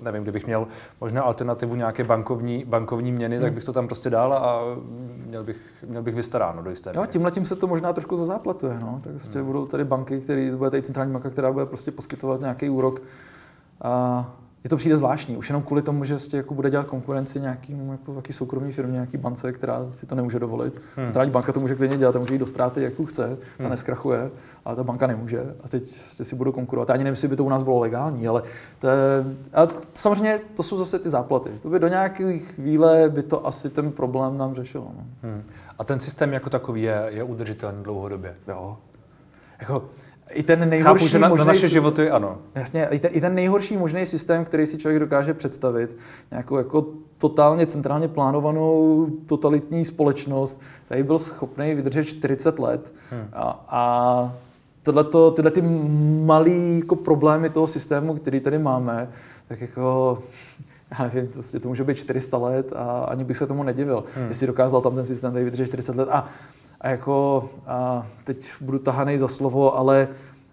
nevím, 0.00 0.22
kdybych 0.22 0.46
měl 0.46 0.66
možná 1.00 1.22
alternativu 1.22 1.74
nějaké 1.74 2.04
bankovní, 2.04 2.64
bankovní 2.64 3.12
měny, 3.12 3.36
hmm. 3.36 3.44
tak 3.44 3.52
bych 3.52 3.64
to 3.64 3.72
tam 3.72 3.86
prostě 3.86 4.10
dal 4.10 4.32
a 4.34 4.60
měl 5.26 5.44
bych, 5.44 5.56
měl 5.86 6.02
bych 6.02 6.14
vystaráno 6.14 6.62
do 6.62 6.70
jisté 6.70 6.92
Jo, 6.94 7.06
tímhle 7.06 7.30
tím 7.30 7.44
se 7.44 7.56
to 7.56 7.66
možná 7.66 7.92
trošku 7.92 8.16
zazápletuje, 8.16 8.78
no. 8.80 9.00
Tak 9.02 9.12
prostě 9.12 9.38
hmm. 9.38 9.46
budou 9.46 9.66
tady 9.66 9.84
banky, 9.84 10.20
které, 10.20 10.56
bude 10.56 10.70
tady 10.70 10.82
centrální 10.82 11.12
banka, 11.12 11.30
která 11.30 11.52
bude 11.52 11.66
prostě 11.66 11.90
poskytovat 11.90 12.40
nějaký 12.40 12.68
úrok 12.68 13.02
a 13.82 14.26
je 14.66 14.70
to 14.70 14.76
přijde 14.76 14.96
zvláštní. 14.96 15.36
Už 15.36 15.48
jenom 15.48 15.62
kvůli 15.62 15.82
tomu, 15.82 16.04
že 16.04 16.14
prostě 16.14 16.36
jako 16.36 16.54
bude 16.54 16.70
dělat 16.70 16.86
konkurenci 16.86 17.40
nějakým 17.40 17.90
jako, 17.90 18.14
jaký 18.14 18.32
soukromý 18.32 18.72
firmě, 18.72 18.92
nějaký 18.92 19.16
bance, 19.16 19.52
která 19.52 19.86
si 19.92 20.06
to 20.06 20.14
nemůže 20.14 20.38
dovolit. 20.38 20.82
Hmm. 20.96 21.06
Centrální 21.06 21.30
banka 21.30 21.52
to 21.52 21.60
může 21.60 21.74
klidně 21.74 21.96
dělat, 21.96 22.16
a 22.16 22.18
může 22.18 22.34
jít 22.34 22.38
do 22.38 22.46
ztráty, 22.46 22.82
jak 22.82 22.92
chce, 23.08 23.36
ta 23.36 23.62
hmm. 23.62 23.70
neskrachuje, 23.70 24.30
ale 24.64 24.76
ta 24.76 24.82
banka 24.82 25.06
nemůže. 25.06 25.54
A 25.64 25.68
teď 25.68 25.90
si 26.22 26.36
budou 26.36 26.52
konkurovat. 26.52 26.88
Já 26.88 26.94
ani 26.94 27.04
nevím, 27.04 27.12
jestli 27.12 27.28
by 27.28 27.36
to 27.36 27.44
u 27.44 27.48
nás 27.48 27.62
bylo 27.62 27.78
legální, 27.78 28.28
ale 28.28 28.42
to 28.78 28.88
je, 28.88 29.24
a 29.52 29.66
to, 29.66 29.74
samozřejmě 29.94 30.40
to 30.54 30.62
jsou 30.62 30.78
zase 30.78 30.98
ty 30.98 31.10
záplaty. 31.10 31.50
To 31.62 31.68
by 31.68 31.78
do 31.78 31.88
nějaké 31.88 32.38
chvíle 32.38 33.08
by 33.08 33.22
to 33.22 33.46
asi 33.46 33.70
ten 33.70 33.92
problém 33.92 34.38
nám 34.38 34.54
řešilo. 34.54 34.92
No. 34.96 35.04
Hmm. 35.22 35.42
A 35.78 35.84
ten 35.84 35.98
systém 35.98 36.32
jako 36.32 36.50
takový 36.50 36.82
je, 36.82 37.06
je 37.08 37.22
udržitelný 37.22 37.82
dlouhodobě? 37.82 38.34
Jo. 38.48 38.76
Jako, 39.60 39.84
i 40.30 40.42
ten 40.42 40.68
nejhorší 40.68 41.04
Chápu, 41.04 41.08
že 41.08 41.18
na, 41.18 41.28
možný, 41.28 41.46
na 41.46 41.52
naše 41.52 41.68
životy 41.68 42.10
ano. 42.10 42.38
Jasně, 42.54 42.86
i 42.90 42.98
ten, 42.98 43.10
i 43.14 43.20
ten 43.20 43.34
nejhorší 43.34 43.76
možný 43.76 44.06
systém, 44.06 44.44
který 44.44 44.66
si 44.66 44.78
člověk 44.78 45.00
dokáže 45.00 45.34
představit, 45.34 45.96
nějakou 46.30 46.56
jako 46.56 46.86
totálně 47.18 47.66
centrálně 47.66 48.08
plánovanou 48.08 49.06
totalitní 49.26 49.84
společnost, 49.84 50.60
tady 50.88 51.02
byl 51.02 51.18
schopný 51.18 51.74
vydržet 51.74 52.04
40 52.04 52.58
let 52.58 52.92
hmm. 53.10 53.28
a, 53.32 53.66
a 53.68 54.34
tohleto, 54.82 55.30
tyhle 55.30 55.50
ty 55.50 55.62
malé 56.24 56.50
jako 56.50 56.96
problémy 56.96 57.50
toho 57.50 57.66
systému, 57.66 58.14
který 58.14 58.40
tady 58.40 58.58
máme, 58.58 59.08
tak 59.48 59.60
jako 59.60 60.18
já 60.98 61.04
nevím, 61.04 61.28
to, 61.28 61.60
to 61.60 61.68
může 61.68 61.84
být 61.84 61.96
400 61.96 62.38
let 62.38 62.72
a 62.76 63.04
ani 63.04 63.24
bych 63.24 63.36
se 63.36 63.46
tomu 63.46 63.62
nedivil, 63.62 64.04
hmm. 64.16 64.28
jestli 64.28 64.46
dokázal 64.46 64.80
tam 64.80 64.94
ten 64.94 65.06
systém 65.06 65.32
tady 65.32 65.44
vydržet 65.44 65.66
40 65.66 65.96
let. 65.96 66.08
A 66.12 66.28
a 66.80 66.88
jako, 66.88 67.48
a 67.66 68.06
teď 68.24 68.52
budu 68.60 68.78
tahaný 68.78 69.18
za 69.18 69.28
slovo, 69.28 69.78
ale, 69.78 70.08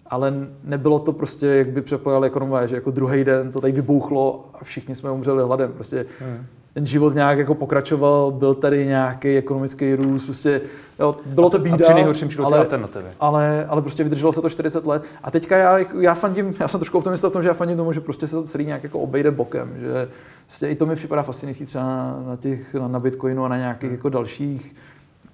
ale 0.08 0.34
nebylo 0.64 1.00
to 1.00 1.14
prostě, 1.14 1.48
jak 1.48 1.70
by 1.70 1.82
předpokládali 1.82 2.28
ekonomové, 2.28 2.68
že 2.68 2.76
jako 2.76 2.92
druhý 2.92 3.24
den 3.24 3.52
to 3.52 3.62
tady 3.62 3.74
vybouchlo 3.74 4.46
a 4.54 4.64
všichni 4.64 4.96
jsme 4.96 5.12
umřeli 5.12 5.44
hladem. 5.44 5.72
Prostě 5.72 6.06
hmm. 6.20 6.46
ten 6.74 6.86
život 6.86 7.16
nějak 7.16 7.38
jako 7.38 7.56
pokračoval, 7.56 8.32
byl 8.32 8.56
tady 8.56 8.86
nějaký 8.86 9.38
ekonomický 9.38 9.96
růst, 9.96 10.24
prostě 10.24 10.62
jo, 11.00 11.16
bylo 11.26 11.50
to 11.50 11.60
bída. 11.60 11.76
A 11.76 11.78
při 11.78 11.94
nejhorším 11.94 12.30
ale, 12.44 12.58
alternativy. 12.58 13.10
Ale, 13.20 13.66
ale 13.66 13.82
prostě 13.82 14.04
vydrželo 14.04 14.34
se 14.34 14.42
to 14.42 14.50
40 14.50 14.86
let. 14.86 15.04
A 15.24 15.32
teďka 15.32 15.58
já, 15.58 15.80
já 16.00 16.14
fandím, 16.14 16.56
já 16.60 16.68
jsem 16.68 16.80
trošku 16.80 16.98
optimista 16.98 17.30
v 17.30 17.34
tom, 17.34 17.42
že 17.42 17.48
já 17.48 17.54
fandím 17.54 17.78
tomu, 17.78 17.94
že 17.94 18.00
prostě 18.00 18.28
se 18.28 18.36
to 18.36 18.44
celý 18.44 18.66
nějak 18.66 18.84
jako 18.84 19.00
obejde 19.00 19.32
bokem, 19.32 19.74
že 19.80 20.08
prostě 20.46 20.68
i 20.68 20.76
to 20.76 20.86
mi 20.86 20.96
připadá 20.96 21.24
fascinující 21.24 21.66
třeba 21.66 21.86
na, 21.86 22.24
na 22.28 22.36
těch, 22.36 22.74
na, 22.74 22.88
na 22.88 23.00
Bitcoinu 23.00 23.46
a 23.46 23.48
na 23.48 23.58
nějakých 23.58 23.90
hmm. 23.90 23.98
jako 23.98 24.10
dalších 24.10 24.76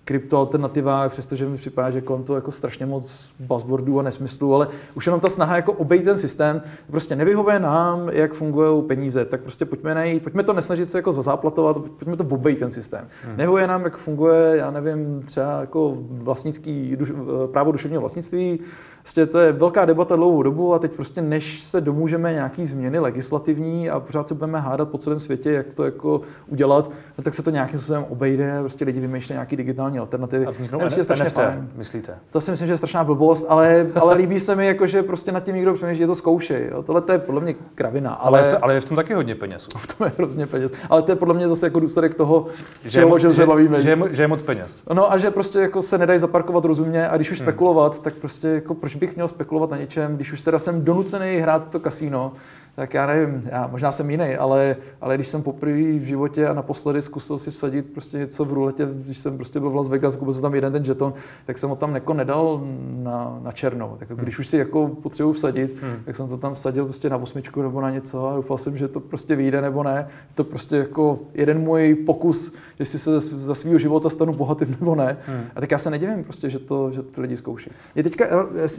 kryptoalternativách, 0.09 1.11
přestože 1.11 1.45
mi 1.45 1.57
připadá, 1.57 1.91
že 1.91 2.01
kolem 2.01 2.23
toho 2.23 2.37
jako 2.37 2.51
strašně 2.51 2.85
moc 2.85 3.31
buzzwordů 3.39 3.99
a 3.99 4.03
nesmyslů, 4.03 4.55
ale 4.55 4.67
už 4.95 5.05
jenom 5.05 5.19
ta 5.19 5.29
snaha 5.29 5.55
jako 5.55 5.73
obejít 5.73 6.05
ten 6.05 6.17
systém, 6.17 6.61
prostě 6.91 7.15
nevyhovuje 7.15 7.59
nám, 7.59 8.09
jak 8.09 8.33
fungují 8.33 8.83
peníze, 8.83 9.25
tak 9.25 9.41
prostě 9.41 9.65
pojďme 9.65 9.95
najít, 9.95 10.23
pojďme 10.23 10.43
to 10.43 10.53
nesnažit 10.53 10.89
se 10.89 10.97
jako 10.97 11.11
zazáplatovat, 11.11 11.77
pojďme 11.77 12.17
to 12.17 12.23
obejít 12.23 12.59
ten 12.59 12.71
systém. 12.71 13.07
Hmm. 13.23 13.37
Nevyhovuje 13.37 13.67
nám, 13.67 13.83
jak 13.83 13.97
funguje, 13.97 14.57
já 14.57 14.71
nevím, 14.71 15.21
třeba 15.25 15.61
jako 15.61 15.97
vlastnický, 16.09 16.95
duš, 16.95 17.11
právo 17.51 17.71
duševního 17.71 18.01
vlastnictví, 18.01 18.59
prostě 19.01 19.25
to 19.25 19.39
je 19.39 19.51
velká 19.51 19.85
debata 19.85 20.15
dlouhou 20.15 20.43
dobu 20.43 20.73
a 20.73 20.79
teď 20.79 20.91
prostě 20.91 21.21
než 21.21 21.63
se 21.63 21.81
domůžeme 21.81 22.33
nějaký 22.33 22.65
změny 22.65 22.99
legislativní 22.99 23.89
a 23.89 23.99
pořád 23.99 24.27
se 24.27 24.33
budeme 24.33 24.59
hádat 24.59 24.89
po 24.89 24.97
celém 24.97 25.19
světě, 25.19 25.51
jak 25.51 25.65
to 25.75 25.83
jako 25.83 26.21
udělat, 26.47 26.91
no 27.17 27.23
tak 27.23 27.33
se 27.33 27.43
to 27.43 27.49
nějakým 27.49 27.79
způsobem 27.79 28.05
obejde, 28.09 28.59
prostě 28.59 28.85
lidi 28.85 28.99
vymýšlejí 28.99 29.35
nějaký 29.35 29.55
digitální 29.55 29.99
alternativy. 29.99 30.45
A 30.45 30.51
vzniknou 30.51 30.79
NFT, 30.85 31.03
strašně 31.03 31.29
fajn. 31.29 31.69
myslíte? 31.75 32.15
To 32.31 32.41
si 32.41 32.51
myslím, 32.51 32.67
že 32.67 32.73
je 32.73 32.77
strašná 32.77 33.03
blbost, 33.03 33.45
ale, 33.49 33.87
ale 33.95 34.15
líbí 34.15 34.39
se 34.39 34.55
mi, 34.55 34.67
jako, 34.67 34.87
že 34.87 35.03
prostě 35.03 35.31
nad 35.31 35.43
tím 35.43 35.55
někdo 35.55 35.73
přemýšlí, 35.73 35.99
že 35.99 36.07
to 36.07 36.15
zkoušej. 36.15 36.69
Jo. 36.71 36.83
Tohle 36.83 37.01
to 37.01 37.11
je 37.11 37.17
podle 37.17 37.41
mě 37.41 37.55
kravina. 37.75 38.13
Ale, 38.13 38.39
ale, 38.39 38.47
je, 38.47 38.51
to, 38.51 38.63
ale 38.63 38.73
je 38.73 38.81
v 38.81 38.85
tom 38.85 38.95
taky 38.95 39.13
hodně 39.13 39.35
peněz. 39.35 39.67
V 39.79 39.97
tom 39.97 40.07
je 40.07 40.13
hrozně 40.17 40.47
peněz. 40.47 40.71
Ale 40.89 41.01
to 41.01 41.11
je 41.11 41.15
podle 41.15 41.33
mě 41.33 41.49
zase 41.49 41.65
jako 41.65 41.79
důsledek 41.79 42.13
toho, 42.13 42.45
že, 42.83 42.91
čeho, 42.91 43.19
že, 43.19 43.33
se 43.33 43.45
bavíme. 43.45 43.81
Že, 43.81 43.97
že, 44.11 44.23
je 44.23 44.27
moc 44.27 44.41
peněz. 44.41 44.83
No 44.93 45.11
a 45.11 45.17
že 45.17 45.31
prostě 45.31 45.59
jako 45.59 45.81
se 45.81 45.97
nedají 45.97 46.19
zaparkovat 46.19 46.65
rozumně 46.65 47.09
a 47.09 47.15
když 47.15 47.31
už 47.31 47.39
hmm. 47.39 47.45
spekulovat, 47.45 48.01
tak 48.01 48.13
prostě 48.13 48.47
jako 48.47 48.73
proč 48.89 48.99
bych 48.99 49.15
měl 49.15 49.27
spekulovat 49.27 49.69
na 49.69 49.77
něčem, 49.77 50.15
když 50.15 50.31
už 50.31 50.41
teda 50.41 50.59
jsem 50.59 50.85
donucený 50.85 51.37
hrát 51.37 51.69
to 51.69 51.79
kasíno, 51.79 52.33
tak 52.79 52.93
já 52.93 53.07
nevím, 53.07 53.41
já 53.51 53.67
možná 53.67 53.91
jsem 53.91 54.09
jiný, 54.09 54.35
ale, 54.35 54.75
ale 55.01 55.15
když 55.15 55.27
jsem 55.27 55.43
poprvé 55.43 55.73
v 55.73 56.03
životě 56.03 56.47
a 56.47 56.53
naposledy 56.53 57.01
zkusil 57.01 57.37
si 57.37 57.51
vsadit 57.51 57.85
prostě 57.93 58.17
něco 58.17 58.45
v 58.45 58.53
ruletě, 58.53 58.87
když 58.91 59.17
jsem 59.17 59.35
prostě 59.37 59.59
byl 59.59 59.69
v 59.69 59.75
Las 59.75 59.89
Vegas, 59.89 60.15
koupil 60.15 60.33
jsem 60.33 60.41
tam 60.41 60.55
jeden 60.55 60.73
ten 60.73 60.85
žeton, 60.85 61.13
tak 61.45 61.57
jsem 61.57 61.69
ho 61.69 61.75
tam 61.75 61.95
jako 61.95 62.13
nedal 62.13 62.61
na, 63.03 63.39
na 63.43 63.51
černo. 63.51 63.95
Tak 63.99 64.07
když 64.07 64.35
hmm. 64.35 64.41
už 64.41 64.47
si 64.47 64.57
jako 64.57 64.87
potřebuji 64.87 65.33
vsadit, 65.33 65.81
hmm. 65.81 65.95
tak 66.05 66.15
jsem 66.15 66.27
to 66.27 66.37
tam 66.37 66.53
vsadil 66.53 66.85
prostě 66.85 67.09
na 67.09 67.17
osmičku 67.17 67.61
nebo 67.61 67.81
na 67.81 67.89
něco 67.89 68.27
a 68.27 68.35
doufal 68.35 68.57
jsem, 68.57 68.77
že 68.77 68.87
to 68.87 68.99
prostě 68.99 69.35
vyjde 69.35 69.61
nebo 69.61 69.83
ne. 69.83 70.07
Je 70.09 70.35
to 70.35 70.43
prostě 70.43 70.75
jako 70.75 71.19
jeden 71.33 71.59
můj 71.59 71.95
pokus, 72.05 72.53
jestli 72.79 72.99
se 72.99 73.19
za 73.19 73.55
svého 73.55 73.79
života 73.79 74.09
stanu 74.09 74.33
bohatým 74.33 74.77
nebo 74.79 74.95
ne. 74.95 75.17
Hmm. 75.25 75.43
A 75.55 75.59
tak 75.59 75.71
já 75.71 75.77
se 75.77 75.89
nedivím 75.89 76.23
prostě, 76.23 76.49
že 76.49 76.59
to, 76.59 76.91
že 76.91 77.03
to 77.03 77.21
lidi 77.21 77.37
zkouší. 77.37 77.71
Je 77.95 78.03
teďka, 78.03 78.25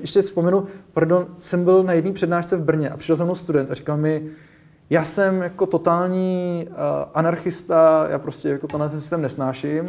ještě 0.00 0.20
vzpomenu, 0.20 0.64
pardon, 0.92 1.26
jsem 1.40 1.64
byl 1.64 1.82
na 1.82 1.92
jedné 1.92 2.12
přednášce 2.12 2.56
v 2.56 2.64
Brně 2.64 2.90
a 2.90 2.96
přišel 2.96 3.16
za 3.16 3.24
mnou 3.24 3.34
student 3.34 3.70
a 3.70 3.74
říkal 3.74 3.89
mi, 3.96 4.22
já 4.90 5.04
jsem 5.04 5.42
jako 5.42 5.66
totální 5.66 6.66
uh, 6.68 6.76
anarchista, 7.14 8.06
já 8.10 8.18
prostě 8.18 8.48
jako 8.48 8.66
tenhle 8.66 8.90
systém 8.90 9.22
nesnáším 9.22 9.88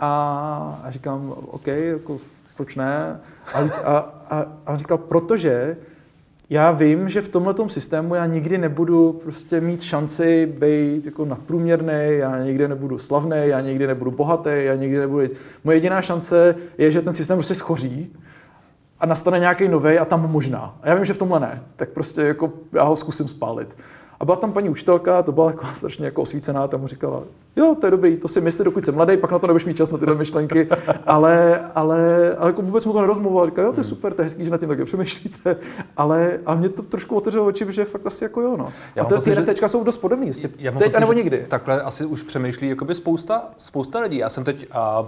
a, 0.00 0.80
a 0.84 0.90
říkám, 0.90 1.34
OK, 1.46 1.66
jako, 1.66 2.18
proč 2.56 2.76
ne? 2.76 3.20
A, 3.54 3.58
a, 3.58 3.96
a, 4.30 4.46
a 4.66 4.72
on 4.72 4.78
říkal, 4.78 4.98
protože 4.98 5.76
já 6.50 6.72
vím, 6.72 7.08
že 7.08 7.22
v 7.22 7.28
tomhle 7.28 7.54
systému 7.66 8.14
já 8.14 8.26
nikdy 8.26 8.58
nebudu 8.58 9.20
prostě 9.22 9.60
mít 9.60 9.82
šanci 9.82 10.46
být 10.46 11.06
jako 11.06 11.24
nadprůměrný, 11.24 12.06
já 12.08 12.44
nikdy 12.44 12.68
nebudu 12.68 12.98
slavný, 12.98 13.36
já 13.36 13.60
nikdy 13.60 13.86
nebudu 13.86 14.10
bohatý, 14.10 14.50
já 14.52 14.74
nikdy 14.74 14.98
nebudu... 14.98 15.26
Moje 15.64 15.76
jediná 15.76 16.02
šance 16.02 16.54
je, 16.78 16.92
že 16.92 17.02
ten 17.02 17.14
systém 17.14 17.36
prostě 17.36 17.54
schoří 17.54 18.12
a 19.04 19.06
nastane 19.06 19.38
nějaký 19.38 19.68
nový 19.68 19.98
a 19.98 20.04
tam 20.04 20.30
možná. 20.30 20.76
A 20.82 20.88
já 20.88 20.94
vím, 20.94 21.04
že 21.04 21.14
v 21.14 21.18
tomhle 21.18 21.40
ne, 21.40 21.62
tak 21.76 21.88
prostě 21.88 22.22
jako 22.22 22.52
já 22.72 22.82
ho 22.82 22.96
zkusím 22.96 23.28
spálit. 23.28 23.76
A 24.20 24.24
byla 24.24 24.36
tam 24.36 24.52
paní 24.52 24.68
učitelka, 24.68 25.22
to 25.22 25.32
byla 25.32 25.46
jako 25.46 25.66
strašně 25.74 26.04
jako 26.04 26.22
osvícená, 26.22 26.68
tam 26.68 26.80
mu 26.80 26.86
říkala, 26.86 27.22
jo, 27.56 27.76
to 27.80 27.86
je 27.86 27.90
dobrý, 27.90 28.16
to 28.16 28.28
si 28.28 28.40
myslí, 28.40 28.64
dokud 28.64 28.84
jsem 28.84 28.94
mladý, 28.94 29.16
pak 29.16 29.32
na 29.32 29.38
to 29.38 29.46
nebudeš 29.46 29.64
mít 29.64 29.76
čas 29.76 29.90
na 29.90 29.98
tyhle 29.98 30.14
myšlenky, 30.14 30.68
ale, 31.06 31.58
ale, 31.74 32.34
ale 32.38 32.48
jako 32.48 32.62
vůbec 32.62 32.84
mu 32.84 32.92
to 32.92 33.00
nerozmluval, 33.00 33.46
říkal, 33.46 33.64
jo, 33.64 33.72
to 33.72 33.80
je 33.80 33.84
super, 33.84 34.14
to 34.14 34.22
je 34.22 34.24
hezký, 34.24 34.44
že 34.44 34.50
na 34.50 34.58
tím 34.58 34.68
také 34.68 34.84
přemýšlíte, 34.84 35.56
ale, 35.96 36.40
ale 36.46 36.56
mě 36.56 36.68
to 36.68 36.82
trošku 36.82 37.16
otevřelo 37.16 37.46
oči, 37.46 37.66
že 37.68 37.84
fakt 37.84 38.06
asi 38.06 38.24
jako 38.24 38.40
jo, 38.40 38.56
no. 38.56 38.72
Já 38.96 39.02
a 39.02 39.06
to, 39.06 39.20
ty 39.20 39.36
teďka 39.36 39.68
jsou 39.68 39.84
dost 39.84 39.96
podobný, 39.96 40.26
jistě. 40.26 40.48
teď 40.48 40.72
pocit, 40.72 41.00
nebo 41.00 41.12
nikdy. 41.12 41.46
Takhle 41.48 41.82
asi 41.82 42.04
už 42.04 42.22
přemýšlí 42.22 42.68
jakoby 42.68 42.94
spousta, 42.94 43.42
spousta 43.56 44.00
lidí. 44.00 44.18
Já 44.18 44.28
jsem 44.28 44.44
teď 44.44 44.66
a 44.72 45.04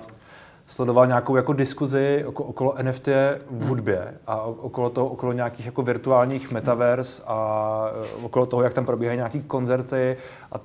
sledoval 0.67 1.07
nějakou 1.07 1.37
jako 1.37 1.53
diskuzi 1.53 2.25
okolo 2.27 2.75
NFT 2.83 3.09
v 3.51 3.67
hudbě 3.67 4.15
a 4.27 4.43
okolo 4.43 4.91
toho, 4.91 5.09
okolo 5.09 5.33
nějakých 5.33 5.67
jako 5.67 5.83
virtuálních 5.83 6.51
metavers 6.51 7.23
a 7.27 7.91
e, 8.21 8.25
okolo 8.25 8.47
toho, 8.47 8.63
jak 8.63 8.75
tam 8.75 8.87
probíhají 8.87 9.17
nějaký 9.17 9.43
koncerty 9.43 10.17
a 10.53 10.61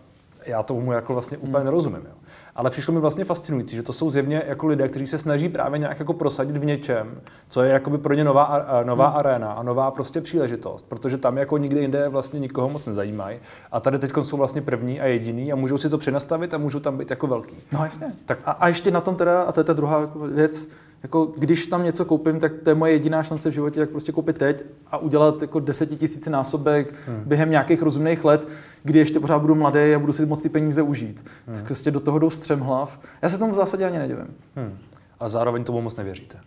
já 0.46 0.64
tomu 0.64 0.92
jako 0.92 1.14
vlastně 1.14 1.38
úplně 1.38 1.58
hmm. 1.58 1.66
nerozumím. 1.66 2.02
Jo. 2.06 2.16
Ale 2.56 2.70
přišlo 2.70 2.94
mi 2.94 3.00
vlastně 3.00 3.26
fascinující, 3.26 3.76
že 3.76 3.84
to 3.84 3.94
jsou 3.94 4.10
zjevně 4.10 4.44
jako 4.48 4.68
lidé, 4.68 4.90
kteří 4.90 5.08
se 5.08 5.18
snaží 5.18 5.50
právě 5.50 5.80
nějak 5.80 6.00
jako 6.00 6.14
prosadit 6.14 6.58
v 6.58 6.66
něčem, 6.66 7.22
co 7.50 7.64
je 7.64 7.72
jakoby 7.72 7.98
pro 7.98 8.14
ně 8.14 8.24
nová, 8.24 8.66
nová 8.84 9.08
hmm. 9.08 9.18
arena 9.18 9.52
a 9.52 9.64
nová 9.64 9.92
prostě 9.92 10.22
příležitost, 10.22 10.86
protože 10.90 11.18
tam 11.18 11.38
jako 11.38 11.58
nikde 11.58 11.82
jinde 11.82 12.10
vlastně 12.10 12.40
nikoho 12.40 12.70
moc 12.70 12.86
nezajímají. 12.86 13.40
A 13.72 13.80
tady 13.80 14.00
teď 14.00 14.12
jsou 14.24 14.38
vlastně 14.38 14.62
první 14.62 15.02
a 15.02 15.06
jediný 15.06 15.52
a 15.52 15.56
můžou 15.56 15.78
si 15.78 15.90
to 15.90 15.98
přenastavit 15.98 16.54
a 16.54 16.58
můžou 16.58 16.80
tam 16.80 16.98
být 16.98 17.10
jako 17.10 17.28
velký. 17.28 17.56
No 17.72 17.84
jasně. 17.84 18.14
Tak 18.26 18.40
a, 18.46 18.52
a 18.52 18.68
ještě 18.68 18.92
na 18.92 19.02
tom 19.02 19.16
teda, 19.16 19.44
a 19.44 19.52
to 19.52 19.60
je 19.60 19.64
ta 19.64 19.74
druhá 19.74 20.02
jako 20.02 20.20
věc, 20.20 20.70
jako 21.04 21.26
když 21.38 21.68
tam 21.68 21.84
něco 21.84 22.06
koupím, 22.06 22.40
tak 22.40 22.52
to 22.64 22.70
je 22.70 22.76
moje 22.76 22.92
jediná 22.92 23.24
šance 23.24 23.50
v 23.50 23.54
životě, 23.54 23.80
jak 23.80 23.90
prostě 23.90 24.12
koupit 24.12 24.38
teď 24.38 24.64
a 24.92 24.98
udělat 24.98 25.42
jako 25.42 25.60
desetitisíci 25.60 26.30
násobek 26.30 26.94
hmm. 27.08 27.24
během 27.26 27.52
nějakých 27.52 27.82
rozumných 27.82 28.26
let, 28.26 28.48
kdy 28.84 29.00
ještě 29.00 29.20
pořád 29.20 29.40
budu 29.40 29.56
mladý 29.56 29.96
a 29.96 30.00
budu 30.00 30.14
si 30.14 30.26
moc 30.26 30.42
ty 30.42 30.50
peníze 30.50 30.82
užít. 30.82 31.26
Hmm. 31.48 31.56
Tak 31.56 31.66
prostě 31.66 31.92
do 31.92 32.00
toho 32.00 32.20
jdou 32.20 32.30
střemhlav. 32.30 33.00
Já 33.22 33.30
se 33.30 33.38
tomu 33.38 33.54
v 33.54 33.56
zásadě 33.56 33.86
ani 33.86 34.00
nedivím. 34.00 34.28
Hmm. 34.56 34.78
A 35.20 35.30
zároveň 35.30 35.64
tomu 35.64 35.82
moc 35.82 35.96
nevěříte. 35.96 36.38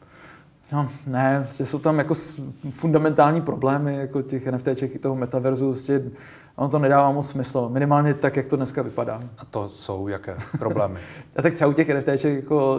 No, 0.72 0.88
ne, 1.07 1.40
prostě 1.42 1.66
jsou 1.66 1.79
tam 1.79 1.98
jako 1.98 2.14
fundamentální 2.70 3.40
problémy, 3.40 3.96
jako 3.96 4.22
těch 4.22 4.46
NFTček 4.46 4.94
i 4.94 4.98
toho 4.98 5.16
metaverzu, 5.16 5.66
prostě 5.66 6.03
ono 6.57 6.68
to 6.68 6.79
nedává 6.79 7.12
moc 7.12 7.29
smysl, 7.29 7.68
minimálně 7.68 8.14
tak, 8.14 8.37
jak 8.37 8.48
to 8.48 8.57
dneska 8.57 8.83
vypadá. 8.83 9.20
A 9.38 9.44
to 9.44 9.68
jsou 9.68 10.09
jaké 10.09 10.37
problémy? 10.59 11.00
a 11.37 11.42
tak 11.42 11.53
třeba 11.53 11.70
u 11.70 11.72
těch 11.72 11.88
NFTček 11.88 12.37
jako 12.37 12.79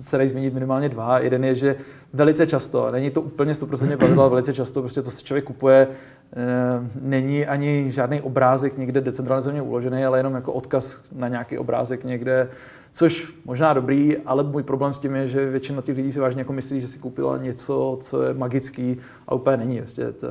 se 0.00 0.16
dají 0.16 0.28
zmínit 0.28 0.54
minimálně 0.54 0.88
dva. 0.88 1.18
Jeden 1.18 1.44
je, 1.44 1.54
že 1.54 1.76
velice 2.12 2.46
často, 2.46 2.90
není 2.90 3.10
to 3.10 3.20
úplně 3.22 3.52
100% 3.52 3.96
pravidlo, 3.96 4.22
ale 4.22 4.30
velice 4.30 4.54
často 4.54 4.80
prostě 4.80 5.02
to, 5.02 5.10
co 5.10 5.22
člověk 5.22 5.44
kupuje, 5.44 5.88
eh, 6.32 6.36
není 7.00 7.46
ani 7.46 7.86
žádný 7.88 8.20
obrázek 8.20 8.78
někde 8.78 9.00
decentralizovaně 9.00 9.62
uložený, 9.62 10.04
ale 10.04 10.18
jenom 10.18 10.34
jako 10.34 10.52
odkaz 10.52 11.02
na 11.12 11.28
nějaký 11.28 11.58
obrázek 11.58 12.04
někde 12.04 12.48
Což 12.96 13.32
možná 13.44 13.72
dobrý, 13.72 14.16
ale 14.16 14.42
můj 14.42 14.62
problém 14.62 14.94
s 14.94 14.98
tím 14.98 15.16
je, 15.16 15.28
že 15.28 15.50
většina 15.50 15.82
těch 15.82 15.96
lidí 15.96 16.12
si 16.12 16.20
vážně 16.20 16.40
jako 16.40 16.52
myslí, 16.52 16.80
že 16.80 16.88
si 16.88 16.98
koupila 16.98 17.38
něco, 17.38 17.98
co 18.00 18.22
je 18.22 18.34
magický 18.34 18.96
a 19.28 19.34
úplně 19.34 19.56
není. 19.56 19.78
Vlastně 19.78 20.12
to, 20.12 20.26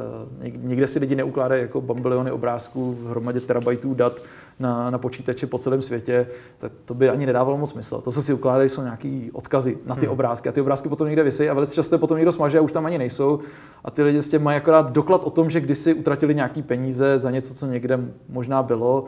nikde 0.57 0.87
si 0.87 0.99
lidi 0.99 1.15
neukládají 1.15 1.61
jako 1.61 1.81
bambiliony 1.81 2.31
obrázků 2.31 2.93
v 2.93 3.09
hromadě 3.09 3.41
terabajtů 3.41 3.93
dat 3.93 4.23
na, 4.59 4.89
na 4.89 4.97
počítači 4.97 5.45
po 5.45 5.57
celém 5.57 5.81
světě, 5.81 6.27
tak 6.57 6.71
to 6.85 6.93
by 6.93 7.09
ani 7.09 7.25
nedávalo 7.25 7.57
moc 7.57 7.69
smysl. 7.69 8.01
To, 8.01 8.11
co 8.11 8.21
si 8.21 8.33
ukládají, 8.33 8.69
jsou 8.69 8.81
nějaký 8.81 9.29
odkazy 9.33 9.77
na 9.85 9.95
ty 9.95 10.05
hmm. 10.05 10.13
obrázky 10.13 10.49
a 10.49 10.51
ty 10.51 10.61
obrázky 10.61 10.89
potom 10.89 11.07
někde 11.07 11.23
vysí 11.23 11.49
a 11.49 11.53
velice 11.53 11.75
často 11.75 11.95
je 11.95 11.99
potom 11.99 12.17
někdo 12.17 12.31
smaže 12.31 12.59
a 12.59 12.61
už 12.61 12.71
tam 12.71 12.85
ani 12.85 12.97
nejsou 12.97 13.39
a 13.83 13.91
ty 13.91 14.03
lidi 14.03 14.23
s 14.23 14.29
tím 14.29 14.43
mají 14.43 14.57
akorát 14.57 14.91
doklad 14.91 15.23
o 15.23 15.29
tom, 15.29 15.49
že 15.49 15.61
kdysi 15.61 15.93
utratili 15.93 16.35
nějaký 16.35 16.61
peníze 16.61 17.19
za 17.19 17.31
něco, 17.31 17.53
co 17.53 17.65
někde 17.65 17.99
možná 18.29 18.63
bylo, 18.63 19.05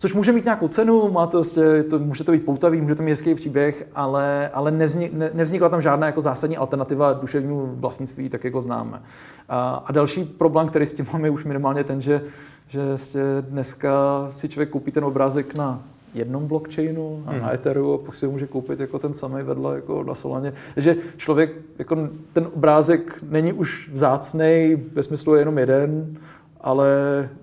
Což 0.00 0.14
může 0.14 0.32
mít 0.32 0.44
nějakou 0.44 0.68
cenu, 0.68 1.10
má 1.10 1.26
to, 1.26 1.36
vlastně, 1.36 1.82
to, 1.82 1.98
může 1.98 2.24
to 2.24 2.32
být 2.32 2.44
poutavý, 2.44 2.80
může 2.80 2.94
to 2.94 3.02
mít 3.02 3.10
hezký 3.10 3.34
příběh, 3.34 3.88
ale, 3.94 4.48
ale 4.48 4.70
nezni, 4.70 5.10
ne, 5.12 5.30
nevznikla 5.34 5.68
tam 5.68 5.82
žádná 5.82 6.06
jako 6.06 6.20
zásadní 6.20 6.56
alternativa 6.56 7.12
duševnímu 7.12 7.70
vlastnictví, 7.74 8.28
tak 8.28 8.44
jako 8.44 8.62
známe. 8.62 9.02
A, 9.48 9.82
a 9.86 9.92
další 9.92 10.24
problém, 10.24 10.68
který 10.68 10.86
s 10.86 10.92
tím 10.92 11.06
máme, 11.12 11.26
je 11.26 11.30
už 11.30 11.44
minimálně 11.44 11.84
ten, 11.84 12.00
že, 12.00 12.22
že 12.68 12.86
vlastně 12.86 13.22
dneska 13.40 14.26
si 14.30 14.48
člověk 14.48 14.70
koupí 14.70 14.92
ten 14.92 15.04
obrázek 15.04 15.54
na 15.54 15.82
jednom 16.14 16.46
blockchainu 16.46 17.22
a 17.26 17.30
hmm. 17.30 17.40
na 17.40 17.54
Etheru 17.54 17.94
a 17.94 17.98
pak 17.98 18.14
si 18.14 18.26
ho 18.26 18.32
může 18.32 18.46
koupit 18.46 18.80
jako 18.80 18.98
ten 18.98 19.12
samý 19.12 19.42
vedle 19.42 19.74
jako 19.74 20.04
na 20.04 20.14
Solaně. 20.14 20.52
Takže 20.74 20.96
člověk, 21.16 21.52
jako 21.78 22.08
ten 22.32 22.48
obrázek 22.54 23.24
není 23.28 23.52
už 23.52 23.90
vzácný, 23.92 24.76
ve 24.92 25.02
smyslu 25.02 25.34
je 25.34 25.40
jenom 25.40 25.58
jeden, 25.58 26.16
ale 26.60 26.88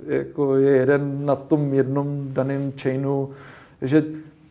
jako 0.07 0.55
je 0.55 0.71
jeden 0.75 1.25
na 1.25 1.35
tom 1.35 1.73
jednom 1.73 2.27
daném 2.33 2.73
chainu, 2.81 3.29
že 3.81 4.03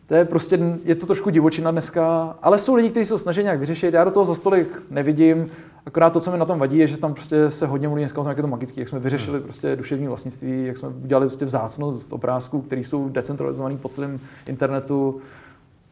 to 0.07 0.15
je 0.15 0.25
prostě, 0.25 0.59
je 0.83 0.95
to 0.95 1.05
trošku 1.05 1.29
divočina 1.29 1.71
dneska, 1.71 2.35
ale 2.41 2.59
jsou 2.59 2.75
lidi, 2.75 2.89
kteří 2.89 3.05
se 3.05 3.17
snaží 3.17 3.43
nějak 3.43 3.59
vyřešit, 3.59 3.93
já 3.93 4.03
do 4.03 4.11
toho 4.11 4.25
za 4.25 4.35
stolik 4.35 4.83
nevidím, 4.89 5.47
akorát 5.85 6.09
to, 6.09 6.19
co 6.19 6.31
mi 6.31 6.37
na 6.37 6.45
tom 6.45 6.59
vadí, 6.59 6.77
je, 6.77 6.87
že 6.87 6.97
tam 6.97 7.13
prostě 7.13 7.51
se 7.51 7.67
hodně 7.67 7.87
mluví 7.87 8.01
dneska 8.01 8.21
o 8.21 8.23
tom, 8.23 8.29
jak 8.29 8.37
je 8.37 8.41
to 8.41 8.47
magický, 8.47 8.79
jak 8.79 8.89
jsme 8.89 8.99
vyřešili 8.99 9.39
prostě 9.39 9.75
duševní 9.75 10.07
vlastnictví, 10.07 10.65
jak 10.65 10.77
jsme 10.77 10.89
udělali 10.89 11.27
prostě 11.27 11.45
vzácnost 11.45 12.13
obrázků, 12.13 12.61
které 12.61 12.81
jsou 12.81 13.09
decentralizované 13.09 13.77
po 13.77 13.89
celém 13.89 14.19
internetu. 14.47 15.21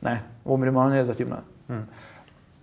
Ne, 0.01 0.23
o 0.43 0.57
minimálně 0.57 1.05
zatím 1.05 1.29
ne. 1.29 1.43
Hmm. 1.69 1.85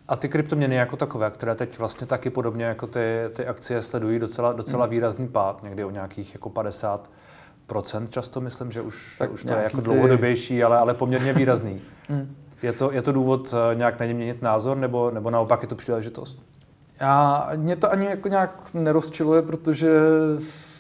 A 0.09 0.17
ty 0.17 0.29
kryptoměny 0.29 0.77
jako 0.77 0.97
takové, 0.97 1.31
které 1.31 1.55
teď 1.55 1.79
vlastně 1.79 2.07
taky 2.07 2.31
podobně 2.31 2.65
jako 2.65 2.87
ty, 2.87 3.21
ty 3.33 3.47
akcie 3.47 3.83
sledují 3.83 4.19
docela, 4.19 4.53
docela 4.53 4.85
hmm. 4.85 4.91
výrazný 4.91 5.29
pád, 5.29 5.63
někdy 5.63 5.85
o 5.85 5.91
nějakých 5.91 6.35
jako 6.35 6.51
50 6.51 7.11
procent 7.67 8.11
často 8.11 8.41
myslím, 8.41 8.73
že 8.73 8.81
už, 8.81 9.17
tak 9.19 9.33
už 9.33 9.43
to 9.43 9.55
je 9.55 9.63
jako 9.63 9.77
ty... 9.77 9.83
dlouhodobější, 9.83 10.65
ale, 10.65 10.79
ale 10.79 10.95
poměrně 10.95 11.33
výrazný. 11.43 11.81
hmm. 12.09 12.37
je, 12.63 12.73
to, 12.73 12.93
je 12.93 13.03
to 13.03 13.13
důvod 13.13 13.55
eh, 13.55 13.75
nějak 13.75 14.01
na 14.01 14.07
ně 14.07 14.15
měnit 14.15 14.43
názor, 14.43 14.77
nebo, 14.77 15.11
nebo 15.11 15.31
naopak 15.31 15.63
je 15.63 15.69
to 15.69 15.75
příležitost? 15.75 16.39
Já, 17.01 17.51
mě 17.57 17.77
to 17.77 17.93
ani 17.93 18.07
jako 18.07 18.29
nějak 18.29 18.75
nerozčiluje, 18.75 19.43
protože 19.43 19.89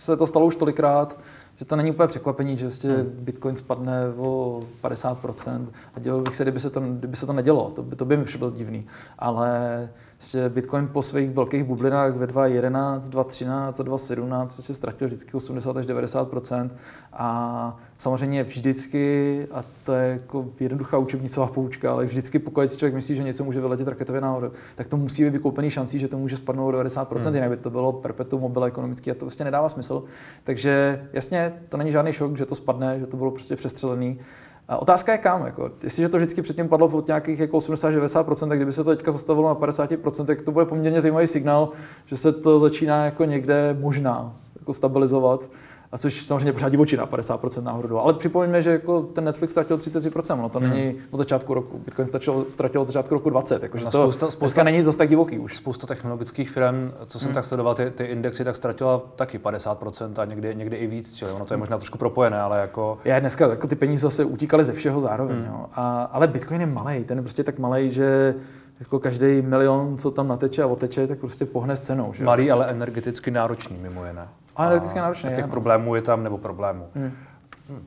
se 0.00 0.16
to 0.16 0.26
stalo 0.26 0.46
už 0.46 0.56
tolikrát, 0.56 1.18
že 1.62 1.66
to 1.66 1.76
není 1.76 1.90
úplně 1.90 2.08
překvapení, 2.08 2.56
že 2.56 2.64
vlastně 2.64 2.90
hmm. 2.90 3.10
Bitcoin 3.18 3.56
spadne 3.56 4.08
o 4.16 4.62
50% 4.82 5.66
a 5.94 6.00
dělal 6.00 6.22
bych 6.22 6.36
se, 6.36 6.44
kdyby 6.44 6.60
se 6.60 6.70
to, 6.70 6.80
kdyby 6.80 7.16
se 7.16 7.26
to 7.26 7.32
nedělo, 7.32 7.72
to 7.74 7.82
by, 7.82 7.96
to 7.96 8.04
by 8.04 8.16
mi 8.16 8.24
přišlo 8.24 8.50
divný. 8.50 8.86
Ale 9.18 9.88
Prostě 10.22 10.48
Bitcoin 10.48 10.88
po 10.88 11.02
svých 11.02 11.30
velkých 11.30 11.64
bublinách 11.64 12.16
ve 12.16 12.26
2.11, 12.26 12.98
2.13 12.98 13.68
a 13.68 13.70
2.17 13.70 14.52
prostě 14.52 14.74
ztratil 14.74 15.06
vždycky 15.06 15.36
80 15.36 15.76
až 15.76 15.86
90% 15.86 16.70
a 17.12 17.80
samozřejmě 17.98 18.44
vždycky, 18.44 19.46
a 19.52 19.64
to 19.84 19.92
je 19.92 20.08
jako 20.08 20.46
jednoduchá 20.60 20.98
učebnicová 20.98 21.46
poučka, 21.46 21.92
ale 21.92 22.04
vždycky 22.04 22.38
pokud 22.38 22.70
si 22.70 22.76
člověk 22.76 22.94
myslí, 22.94 23.16
že 23.16 23.22
něco 23.22 23.44
může 23.44 23.60
vyletět 23.60 23.88
raketově 23.88 24.20
nahoru, 24.20 24.52
tak 24.74 24.86
to 24.86 24.96
musí 24.96 25.24
být 25.24 25.30
vykoupený 25.30 25.70
šancí, 25.70 25.98
že 25.98 26.08
to 26.08 26.18
může 26.18 26.36
spadnout 26.36 26.68
o 26.68 26.70
90 26.70 27.12
hmm. 27.12 27.34
jinak 27.34 27.50
by 27.50 27.56
to 27.56 27.70
bylo 27.70 27.92
perpetuum 27.92 28.42
mobile 28.42 28.68
ekonomický 28.68 29.10
a 29.10 29.14
to 29.14 29.20
prostě 29.20 29.44
nedává 29.44 29.68
smysl. 29.68 30.04
Takže 30.44 31.02
jasně, 31.12 31.52
to 31.68 31.76
není 31.76 31.92
žádný 31.92 32.12
šok, 32.12 32.36
že 32.36 32.46
to 32.46 32.54
spadne, 32.54 33.00
že 33.00 33.06
to 33.06 33.16
bylo 33.16 33.30
prostě 33.30 33.56
přestřelený. 33.56 34.20
A 34.68 34.76
otázka 34.82 35.12
je 35.12 35.18
kam. 35.18 35.46
Jako. 35.46 35.70
Jestliže 35.82 36.08
to 36.08 36.16
vždycky 36.16 36.42
předtím 36.42 36.68
padlo 36.68 36.88
pod 36.88 37.06
nějakých 37.06 37.38
jako 37.38 37.58
80-90%, 37.58 38.48
tak 38.48 38.58
kdyby 38.58 38.72
se 38.72 38.84
to 38.84 38.96
teďka 38.96 39.12
zastavilo 39.12 39.48
na 39.48 39.54
50%, 39.54 40.26
tak 40.26 40.42
to 40.42 40.52
bude 40.52 40.64
poměrně 40.64 41.00
zajímavý 41.00 41.26
signál, 41.26 41.68
že 42.06 42.16
se 42.16 42.32
to 42.32 42.60
začíná 42.60 43.04
jako 43.04 43.24
někde 43.24 43.76
možná 43.80 44.32
jako 44.60 44.74
stabilizovat. 44.74 45.50
A 45.92 45.98
což 45.98 46.26
samozřejmě 46.26 46.52
pořád 46.52 46.68
divočina, 46.68 47.06
50% 47.06 47.62
nahoru 47.62 47.88
dolů. 47.88 48.00
Ale 48.00 48.14
připomeňme, 48.14 48.62
že 48.62 48.70
jako 48.70 49.02
ten 49.02 49.24
Netflix 49.24 49.50
ztratil 49.50 49.76
33%, 49.76 50.42
no 50.42 50.48
to 50.48 50.58
hmm. 50.58 50.70
není 50.70 50.94
od 51.10 51.16
začátku 51.16 51.54
roku. 51.54 51.78
Bitcoin 51.78 52.08
ztratil, 52.08 52.46
ztratil 52.48 52.80
od 52.80 52.84
začátku 52.84 53.14
roku 53.14 53.30
20, 53.30 53.62
jakože 53.62 53.84
to 53.84 53.90
spousta, 53.90 54.30
spousta, 54.30 54.62
není 54.62 54.82
zase 54.82 54.98
tak 54.98 55.08
divoký 55.08 55.38
už. 55.38 55.56
Spousta 55.56 55.86
technologických 55.86 56.50
firm, 56.50 56.92
co 57.06 57.18
jsem 57.18 57.26
hmm. 57.26 57.34
tak 57.34 57.44
sledoval, 57.44 57.74
ty, 57.74 57.90
ty 57.90 58.04
indexy, 58.04 58.44
tak 58.44 58.56
ztratila 58.56 59.02
taky 59.16 59.38
50% 59.38 60.20
a 60.20 60.24
někdy, 60.24 60.54
někdy 60.54 60.76
i 60.76 60.86
víc, 60.86 61.14
čili 61.14 61.32
ono 61.32 61.44
to 61.44 61.54
je 61.54 61.58
možná 61.58 61.76
trošku 61.78 61.98
propojené, 61.98 62.40
ale 62.40 62.58
jako... 62.58 62.98
Já 63.04 63.20
dneska 63.20 63.48
jako 63.48 63.66
ty 63.66 63.76
peníze 63.76 64.02
zase 64.02 64.24
utíkaly 64.24 64.64
ze 64.64 64.72
všeho 64.72 65.00
zároveň, 65.00 65.36
hmm. 65.36 65.46
jo. 65.46 65.66
A, 65.72 66.02
ale 66.02 66.26
Bitcoin 66.26 66.60
je 66.60 66.66
malý, 66.66 67.04
ten 67.04 67.18
je 67.18 67.22
prostě 67.22 67.44
tak 67.44 67.58
malý, 67.58 67.90
že 67.90 68.34
jako 68.80 68.98
každý 68.98 69.42
milion, 69.42 69.98
co 69.98 70.10
tam 70.10 70.28
nateče 70.28 70.62
a 70.62 70.66
oteče, 70.66 71.06
tak 71.06 71.18
prostě 71.18 71.44
pohne 71.44 71.76
s 71.76 71.80
cenou. 71.80 72.12
Že? 72.12 72.24
Malý, 72.24 72.50
ale 72.50 72.66
energeticky 72.70 73.30
náročný 73.30 73.76
mimo 73.82 74.06
jiné. 74.06 74.28
A 74.56 74.64
energeticky 74.64 74.98
náročný. 74.98 75.30
A 75.30 75.34
těch 75.34 75.46
problémů 75.46 75.94
je 75.94 76.02
tam, 76.02 76.22
nebo 76.22 76.38
problémů. 76.38 76.88
Hmm. 76.94 77.12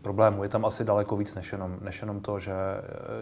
Problémů 0.01 0.43
je 0.43 0.49
tam 0.49 0.65
asi 0.65 0.83
daleko 0.83 1.17
víc 1.17 1.35
než 1.35 1.51
jenom, 1.51 1.75
než 1.81 2.01
jenom 2.01 2.19
to, 2.19 2.39
že, 2.39 2.53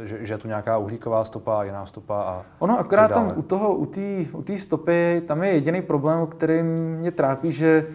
že, 0.04 0.26
že 0.26 0.34
je 0.34 0.38
tu 0.38 0.48
nějaká 0.48 0.78
uhlíková 0.78 1.24
stopa 1.24 1.60
a 1.60 1.64
jiná 1.64 1.86
stopa. 1.86 2.22
A 2.22 2.42
ono 2.60 2.80
akorát 2.80 3.08
tam 3.08 3.34
u 3.36 3.42
toho, 3.42 3.76
u 3.76 3.86
té 3.86 4.26
u 4.34 4.58
stopy, 4.58 5.22
tam 5.28 5.44
je 5.44 5.52
jediný 5.52 5.82
problém, 5.82 6.28
který 6.28 6.64
mě 6.64 7.12
trápí, 7.12 7.52
že 7.52 7.88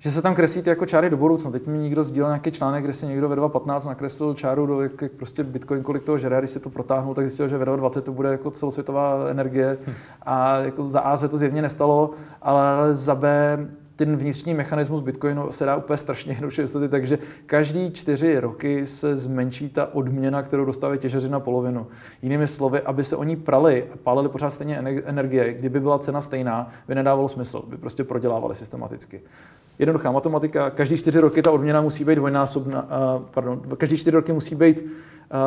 že 0.00 0.10
se 0.10 0.22
tam 0.22 0.34
kreslí 0.34 0.62
ty 0.62 0.70
jako 0.70 0.86
čáry 0.86 1.10
do 1.10 1.16
budoucna. 1.16 1.50
Teď 1.50 1.66
mi 1.66 1.78
někdo 1.78 2.02
sdílel 2.02 2.30
nějaký 2.30 2.50
článek, 2.50 2.84
kde 2.84 2.92
si 2.92 3.06
někdo 3.06 3.28
ve 3.28 3.36
2.15 3.36 3.86
nakreslil 3.86 4.34
čáru 4.34 4.66
do 4.66 4.82
jak, 4.82 5.02
jak 5.02 5.12
prostě 5.12 5.44
Bitcoin, 5.44 5.82
kolik 5.82 6.02
toho 6.02 6.18
žere, 6.18 6.38
když 6.38 6.50
se 6.50 6.60
to 6.60 6.70
protáhnul, 6.70 7.14
tak 7.14 7.24
zjistil, 7.24 7.48
že 7.48 7.58
ve 7.58 7.64
2.20 7.64 8.00
to 8.00 8.12
bude 8.12 8.28
jako 8.28 8.50
celosvětová 8.50 9.28
energie. 9.28 9.78
Hm. 9.86 9.92
A 10.22 10.58
jako 10.58 10.84
za 10.84 11.00
A 11.00 11.16
se 11.16 11.28
to 11.28 11.38
zjevně 11.38 11.62
nestalo, 11.62 12.10
ale 12.42 12.94
za 12.94 13.14
B 13.14 13.58
ten 13.98 14.16
vnitřní 14.16 14.54
mechanismus 14.54 15.00
Bitcoinu 15.00 15.52
se 15.52 15.64
dá 15.64 15.76
úplně 15.76 15.96
strašně 15.96 16.32
jednoduše 16.32 16.62
vysvětlit, 16.62 16.88
takže 16.88 17.18
každý 17.46 17.90
čtyři 17.90 18.40
roky 18.40 18.86
se 18.86 19.16
zmenší 19.16 19.68
ta 19.68 19.94
odměna, 19.94 20.42
kterou 20.42 20.64
dostávají 20.64 21.00
těžeři 21.00 21.28
na 21.28 21.40
polovinu. 21.40 21.86
Jinými 22.22 22.46
slovy, 22.46 22.80
aby 22.80 23.04
se 23.04 23.16
oni 23.16 23.36
prali 23.36 23.84
a 23.94 23.96
pálili 24.02 24.28
pořád 24.28 24.50
stejně 24.50 24.78
energie, 25.04 25.54
kdyby 25.54 25.80
byla 25.80 25.98
cena 25.98 26.20
stejná, 26.20 26.70
by 26.88 26.94
nedávalo 26.94 27.28
smysl, 27.28 27.62
by 27.66 27.76
prostě 27.76 28.04
prodělávali 28.04 28.54
systematicky. 28.54 29.20
Jednoduchá 29.78 30.10
matematika, 30.10 30.70
každý 30.70 30.96
čtyři 30.96 31.20
roky 31.20 31.42
ta 31.42 31.50
odměna 31.50 31.80
musí 31.80 32.04
být 32.04 32.14
dvojnásobná, 32.14 32.82
uh, 32.82 33.22
pardon, 33.30 33.62
každý 33.76 33.96
čtyři 33.96 34.16
roky 34.16 34.32
musí 34.32 34.54
být 34.54 34.80
uh, 34.80 34.88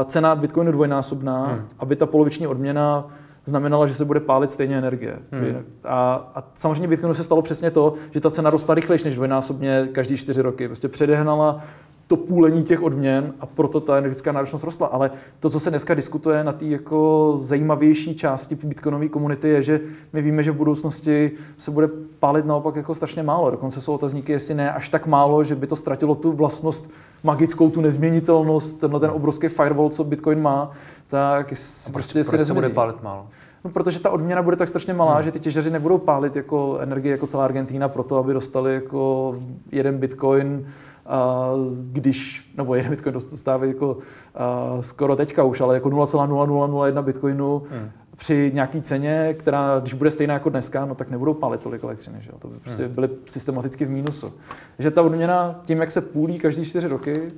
cena 0.06 0.36
Bitcoinu 0.36 0.72
dvojnásobná, 0.72 1.48
hmm. 1.48 1.68
aby 1.80 1.96
ta 1.96 2.06
poloviční 2.06 2.48
odměna 2.48 3.08
znamenala, 3.46 3.88
že 3.88 3.94
se 3.94 4.06
bude 4.06 4.20
pálit 4.20 4.52
stejně 4.52 4.78
energie. 4.78 5.20
Hmm. 5.32 5.66
A, 5.84 6.32
a 6.36 6.44
samozřejmě 6.54 6.88
Bitcoinu 6.88 7.14
se 7.14 7.24
stalo 7.24 7.42
přesně 7.42 7.72
to, 7.72 7.94
že 8.12 8.20
ta 8.20 8.32
cena 8.32 8.50
rostla 8.50 8.76
rychlejší 8.76 9.06
než 9.06 9.16
dvojnásobně 9.16 9.90
každý 9.92 10.18
čtyři 10.18 10.42
roky. 10.42 10.68
Prostě 10.68 10.88
předehnala 10.88 11.64
to 12.08 12.18
půlení 12.18 12.64
těch 12.64 12.82
odměn 12.82 13.34
a 13.40 13.46
proto 13.46 13.80
ta 13.80 13.98
energetická 13.98 14.32
náročnost 14.32 14.64
rostla. 14.64 14.88
Ale 14.88 15.12
to, 15.40 15.50
co 15.50 15.60
se 15.60 15.70
dneska 15.70 15.94
diskutuje 15.94 16.44
na 16.44 16.54
té 16.54 16.66
jako 16.66 17.36
zajímavější 17.42 18.16
části 18.16 18.56
bitcoinové 18.56 19.08
komunity, 19.08 19.50
je, 19.50 19.64
že 19.64 19.80
my 20.14 20.22
víme, 20.22 20.44
že 20.44 20.52
v 20.52 20.56
budoucnosti 20.56 21.32
se 21.58 21.72
bude 21.72 21.90
pálit 22.20 22.46
naopak 22.46 22.76
jako 22.76 22.96
strašně 22.96 23.24
málo. 23.24 23.52
Dokonce 23.52 23.82
jsou 23.82 23.94
otazníky, 23.94 24.32
jestli 24.32 24.54
ne 24.54 24.72
až 24.72 24.90
tak 24.90 25.08
málo, 25.08 25.44
že 25.44 25.56
by 25.56 25.68
to 25.68 25.76
ztratilo 25.76 26.16
tu 26.16 26.32
vlastnost 26.32 26.92
magickou, 27.24 27.70
tu 27.70 27.82
nezměnitelnost, 27.82 28.80
tenhle 28.80 29.00
ten 29.00 29.10
obrovský 29.10 29.48
firewall, 29.48 29.90
co 29.90 30.04
Bitcoin 30.04 30.42
má, 30.42 30.72
tak 31.08 31.54
prostě 31.94 32.24
si 32.24 32.46
se 32.46 32.54
bude 32.54 32.70
pálit 32.70 33.04
málo? 33.04 33.28
No, 33.66 33.72
protože 33.72 34.00
ta 34.00 34.10
odměna 34.10 34.42
bude 34.42 34.56
tak 34.56 34.70
strašně 34.70 34.94
malá, 34.94 35.14
hmm. 35.14 35.24
že 35.24 35.32
ty 35.32 35.40
těžaři 35.40 35.70
nebudou 35.70 35.98
pálit 35.98 36.36
jako 36.36 36.78
energii 36.80 37.12
jako 37.12 37.28
celá 37.28 37.46
Argentína 37.46 37.90
proto, 37.90 38.18
aby 38.18 38.34
dostali 38.34 38.74
jako 38.74 39.36
jeden 39.72 39.98
bitcoin 39.98 40.68
a 41.06 41.50
když, 41.92 42.52
nebo 42.58 42.76
jeden 42.76 42.90
bitcoin 42.90 43.14
dostávají 43.14 43.72
jako 43.72 43.98
a, 44.36 44.78
skoro 44.82 45.16
teďka 45.16 45.44
už, 45.44 45.62
ale 45.62 45.76
jako 45.76 45.90
0,0001 45.90 47.04
bitcoinu 47.04 47.64
hmm. 47.72 47.90
Při 48.22 48.52
nějaký 48.54 48.82
ceně, 48.82 49.36
která, 49.40 49.80
když 49.80 49.94
bude 49.94 50.12
stejná 50.12 50.34
jako 50.34 50.50
dneska, 50.50 50.86
no 50.86 50.96
tak 50.96 51.10
nebudou 51.10 51.34
palit 51.34 51.62
tolik 51.62 51.84
elektřiny, 51.84 52.18
že 52.22 52.30
jo? 52.32 52.38
to 52.40 52.48
by 52.48 52.60
prostě 52.60 52.86
hmm. 52.86 52.96
byly 52.96 53.10
systematicky 53.26 53.86
v 53.86 53.90
mínusu. 53.90 54.34
Takže 54.78 54.92
ta 54.92 55.02
odměna 55.02 55.62
tím, 55.64 55.80
jak 55.80 55.92
se 55.92 56.02
půlí 56.02 56.40
každý 56.40 56.66
čtyři 56.66 56.88
roky, 56.88 57.32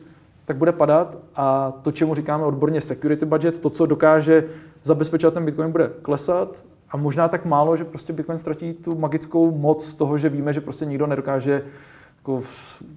tak 0.46 0.58
bude 0.58 0.72
padat 0.72 1.18
a 1.36 1.74
to, 1.82 1.92
čemu 1.92 2.16
říkáme 2.16 2.46
odborně 2.46 2.82
security 2.82 3.26
budget, 3.26 3.60
to, 3.60 3.70
co 3.70 3.86
dokáže 3.86 4.44
zabezpečovat 4.84 5.34
ten 5.34 5.46
Bitcoin, 5.46 5.72
bude 5.72 5.92
klesat 6.02 6.64
a 6.90 6.98
možná 6.98 7.28
tak 7.28 7.46
málo, 7.46 7.78
že 7.78 7.84
prostě 7.84 8.14
Bitcoin 8.14 8.38
ztratí 8.38 8.74
tu 8.74 8.96
magickou 8.96 9.52
moc 9.52 9.86
z 9.86 9.96
toho, 9.96 10.18
že 10.18 10.30
víme, 10.30 10.54
že 10.54 10.62
prostě 10.62 10.86
nikdo 10.86 11.08
nedokáže 11.08 11.64
jako 12.18 12.42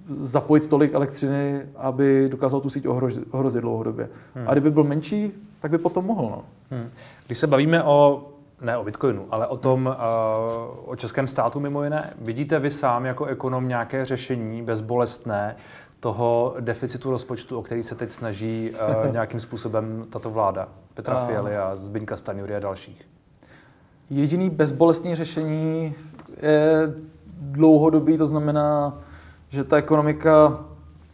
zapojit 0.09 0.67
tolik 0.67 0.93
elektřiny, 0.93 1.61
aby 1.75 2.27
dokázal 2.31 2.61
tu 2.61 2.69
síť 2.69 2.87
ohrozit, 2.87 3.23
ohrozit 3.31 3.61
dlouhodobě. 3.61 4.09
Hmm. 4.35 4.47
A 4.47 4.51
kdyby 4.51 4.71
byl 4.71 4.83
menší, 4.83 5.31
tak 5.59 5.71
by 5.71 5.77
potom 5.77 6.05
mohl. 6.05 6.29
No. 6.29 6.43
Hmm. 6.71 6.89
Když 7.27 7.37
se 7.37 7.47
bavíme 7.47 7.83
o 7.83 8.29
ne 8.61 8.77
o 8.77 8.83
Bitcoinu, 8.83 9.25
ale 9.29 9.47
o 9.47 9.57
tom, 9.57 9.85
uh, 9.85 10.89
o 10.89 10.95
českém 10.95 11.27
státu 11.27 11.59
mimo 11.59 11.83
jiné. 11.83 12.13
Vidíte 12.21 12.59
vy 12.59 12.71
sám 12.71 13.05
jako 13.05 13.25
ekonom 13.25 13.67
nějaké 13.67 14.05
řešení 14.05 14.61
bezbolestné 14.61 15.55
toho 15.99 16.55
deficitu 16.59 17.11
rozpočtu, 17.11 17.59
o 17.59 17.61
který 17.61 17.83
se 17.83 17.95
teď 17.95 18.11
snaží 18.11 18.71
uh, 19.05 19.11
nějakým 19.11 19.39
způsobem 19.39 20.05
tato 20.09 20.29
vláda? 20.29 20.67
Petra 20.93 21.25
Fialy 21.25 21.57
a 21.57 21.75
Zbyňka 21.75 22.17
Stanjury 22.17 22.55
a 22.55 22.59
dalších. 22.59 23.07
Jediný 24.09 24.49
bezbolestný 24.49 25.15
řešení 25.15 25.95
je 26.41 26.93
dlouhodobý, 27.41 28.17
to 28.17 28.27
znamená 28.27 28.97
že 29.49 29.63
ta 29.63 29.77
ekonomika 29.77 30.65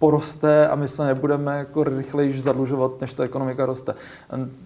poroste 0.03 0.67
a 0.67 0.75
my 0.75 0.87
se 0.87 1.05
nebudeme 1.05 1.57
jako 1.57 1.83
rychleji 1.83 2.39
zadlužovat, 2.39 3.01
než 3.01 3.13
ta 3.13 3.23
ekonomika 3.23 3.65
roste. 3.65 3.95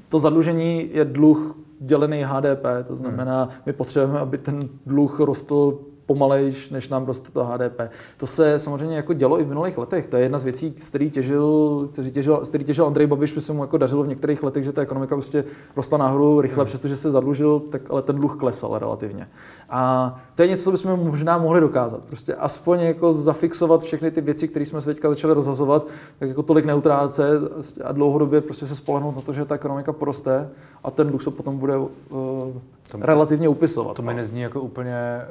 To 0.09 0.19
zadlužení 0.19 0.89
je 0.93 1.05
dluh 1.05 1.57
dělený 1.79 2.23
HDP, 2.25 2.65
to 2.88 2.95
znamená, 2.95 3.49
my 3.65 3.73
potřebujeme, 3.73 4.19
aby 4.19 4.38
ten 4.38 4.69
dluh 4.85 5.19
rostl 5.19 5.79
pomalejš, 6.08 6.70
než 6.70 6.89
nám 6.89 7.05
roste 7.05 7.32
to 7.32 7.45
HDP. 7.45 7.82
To 8.18 8.28
se 8.28 8.60
samozřejmě 8.60 8.95
jako 8.95 9.14
dělo 9.14 9.39
i 9.39 9.43
v 9.43 9.47
minulých 9.47 9.78
letech. 9.78 10.08
To 10.08 10.16
je 10.16 10.24
jedna 10.24 10.39
z 10.39 10.43
věcí, 10.43 10.74
z 10.78 10.89
který 10.89 11.12
těžil, 11.12 11.88
který 11.91 12.12
těžil, 12.12 12.38
který 12.38 12.64
těžil 12.64 12.86
Andrej 12.86 13.08
Babiš, 13.08 13.34
že 13.34 13.41
se 13.41 13.53
mu 13.53 13.64
jako 13.64 13.78
dařilo 13.78 14.03
v 14.03 14.08
některých 14.08 14.43
letech, 14.43 14.64
že 14.64 14.72
ta 14.72 14.82
ekonomika 14.82 15.16
prostě 15.16 15.43
rostla 15.76 15.97
nahoru 15.97 16.41
rychle, 16.41 16.62
hmm. 16.62 16.68
přestože 16.68 16.97
se 16.97 17.12
zadlužil, 17.12 17.60
tak 17.60 17.82
ale 17.89 18.01
ten 18.01 18.16
dluh 18.16 18.36
klesal 18.39 18.80
relativně. 18.80 19.28
A 19.70 20.16
to 20.36 20.41
je 20.41 20.47
něco, 20.47 20.64
co 20.64 20.72
bychom 20.72 20.99
možná 20.99 21.38
mohli 21.38 21.62
dokázat. 21.62 22.03
Prostě 22.03 22.36
aspoň 22.36 22.80
jako 22.80 23.14
zafixovat 23.14 23.84
všechny 23.84 24.12
ty 24.12 24.22
věci, 24.22 24.47
které 24.47 24.66
jsme 24.66 24.82
se 24.82 24.93
teďka 24.93 25.10
začali 25.10 25.34
rozhazovat, 25.34 25.88
tak 26.20 26.30
jako 26.30 26.43
tolik 26.43 26.66
neutráce 26.66 27.30
a 27.84 27.91
dlouhodobě 27.91 28.41
prostě 28.41 28.68
se 28.68 28.76
spolehnout 28.76 29.16
na 29.16 29.22
to, 29.22 29.34
že 29.34 29.45
ta 29.45 29.55
ekonomika 29.55 29.93
poroste 29.93 30.49
a 30.84 30.91
ten 30.91 31.08
dluh 31.08 31.24
se 31.24 31.32
potom 31.32 31.58
bude 31.58 31.78
uh, 31.78 31.88
relativně 32.99 33.49
upisovat. 33.49 33.95
To 33.95 34.01
mi 34.01 34.14
nezní 34.14 34.41
jako 34.41 34.62
úplně 34.62 35.22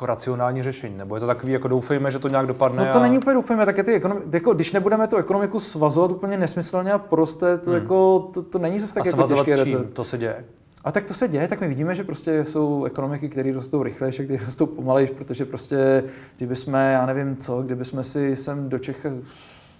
jako 0.00 0.06
racionální 0.06 0.62
řešení? 0.62 0.96
Nebo 0.96 1.16
je 1.16 1.20
to 1.20 1.26
takový, 1.26 1.52
jako 1.52 1.68
doufejme, 1.68 2.10
že 2.10 2.18
to 2.18 2.28
nějak 2.28 2.46
dopadne? 2.46 2.86
No 2.86 2.92
to 2.92 2.98
a... 2.98 3.02
není 3.02 3.18
úplně 3.18 3.34
doufejme, 3.34 3.66
tak 3.66 3.78
je 3.78 3.84
ty 3.84 4.00
ekonomi- 4.00 4.22
jako, 4.32 4.54
když 4.54 4.72
nebudeme 4.72 5.08
tu 5.08 5.16
ekonomiku 5.16 5.60
svazovat 5.60 6.10
úplně 6.10 6.36
nesmyslně 6.38 6.92
a 6.92 6.98
poroste, 6.98 7.58
to, 7.58 7.70
hmm. 7.70 7.80
jako, 7.80 8.30
to, 8.34 8.42
to 8.42 8.58
není 8.58 8.80
zase 8.80 8.94
tak 8.94 9.06
a 9.06 9.08
jako 9.08 9.26
těžké 9.26 9.56
recept. 9.56 9.92
To 9.92 10.04
se 10.04 10.18
děje? 10.18 10.44
A 10.84 10.92
tak 10.92 11.04
to 11.04 11.14
se 11.14 11.28
děje, 11.28 11.48
tak 11.48 11.60
my 11.60 11.68
vidíme, 11.68 11.94
že 11.94 12.04
prostě 12.04 12.44
jsou 12.44 12.84
ekonomiky, 12.84 13.28
které 13.28 13.52
rostou 13.52 13.82
rychlejší, 13.82 14.24
které 14.24 14.44
rostou 14.44 14.66
pomalejší, 14.66 15.14
protože 15.14 15.44
prostě, 15.44 16.04
kdyby 16.36 16.56
jsme, 16.56 16.92
já 16.92 17.06
nevím 17.06 17.36
co, 17.36 17.62
kdyby 17.62 17.84
jsme 17.84 18.04
si 18.04 18.36
sem 18.36 18.68
do 18.68 18.78
Čech 18.78 19.06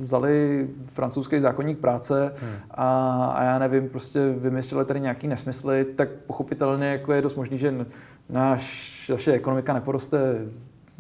vzali 0.01 0.69
francouzský 0.87 1.41
zákonník 1.41 1.79
práce 1.79 2.35
hmm. 2.41 2.53
a, 2.71 3.25
a 3.37 3.45
já 3.45 3.59
nevím, 3.59 3.89
prostě 3.89 4.35
vymysleli 4.37 4.85
tady 4.85 5.01
nějaký 5.01 5.29
nesmysly, 5.29 5.85
tak 5.85 6.09
pochopitelně 6.27 6.87
jako 6.87 7.13
je 7.13 7.23
dost 7.23 7.35
možný, 7.35 7.59
že 7.59 7.87
náš, 8.29 9.09
naše 9.09 9.33
ekonomika 9.33 9.73
neporoste 9.73 10.19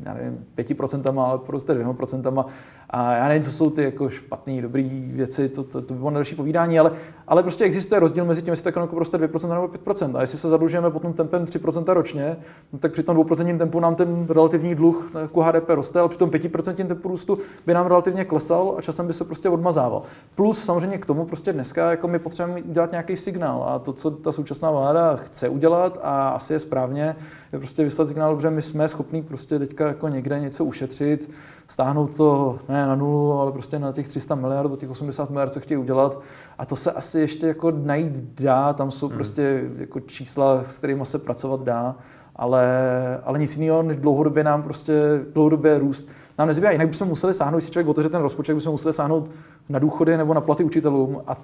já 0.04 0.14
nevím, 0.14 0.46
5%, 0.56 1.20
ale 1.20 1.38
poroste 1.38 1.74
2%. 1.74 2.44
A 2.92 3.12
já 3.12 3.28
nevím, 3.28 3.42
co 3.42 3.52
jsou 3.52 3.70
ty 3.70 3.82
jako 3.82 4.10
špatné, 4.10 4.62
dobré 4.62 4.82
věci, 4.92 5.48
to, 5.48 5.64
to, 5.64 5.82
to 5.82 5.94
by 5.94 5.98
bylo 5.98 6.10
další 6.10 6.34
povídání, 6.34 6.78
ale, 6.78 6.92
ale 7.28 7.42
prostě 7.42 7.64
existuje 7.64 8.00
rozdíl 8.00 8.24
mezi 8.24 8.42
tím, 8.42 8.50
jestli 8.50 8.64
ta 8.64 8.68
ekonomika 8.68 8.94
poroste 8.94 9.18
2% 9.18 9.48
nebo 9.48 9.66
5%. 9.66 10.16
A 10.16 10.20
jestli 10.20 10.38
se 10.38 10.48
zadlužujeme 10.48 10.90
potom 10.90 11.12
tempem 11.12 11.44
3% 11.44 11.92
ročně, 11.94 12.36
no 12.72 12.78
tak 12.78 12.92
při 12.92 13.02
tom 13.02 13.16
2% 13.16 13.58
tempu 13.58 13.80
nám 13.80 13.94
ten 13.94 14.26
relativní 14.28 14.74
dluh 14.74 15.10
jako 15.20 15.42
HDP 15.42 15.68
roste, 15.68 16.00
ale 16.00 16.08
při 16.08 16.18
tom 16.18 16.30
5% 16.30 16.86
tempu 16.86 17.08
růstu 17.08 17.38
by 17.66 17.74
nám 17.74 17.86
relativně 17.86 18.24
klesal 18.24 18.74
a 18.78 18.82
časem 18.82 19.06
by 19.06 19.12
se 19.12 19.24
prostě 19.24 19.48
odmazával. 19.48 20.02
Plus 20.34 20.64
samozřejmě 20.64 20.98
k 20.98 21.06
tomu 21.06 21.24
prostě 21.24 21.52
dneska 21.52 21.90
jako 21.90 22.08
my 22.08 22.18
potřebujeme 22.18 22.62
dělat 22.62 22.90
nějaký 22.90 23.16
signál 23.16 23.64
a 23.68 23.78
to, 23.78 23.92
co 23.92 24.10
ta 24.10 24.32
současná 24.32 24.70
vláda 24.70 25.16
chce 25.16 25.48
udělat 25.48 25.98
a 26.02 26.28
asi 26.28 26.52
je 26.52 26.58
správně, 26.58 27.16
je 27.52 27.58
prostě 27.58 27.84
vyslat 27.84 28.08
signál, 28.08 28.40
že 28.40 28.50
my 28.50 28.62
jsme 28.62 28.88
schopní 28.88 29.22
prostě 29.22 29.58
teďka 29.58 29.86
jako 29.86 30.08
někde 30.08 30.40
něco 30.40 30.64
ušetřit, 30.64 31.30
stáhnout 31.68 32.16
to 32.16 32.58
ne 32.68 32.79
na 32.86 32.94
nulu, 32.94 33.32
ale 33.32 33.52
prostě 33.52 33.78
na 33.78 33.92
těch 33.92 34.08
300 34.08 34.34
miliard, 34.34 34.78
těch 34.78 34.90
80 34.90 35.30
miliard, 35.30 35.52
co 35.52 35.60
chtějí 35.60 35.78
udělat. 35.78 36.20
A 36.58 36.66
to 36.66 36.76
se 36.76 36.92
asi 36.92 37.20
ještě 37.20 37.46
jako 37.46 37.70
najít 37.70 38.40
dá, 38.42 38.72
tam 38.72 38.90
jsou 38.90 39.08
hmm. 39.08 39.16
prostě 39.16 39.64
jako 39.78 40.00
čísla, 40.00 40.62
s 40.64 40.78
kterými 40.78 41.06
se 41.06 41.18
pracovat 41.18 41.62
dá. 41.62 41.96
ale, 42.36 42.64
ale 43.24 43.38
nic 43.38 43.56
jiného, 43.56 43.82
než 43.82 43.96
dlouhodobě 43.96 44.44
nám 44.44 44.62
prostě, 44.62 45.02
dlouhodobě 45.32 45.78
růst 45.78 46.08
nám 46.40 46.48
nezbývá. 46.48 46.70
Jinak 46.70 46.88
bychom 46.88 47.08
museli 47.08 47.34
sáhnout, 47.34 47.58
když 47.58 47.64
si 47.64 47.70
člověk 47.70 47.88
otevře 47.88 48.08
ten 48.08 48.22
rozpočet, 48.22 48.54
bychom 48.54 48.70
museli 48.70 48.92
sáhnout 48.92 49.30
na 49.68 49.78
důchody 49.78 50.16
nebo 50.16 50.34
na 50.34 50.40
platy 50.40 50.64
učitelům 50.64 51.22
a 51.26 51.36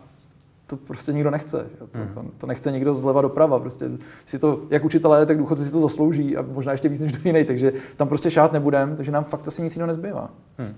to 0.66 0.76
prostě 0.76 1.12
nikdo 1.12 1.30
nechce. 1.30 1.66
To, 1.78 1.86
to, 2.14 2.24
to, 2.38 2.46
nechce 2.46 2.72
nikdo 2.72 2.94
zleva 2.94 3.22
doprava. 3.22 3.58
Prostě 3.58 3.90
si 4.24 4.38
to, 4.38 4.60
jak 4.70 4.84
učitelé, 4.84 5.26
tak 5.26 5.38
důchodci 5.38 5.64
si 5.64 5.72
to 5.72 5.80
zaslouží 5.80 6.36
a 6.36 6.42
možná 6.42 6.72
ještě 6.72 6.88
víc 6.88 7.00
než 7.00 7.12
do 7.12 7.18
jiný, 7.24 7.44
takže 7.44 7.72
tam 7.96 8.08
prostě 8.08 8.30
šát 8.30 8.52
nebudem, 8.52 8.96
takže 8.96 9.12
nám 9.12 9.24
fakt 9.24 9.48
asi 9.48 9.62
nic 9.62 9.76
jiného 9.76 9.86
nezbývá. 9.86 10.30
Hmm. 10.58 10.74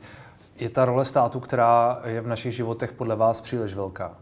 Je 0.58 0.68
ta 0.68 0.84
role 0.84 1.04
státu, 1.04 1.40
která 1.40 2.00
je 2.04 2.20
v 2.20 2.26
našich 2.26 2.54
životech 2.54 2.92
podle 2.92 3.16
vás 3.16 3.40
příliš 3.40 3.74
velká? 3.74 4.14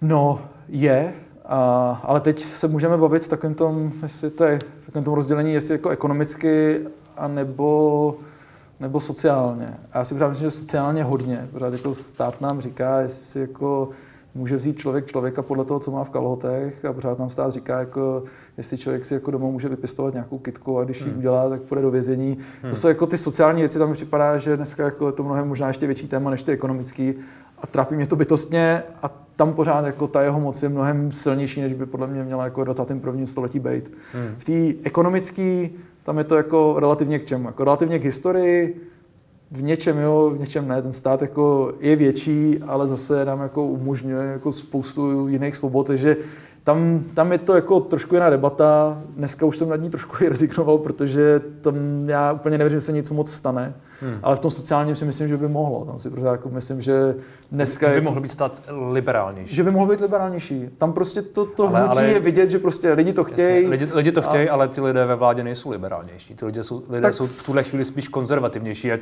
No, 0.00 0.40
je, 0.68 1.14
a, 1.44 2.00
ale 2.04 2.20
teď 2.20 2.44
se 2.44 2.68
můžeme 2.68 2.96
bavit 2.96 3.24
v 3.24 3.28
takovém 3.28 3.54
tom, 3.54 3.92
jestli 4.02 4.30
to 4.30 4.44
je, 4.44 4.58
v 4.80 4.86
takovém 4.86 5.04
tom 5.04 5.14
rozdělení, 5.14 5.52
jestli 5.52 5.74
jako 5.74 5.88
ekonomicky, 5.88 6.86
anebo 7.16 8.16
nebo 8.80 9.00
sociálně. 9.00 9.78
A 9.92 9.98
já 9.98 10.04
si 10.04 10.14
myslím, 10.14 10.34
že 10.34 10.50
sociálně 10.50 11.04
hodně. 11.04 11.48
Pořád 11.52 11.72
jako 11.72 11.94
stát 11.94 12.40
nám 12.40 12.60
říká, 12.60 13.00
jestli 13.00 13.24
si 13.24 13.40
jako 13.40 13.88
může 14.34 14.56
vzít 14.56 14.78
člověk 14.78 15.06
člověka 15.06 15.42
podle 15.42 15.64
toho, 15.64 15.80
co 15.80 15.90
má 15.90 16.04
v 16.04 16.10
kalhotech 16.10 16.84
a 16.84 16.92
pořád 16.92 17.18
nám 17.18 17.30
stát 17.30 17.52
říká, 17.52 17.78
jako, 17.78 18.22
jestli 18.56 18.78
člověk 18.78 19.04
si 19.04 19.14
jako 19.14 19.30
doma 19.30 19.46
může 19.46 19.68
vypěstovat 19.68 20.14
nějakou 20.14 20.38
kitku 20.38 20.78
a 20.78 20.84
když 20.84 21.00
ji 21.00 21.08
hmm. 21.08 21.18
udělá, 21.18 21.48
tak 21.48 21.62
půjde 21.62 21.82
do 21.82 21.90
vězení. 21.90 22.38
Hmm. 22.62 22.70
To 22.70 22.76
jsou 22.76 22.88
jako 22.88 23.06
ty 23.06 23.18
sociální 23.18 23.62
věci, 23.62 23.78
tam 23.78 23.88
mi 23.88 23.94
připadá, 23.94 24.38
že 24.38 24.56
dneska 24.56 24.84
jako 24.84 25.06
je 25.06 25.12
to 25.12 25.22
mnohem 25.22 25.48
možná 25.48 25.68
ještě 25.68 25.86
větší 25.86 26.08
téma 26.08 26.30
než 26.30 26.42
ty 26.42 26.52
ekonomický 26.52 27.14
a 27.62 27.66
trápí 27.66 27.94
mě 27.94 28.06
to 28.06 28.16
bytostně 28.16 28.82
a 29.02 29.10
tam 29.36 29.52
pořád 29.54 29.84
jako 29.86 30.06
ta 30.06 30.22
jeho 30.22 30.40
moc 30.40 30.62
je 30.62 30.68
mnohem 30.68 31.12
silnější, 31.12 31.60
než 31.60 31.74
by 31.74 31.86
podle 31.86 32.06
mě 32.06 32.24
měla 32.24 32.44
jako 32.44 32.64
21. 32.64 33.26
století 33.26 33.58
být. 33.58 33.92
Hmm. 34.12 34.34
V 34.38 34.44
té 34.44 34.86
ekonomické 34.88 35.68
tam 36.02 36.18
je 36.18 36.24
to 36.24 36.36
jako 36.36 36.76
relativně 36.78 37.18
k 37.18 37.26
čemu? 37.26 37.46
Jako 37.46 37.64
relativně 37.64 37.98
k 37.98 38.04
historii, 38.04 38.80
v 39.50 39.62
něčem 39.62 39.98
jo, 39.98 40.30
v 40.34 40.38
něčem 40.38 40.68
ne. 40.68 40.82
Ten 40.82 40.92
stát 40.92 41.22
jako 41.22 41.72
je 41.80 41.96
větší, 41.96 42.58
ale 42.66 42.88
zase 42.88 43.24
nám 43.24 43.40
jako 43.40 43.66
umožňuje 43.66 44.26
jako 44.26 44.52
spoustu 44.52 45.28
jiných 45.28 45.56
svobod, 45.56 45.86
takže 45.86 46.16
tam, 46.68 47.04
tam 47.14 47.32
je 47.32 47.38
to 47.38 47.54
jako 47.54 47.80
trošku 47.80 48.14
jiná 48.14 48.30
debata. 48.30 48.98
Dneska 49.16 49.46
už 49.46 49.56
jsem 49.56 49.68
nad 49.68 49.76
ní 49.76 49.90
trošku 49.90 50.16
i 50.24 50.28
rezignoval, 50.28 50.78
protože 50.78 51.40
tam 51.60 51.74
já 52.08 52.32
úplně 52.32 52.58
nevěřím, 52.58 52.76
že 52.76 52.86
se 52.86 52.92
něco 52.92 53.14
moc 53.14 53.30
stane. 53.30 53.74
Hmm. 54.00 54.18
Ale 54.22 54.36
v 54.36 54.38
tom 54.38 54.50
sociálním 54.50 54.96
si 54.96 55.04
myslím, 55.04 55.28
že 55.28 55.36
by 55.36 55.48
mohlo. 55.48 55.84
Tam 55.84 55.98
si 55.98 56.10
prostě 56.10 56.26
jako 56.26 56.48
myslím, 56.48 56.80
že 56.80 57.14
dneska... 57.52 57.88
Že 57.88 57.94
by 57.94 58.00
mohl 58.00 58.20
být 58.20 58.28
stát 58.28 58.62
liberálnější. 58.90 59.54
Že 59.56 59.64
by 59.64 59.70
mohl 59.70 59.86
být 59.86 60.00
liberálnější. 60.00 60.68
Tam 60.78 60.92
prostě 60.92 61.22
to, 61.22 61.46
to 61.46 61.68
ale, 61.68 61.80
hnutí 61.80 61.98
ale, 61.98 62.08
je 62.08 62.20
vidět, 62.20 62.50
že 62.50 62.58
prostě 62.58 62.92
lidi 62.92 63.12
to 63.12 63.24
chtějí. 63.24 63.66
Lidi, 63.66 63.88
lidi 63.92 64.12
to 64.12 64.22
chtějí, 64.22 64.48
a... 64.48 64.52
ale 64.52 64.68
ty 64.68 64.80
lidé 64.80 65.06
ve 65.06 65.16
vládě 65.16 65.44
nejsou 65.44 65.70
liberálnější. 65.70 66.34
Ty 66.34 66.44
lidé 66.44 66.62
jsou, 66.62 66.82
lidé 66.88 67.02
tak... 67.02 67.14
jsou 67.14 67.26
v 67.26 67.46
tuhle 67.46 67.62
chvíli 67.62 67.84
spíš 67.84 68.08
konzervativnější. 68.08 68.92
A 68.92 68.98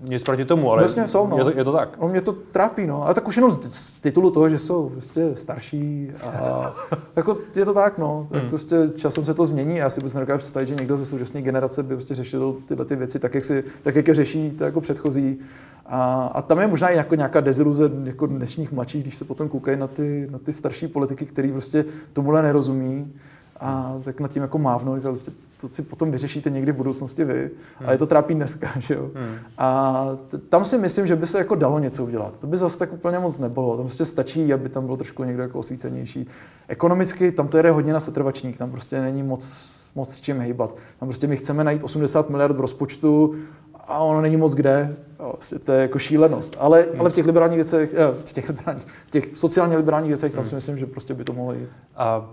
nic 0.00 0.22
proti 0.22 0.44
tomu, 0.44 0.72
ale 0.72 0.82
Vlastně 0.82 1.08
jsou, 1.08 1.26
no. 1.26 1.38
je, 1.38 1.44
to, 1.44 1.50
je 1.58 1.64
to 1.64 1.72
tak. 1.72 1.98
No, 2.00 2.08
mě 2.08 2.20
to 2.20 2.32
trápí, 2.32 2.86
no. 2.86 3.04
Ale 3.04 3.14
tak 3.14 3.28
už 3.28 3.36
jenom 3.36 3.50
z, 3.50 3.74
z 3.74 4.00
titulu 4.00 4.30
toho, 4.30 4.48
že 4.48 4.58
jsou 4.58 4.88
prostě 4.88 5.30
starší 5.34 6.10
a 6.24 6.74
jako 7.16 7.38
je 7.56 7.64
to 7.64 7.74
tak, 7.74 7.98
no. 7.98 8.26
Tak 8.30 8.40
hmm. 8.40 8.48
prostě 8.48 8.76
časem 8.96 9.24
se 9.24 9.34
to 9.34 9.44
změní. 9.44 9.76
Já 9.76 9.90
si 9.90 10.00
vůbec 10.00 10.14
nedokážu 10.14 10.38
představit, 10.38 10.66
že 10.66 10.74
někdo 10.74 10.96
ze 10.96 11.04
současné 11.04 11.42
generace 11.42 11.82
by 11.82 11.94
prostě 11.94 12.14
řešil 12.14 12.56
tyhle 12.66 12.84
ty 12.84 12.96
věci 12.96 13.18
tak, 13.18 13.34
jak, 13.34 13.44
si, 13.44 13.64
tak, 13.82 13.96
jak 13.96 14.08
je 14.08 14.14
řeší 14.14 14.50
to 14.50 14.64
jako 14.64 14.80
předchozí. 14.80 15.38
A, 15.86 16.30
a 16.34 16.42
tam 16.42 16.60
je 16.60 16.66
možná 16.66 16.88
i 16.88 16.96
jako 16.96 17.14
nějaká 17.14 17.40
deziluze 17.40 17.90
jako 18.04 18.26
dnešních 18.26 18.72
mladších, 18.72 19.02
když 19.02 19.16
se 19.16 19.24
potom 19.24 19.48
koukají 19.48 19.78
na 19.78 19.86
ty, 19.86 20.28
na 20.30 20.38
ty 20.38 20.52
starší 20.52 20.88
politiky, 20.88 21.26
který 21.26 21.52
prostě 21.52 21.84
tomuhle 22.12 22.42
nerozumí 22.42 23.12
a 23.60 23.98
tak 24.02 24.20
nad 24.20 24.30
tím 24.30 24.42
jako 24.42 24.58
mávnou, 24.58 25.00
prostě 25.00 25.30
to 25.60 25.68
si 25.68 25.82
potom 25.82 26.10
vyřešíte 26.10 26.50
někdy 26.50 26.72
v 26.72 26.76
budoucnosti 26.76 27.24
vy, 27.24 27.34
hmm. 27.34 27.50
ale 27.86 27.94
je 27.94 27.98
to 27.98 28.06
trápí 28.06 28.34
dneska, 28.34 28.68
že 28.78 28.94
jo. 28.94 29.10
Hmm. 29.14 29.34
A 29.58 30.06
t- 30.28 30.38
tam 30.38 30.64
si 30.64 30.78
myslím, 30.78 31.06
že 31.06 31.16
by 31.16 31.26
se 31.26 31.38
jako 31.38 31.54
dalo 31.54 31.78
něco 31.78 32.04
udělat. 32.04 32.38
To 32.38 32.46
by 32.46 32.56
zase 32.56 32.78
tak 32.78 32.92
úplně 32.92 33.18
moc 33.18 33.38
nebylo. 33.38 33.76
Tam 33.76 33.86
prostě 33.86 34.04
stačí, 34.04 34.52
aby 34.52 34.68
tam 34.68 34.84
bylo 34.84 34.96
trošku 34.96 35.24
někdo 35.24 35.42
jako 35.42 35.58
osvícenější. 35.58 36.26
Ekonomicky 36.68 37.32
tam 37.32 37.48
to 37.48 37.56
jede 37.56 37.70
hodně 37.70 37.92
na 37.92 38.00
setrvačník, 38.00 38.58
tam 38.58 38.70
prostě 38.70 39.00
není 39.00 39.22
moc, 39.22 39.74
moc 39.94 40.14
s 40.14 40.20
čím 40.20 40.40
hejbat. 40.40 40.76
Tam 41.00 41.08
prostě 41.08 41.26
my 41.26 41.36
chceme 41.36 41.64
najít 41.64 41.82
80 41.82 42.30
miliard 42.30 42.56
v 42.56 42.60
rozpočtu 42.60 43.34
a 43.74 43.98
ono 43.98 44.20
není 44.20 44.36
moc 44.36 44.54
kde. 44.54 44.96
Vlastně 45.18 45.58
to 45.58 45.72
je 45.72 45.82
jako 45.82 45.98
šílenost. 45.98 46.56
Ale, 46.58 46.86
hmm. 46.90 47.00
ale 47.00 47.10
v 47.10 47.12
těch 47.12 47.26
liberálních 47.26 47.56
věcech, 47.56 47.94
eh, 47.94 48.22
v 48.24 48.32
těch, 48.32 48.48
liberálních, 48.48 48.84
v 48.84 49.10
těch 49.10 49.36
sociálně 49.36 49.76
liberálních 49.76 50.08
věcech, 50.10 50.32
tam 50.32 50.38
hmm. 50.38 50.46
si 50.46 50.54
myslím, 50.54 50.78
že 50.78 50.86
prostě 50.86 51.14
by 51.14 51.24
to 51.24 51.32
mohlo 51.32 51.52
jít. 51.52 51.68
A 51.96 52.30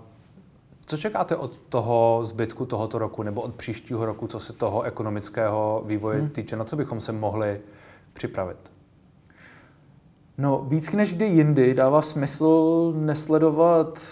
co 0.85 0.97
čekáte 0.97 1.35
od 1.35 1.57
toho 1.57 2.19
zbytku 2.23 2.65
tohoto 2.65 2.97
roku 2.97 3.23
nebo 3.23 3.41
od 3.41 3.55
příštího 3.55 4.05
roku, 4.05 4.27
co 4.27 4.39
se 4.39 4.53
toho 4.53 4.81
ekonomického 4.81 5.83
vývoje 5.85 6.19
hmm. 6.19 6.29
týče? 6.29 6.55
Na 6.55 6.63
co 6.63 6.75
bychom 6.75 6.99
se 6.99 7.11
mohli 7.11 7.61
připravit? 8.13 8.57
No, 10.37 10.65
víc 10.67 10.91
než 10.91 11.13
kdy 11.13 11.25
jindy 11.25 11.73
dává 11.73 12.01
smysl 12.01 12.93
nesledovat 12.95 14.07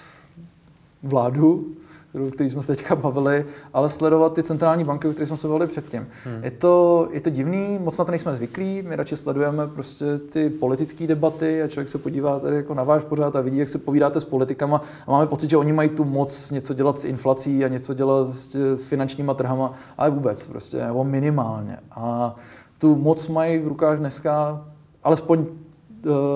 vládu, 1.04 1.76
kterou, 2.14 2.30
který 2.30 2.50
jsme 2.50 2.62
se 2.62 2.68
teďka 2.76 2.96
bavili, 2.96 3.46
ale 3.74 3.90
sledovat 3.90 4.34
ty 4.34 4.44
centrální 4.44 4.84
banky, 4.84 5.08
o 5.08 5.12
kterých 5.12 5.28
jsme 5.28 5.38
se 5.38 5.48
bavili 5.48 5.68
předtím. 5.68 6.08
Hmm. 6.26 6.44
Je, 6.44 6.52
to, 6.52 7.08
je 7.12 7.22
to 7.22 7.30
divný, 7.30 7.80
moc 7.82 7.98
na 7.98 8.06
to 8.06 8.12
nejsme 8.12 8.34
zvyklí, 8.34 8.82
my 8.82 8.96
radši 8.96 9.18
sledujeme 9.18 9.68
prostě 9.68 10.18
ty 10.18 10.50
politické 10.50 11.08
debaty 11.08 11.62
a 11.64 11.68
člověk 11.68 11.90
se 11.90 11.98
podívá 11.98 12.40
tady 12.40 12.56
jako 12.56 12.74
na 12.74 12.84
váš 12.84 13.04
pořád 13.04 13.36
a 13.36 13.42
vidí, 13.42 13.58
jak 13.58 13.70
se 13.70 13.78
povídáte 13.78 14.20
s 14.20 14.24
politikama 14.24 14.82
a 15.08 15.12
máme 15.12 15.28
pocit, 15.28 15.50
že 15.50 15.58
oni 15.58 15.74
mají 15.74 15.90
tu 15.90 16.04
moc 16.04 16.52
něco 16.52 16.74
dělat 16.74 17.00
s 17.00 17.06
inflací 17.06 17.66
a 17.66 17.68
něco 17.68 17.94
dělat 17.94 18.34
s, 18.34 18.56
s 18.56 18.86
finančníma 18.86 19.34
trhama, 19.34 19.74
ale 19.98 20.10
vůbec 20.10 20.48
prostě, 20.48 20.78
nebo 20.78 21.04
minimálně. 21.04 21.78
A 21.92 22.36
tu 22.78 22.96
moc 22.96 23.28
mají 23.28 23.60
v 23.60 23.68
rukách 23.68 23.98
dneska 23.98 24.66
alespoň 25.04 25.46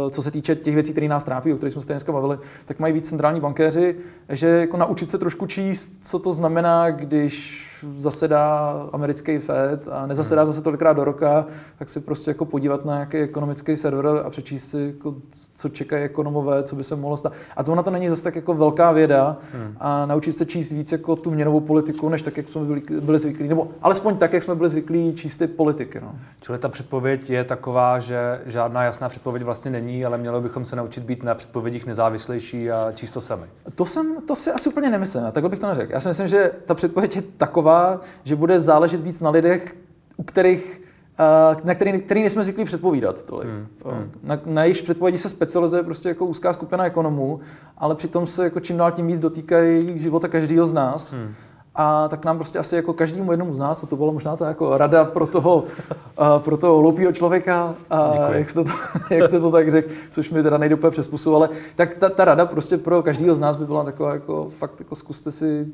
co 0.09 0.21
se 0.21 0.31
týče 0.31 0.55
těch 0.55 0.73
věcí, 0.73 0.91
které 0.91 1.07
nás 1.07 1.23
trápí, 1.23 1.53
o 1.53 1.55
kterých 1.55 1.73
jsme 1.73 1.81
se 1.81 1.87
dneska 1.87 2.11
bavili, 2.11 2.37
tak 2.65 2.79
mají 2.79 2.93
víc 2.93 3.09
centrální 3.09 3.39
bankéři, 3.39 3.95
že 4.29 4.47
jako 4.47 4.77
naučit 4.77 5.09
se 5.09 5.17
trošku 5.17 5.45
číst, 5.45 5.97
co 6.01 6.19
to 6.19 6.33
znamená, 6.33 6.89
když 6.89 7.67
zasedá 7.97 8.73
americký 8.93 9.39
Fed 9.39 9.87
a 9.91 10.05
nezasedá 10.07 10.41
hmm. 10.41 10.47
zase 10.47 10.61
tolikrát 10.61 10.93
do 10.93 11.03
roka, 11.03 11.45
tak 11.79 11.89
si 11.89 11.99
prostě 11.99 12.31
jako 12.31 12.45
podívat 12.45 12.85
na 12.85 12.93
nějaký 12.93 13.17
ekonomický 13.17 13.77
server 13.77 14.21
a 14.25 14.29
přečíst 14.29 14.69
si, 14.69 14.93
jako, 14.95 15.15
co 15.55 15.69
čekají 15.69 16.03
ekonomové, 16.03 16.63
co 16.63 16.75
by 16.75 16.83
se 16.83 16.95
mohlo 16.95 17.17
stát. 17.17 17.33
A 17.57 17.63
to 17.63 17.75
na 17.75 17.83
to 17.83 17.91
není 17.91 18.09
zase 18.09 18.23
tak 18.23 18.35
jako 18.35 18.53
velká 18.53 18.91
věda 18.91 19.37
hmm. 19.53 19.75
a 19.79 20.05
naučit 20.05 20.33
se 20.33 20.45
číst 20.45 20.71
víc 20.71 20.91
jako 20.91 21.15
tu 21.15 21.31
měnovou 21.31 21.59
politiku, 21.59 22.09
než 22.09 22.21
tak, 22.21 22.37
jak 22.37 22.49
jsme 22.49 22.61
byli, 22.61 22.81
byli 23.01 23.19
zvyklí, 23.19 23.47
nebo 23.47 23.67
alespoň 23.81 24.17
tak, 24.17 24.33
jak 24.33 24.43
jsme 24.43 24.55
byli 24.55 24.69
zvyklí 24.69 25.13
číst 25.15 25.37
ty 25.37 25.47
politiky. 25.47 25.99
No. 26.01 26.15
Čili 26.41 26.57
ta 26.57 26.69
předpověď 26.69 27.29
je 27.29 27.43
taková, 27.43 27.99
že 27.99 28.41
žádná 28.45 28.83
jasná 28.83 29.09
předpověď 29.09 29.43
vlastně 29.43 29.71
není, 29.71 30.05
ale 30.05 30.17
mělo 30.17 30.41
bychom 30.41 30.65
se 30.65 30.75
naučit 30.75 31.03
být 31.03 31.23
na 31.23 31.35
předpovědích 31.35 31.85
nezávislejší 31.85 32.71
a 32.71 32.91
číst 32.91 33.11
to 33.11 33.21
sami. 33.21 33.45
To, 33.75 33.85
jsem, 33.85 34.15
to 34.27 34.35
si 34.35 34.51
asi 34.51 34.69
úplně 34.69 34.89
nemyslím, 34.89 35.23
takhle 35.31 35.49
bych 35.49 35.59
to 35.59 35.67
neřekl. 35.67 35.93
Já 35.93 35.99
si 35.99 36.07
myslím, 36.07 36.27
že 36.27 36.51
ta 36.65 36.73
předpověď 36.73 37.15
je 37.15 37.21
taková, 37.21 37.66
taková, 37.67 37.99
že 38.23 38.35
bude 38.35 38.59
záležet 38.59 39.01
víc 39.01 39.21
na 39.21 39.29
lidech, 39.29 39.75
u 40.17 40.23
kterých 40.23 40.81
eh, 41.19 41.55
na 41.63 41.75
který, 41.75 42.01
který 42.01 42.21
nejsme 42.21 42.43
zvyklí 42.43 42.65
předpovídat 42.65 43.23
tolik. 43.23 43.49
Hmm, 43.49 43.67
hmm. 43.85 44.11
Na, 44.23 44.39
na 44.45 44.63
jejich 44.63 44.83
předpovědi 44.83 45.17
se 45.17 45.29
specializuje 45.29 45.83
prostě 45.83 46.09
jako 46.09 46.25
úzká 46.25 46.53
skupina 46.53 46.85
ekonomů, 46.85 47.39
ale 47.77 47.95
přitom 47.95 48.27
se 48.27 48.43
jako 48.43 48.59
čím 48.59 48.77
dál 48.77 48.91
tím 48.91 49.07
víc 49.07 49.19
dotýkají 49.19 49.99
života 49.99 50.27
každého 50.27 50.67
z 50.67 50.73
nás. 50.73 51.13
Hmm. 51.13 51.33
A 51.79 52.07
tak 52.07 52.25
nám 52.25 52.37
prostě 52.37 52.59
asi 52.59 52.75
jako 52.75 52.93
každému 52.93 53.31
jednomu 53.31 53.53
z 53.53 53.59
nás, 53.59 53.83
a 53.83 53.87
to 53.87 53.95
bylo 53.95 54.13
možná 54.13 54.35
ta 54.35 54.47
jako 54.47 54.77
rada 54.77 55.05
pro 55.05 55.27
toho, 55.27 55.55
uh, 55.57 56.39
pro 56.39 56.57
toho 56.57 56.79
hloupého 56.79 57.11
člověka, 57.11 57.75
uh, 57.91 58.35
jak, 58.35 58.49
jste 58.49 58.63
to, 58.63 58.69
jak 59.15 59.25
jste 59.25 59.39
to 59.39 59.51
tak 59.51 59.71
řekl, 59.71 59.89
což 60.09 60.31
mi 60.31 60.43
teda 60.43 60.57
nejde 60.57 60.75
úplně 60.75 60.91
přes 60.91 61.07
pusu, 61.07 61.35
ale 61.35 61.49
tak 61.75 61.95
ta, 61.95 62.09
ta 62.09 62.25
rada 62.25 62.45
prostě 62.45 62.77
pro 62.77 63.03
každého 63.03 63.35
z 63.35 63.39
nás 63.39 63.55
by 63.55 63.65
byla 63.65 63.83
taková 63.83 64.13
jako 64.13 64.49
fakt 64.49 64.79
jako 64.79 64.95
zkuste 64.95 65.31
si, 65.31 65.67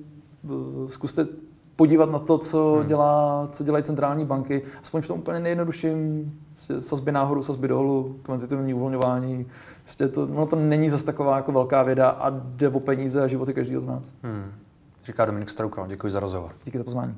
uh, 0.43 0.89
zkuste 0.89 1.27
podívat 1.75 2.11
na 2.11 2.19
to, 2.19 2.37
co, 2.37 2.73
hmm. 2.73 2.87
dělá, 2.87 3.47
co 3.51 3.63
dělají 3.63 3.83
centrální 3.83 4.25
banky, 4.25 4.61
aspoň 4.81 5.01
v 5.01 5.07
tom 5.07 5.19
úplně 5.19 5.39
nejjednodušším, 5.39 6.31
prostě 6.49 6.81
sazby 6.81 7.11
nahoru, 7.11 7.43
sazby 7.43 7.67
dolů, 7.67 8.19
kvantitativní 8.21 8.73
uvolňování. 8.73 9.45
Prostě 9.81 10.07
to, 10.07 10.25
no 10.25 10.45
to 10.45 10.55
není 10.55 10.89
zase 10.89 11.05
taková 11.05 11.35
jako 11.35 11.51
velká 11.51 11.83
věda 11.83 12.09
a 12.09 12.29
jde 12.29 12.69
o 12.69 12.79
peníze 12.79 13.23
a 13.23 13.27
životy 13.27 13.53
každého 13.53 13.81
z 13.81 13.87
nás. 13.87 14.13
Hmm. 14.23 14.51
Říká 15.05 15.25
Dominik 15.25 15.49
Stroukal. 15.49 15.87
Děkuji 15.87 16.09
za 16.09 16.19
rozhovor. 16.19 16.51
Díky 16.65 16.77
za 16.77 16.83
pozvání. 16.83 17.15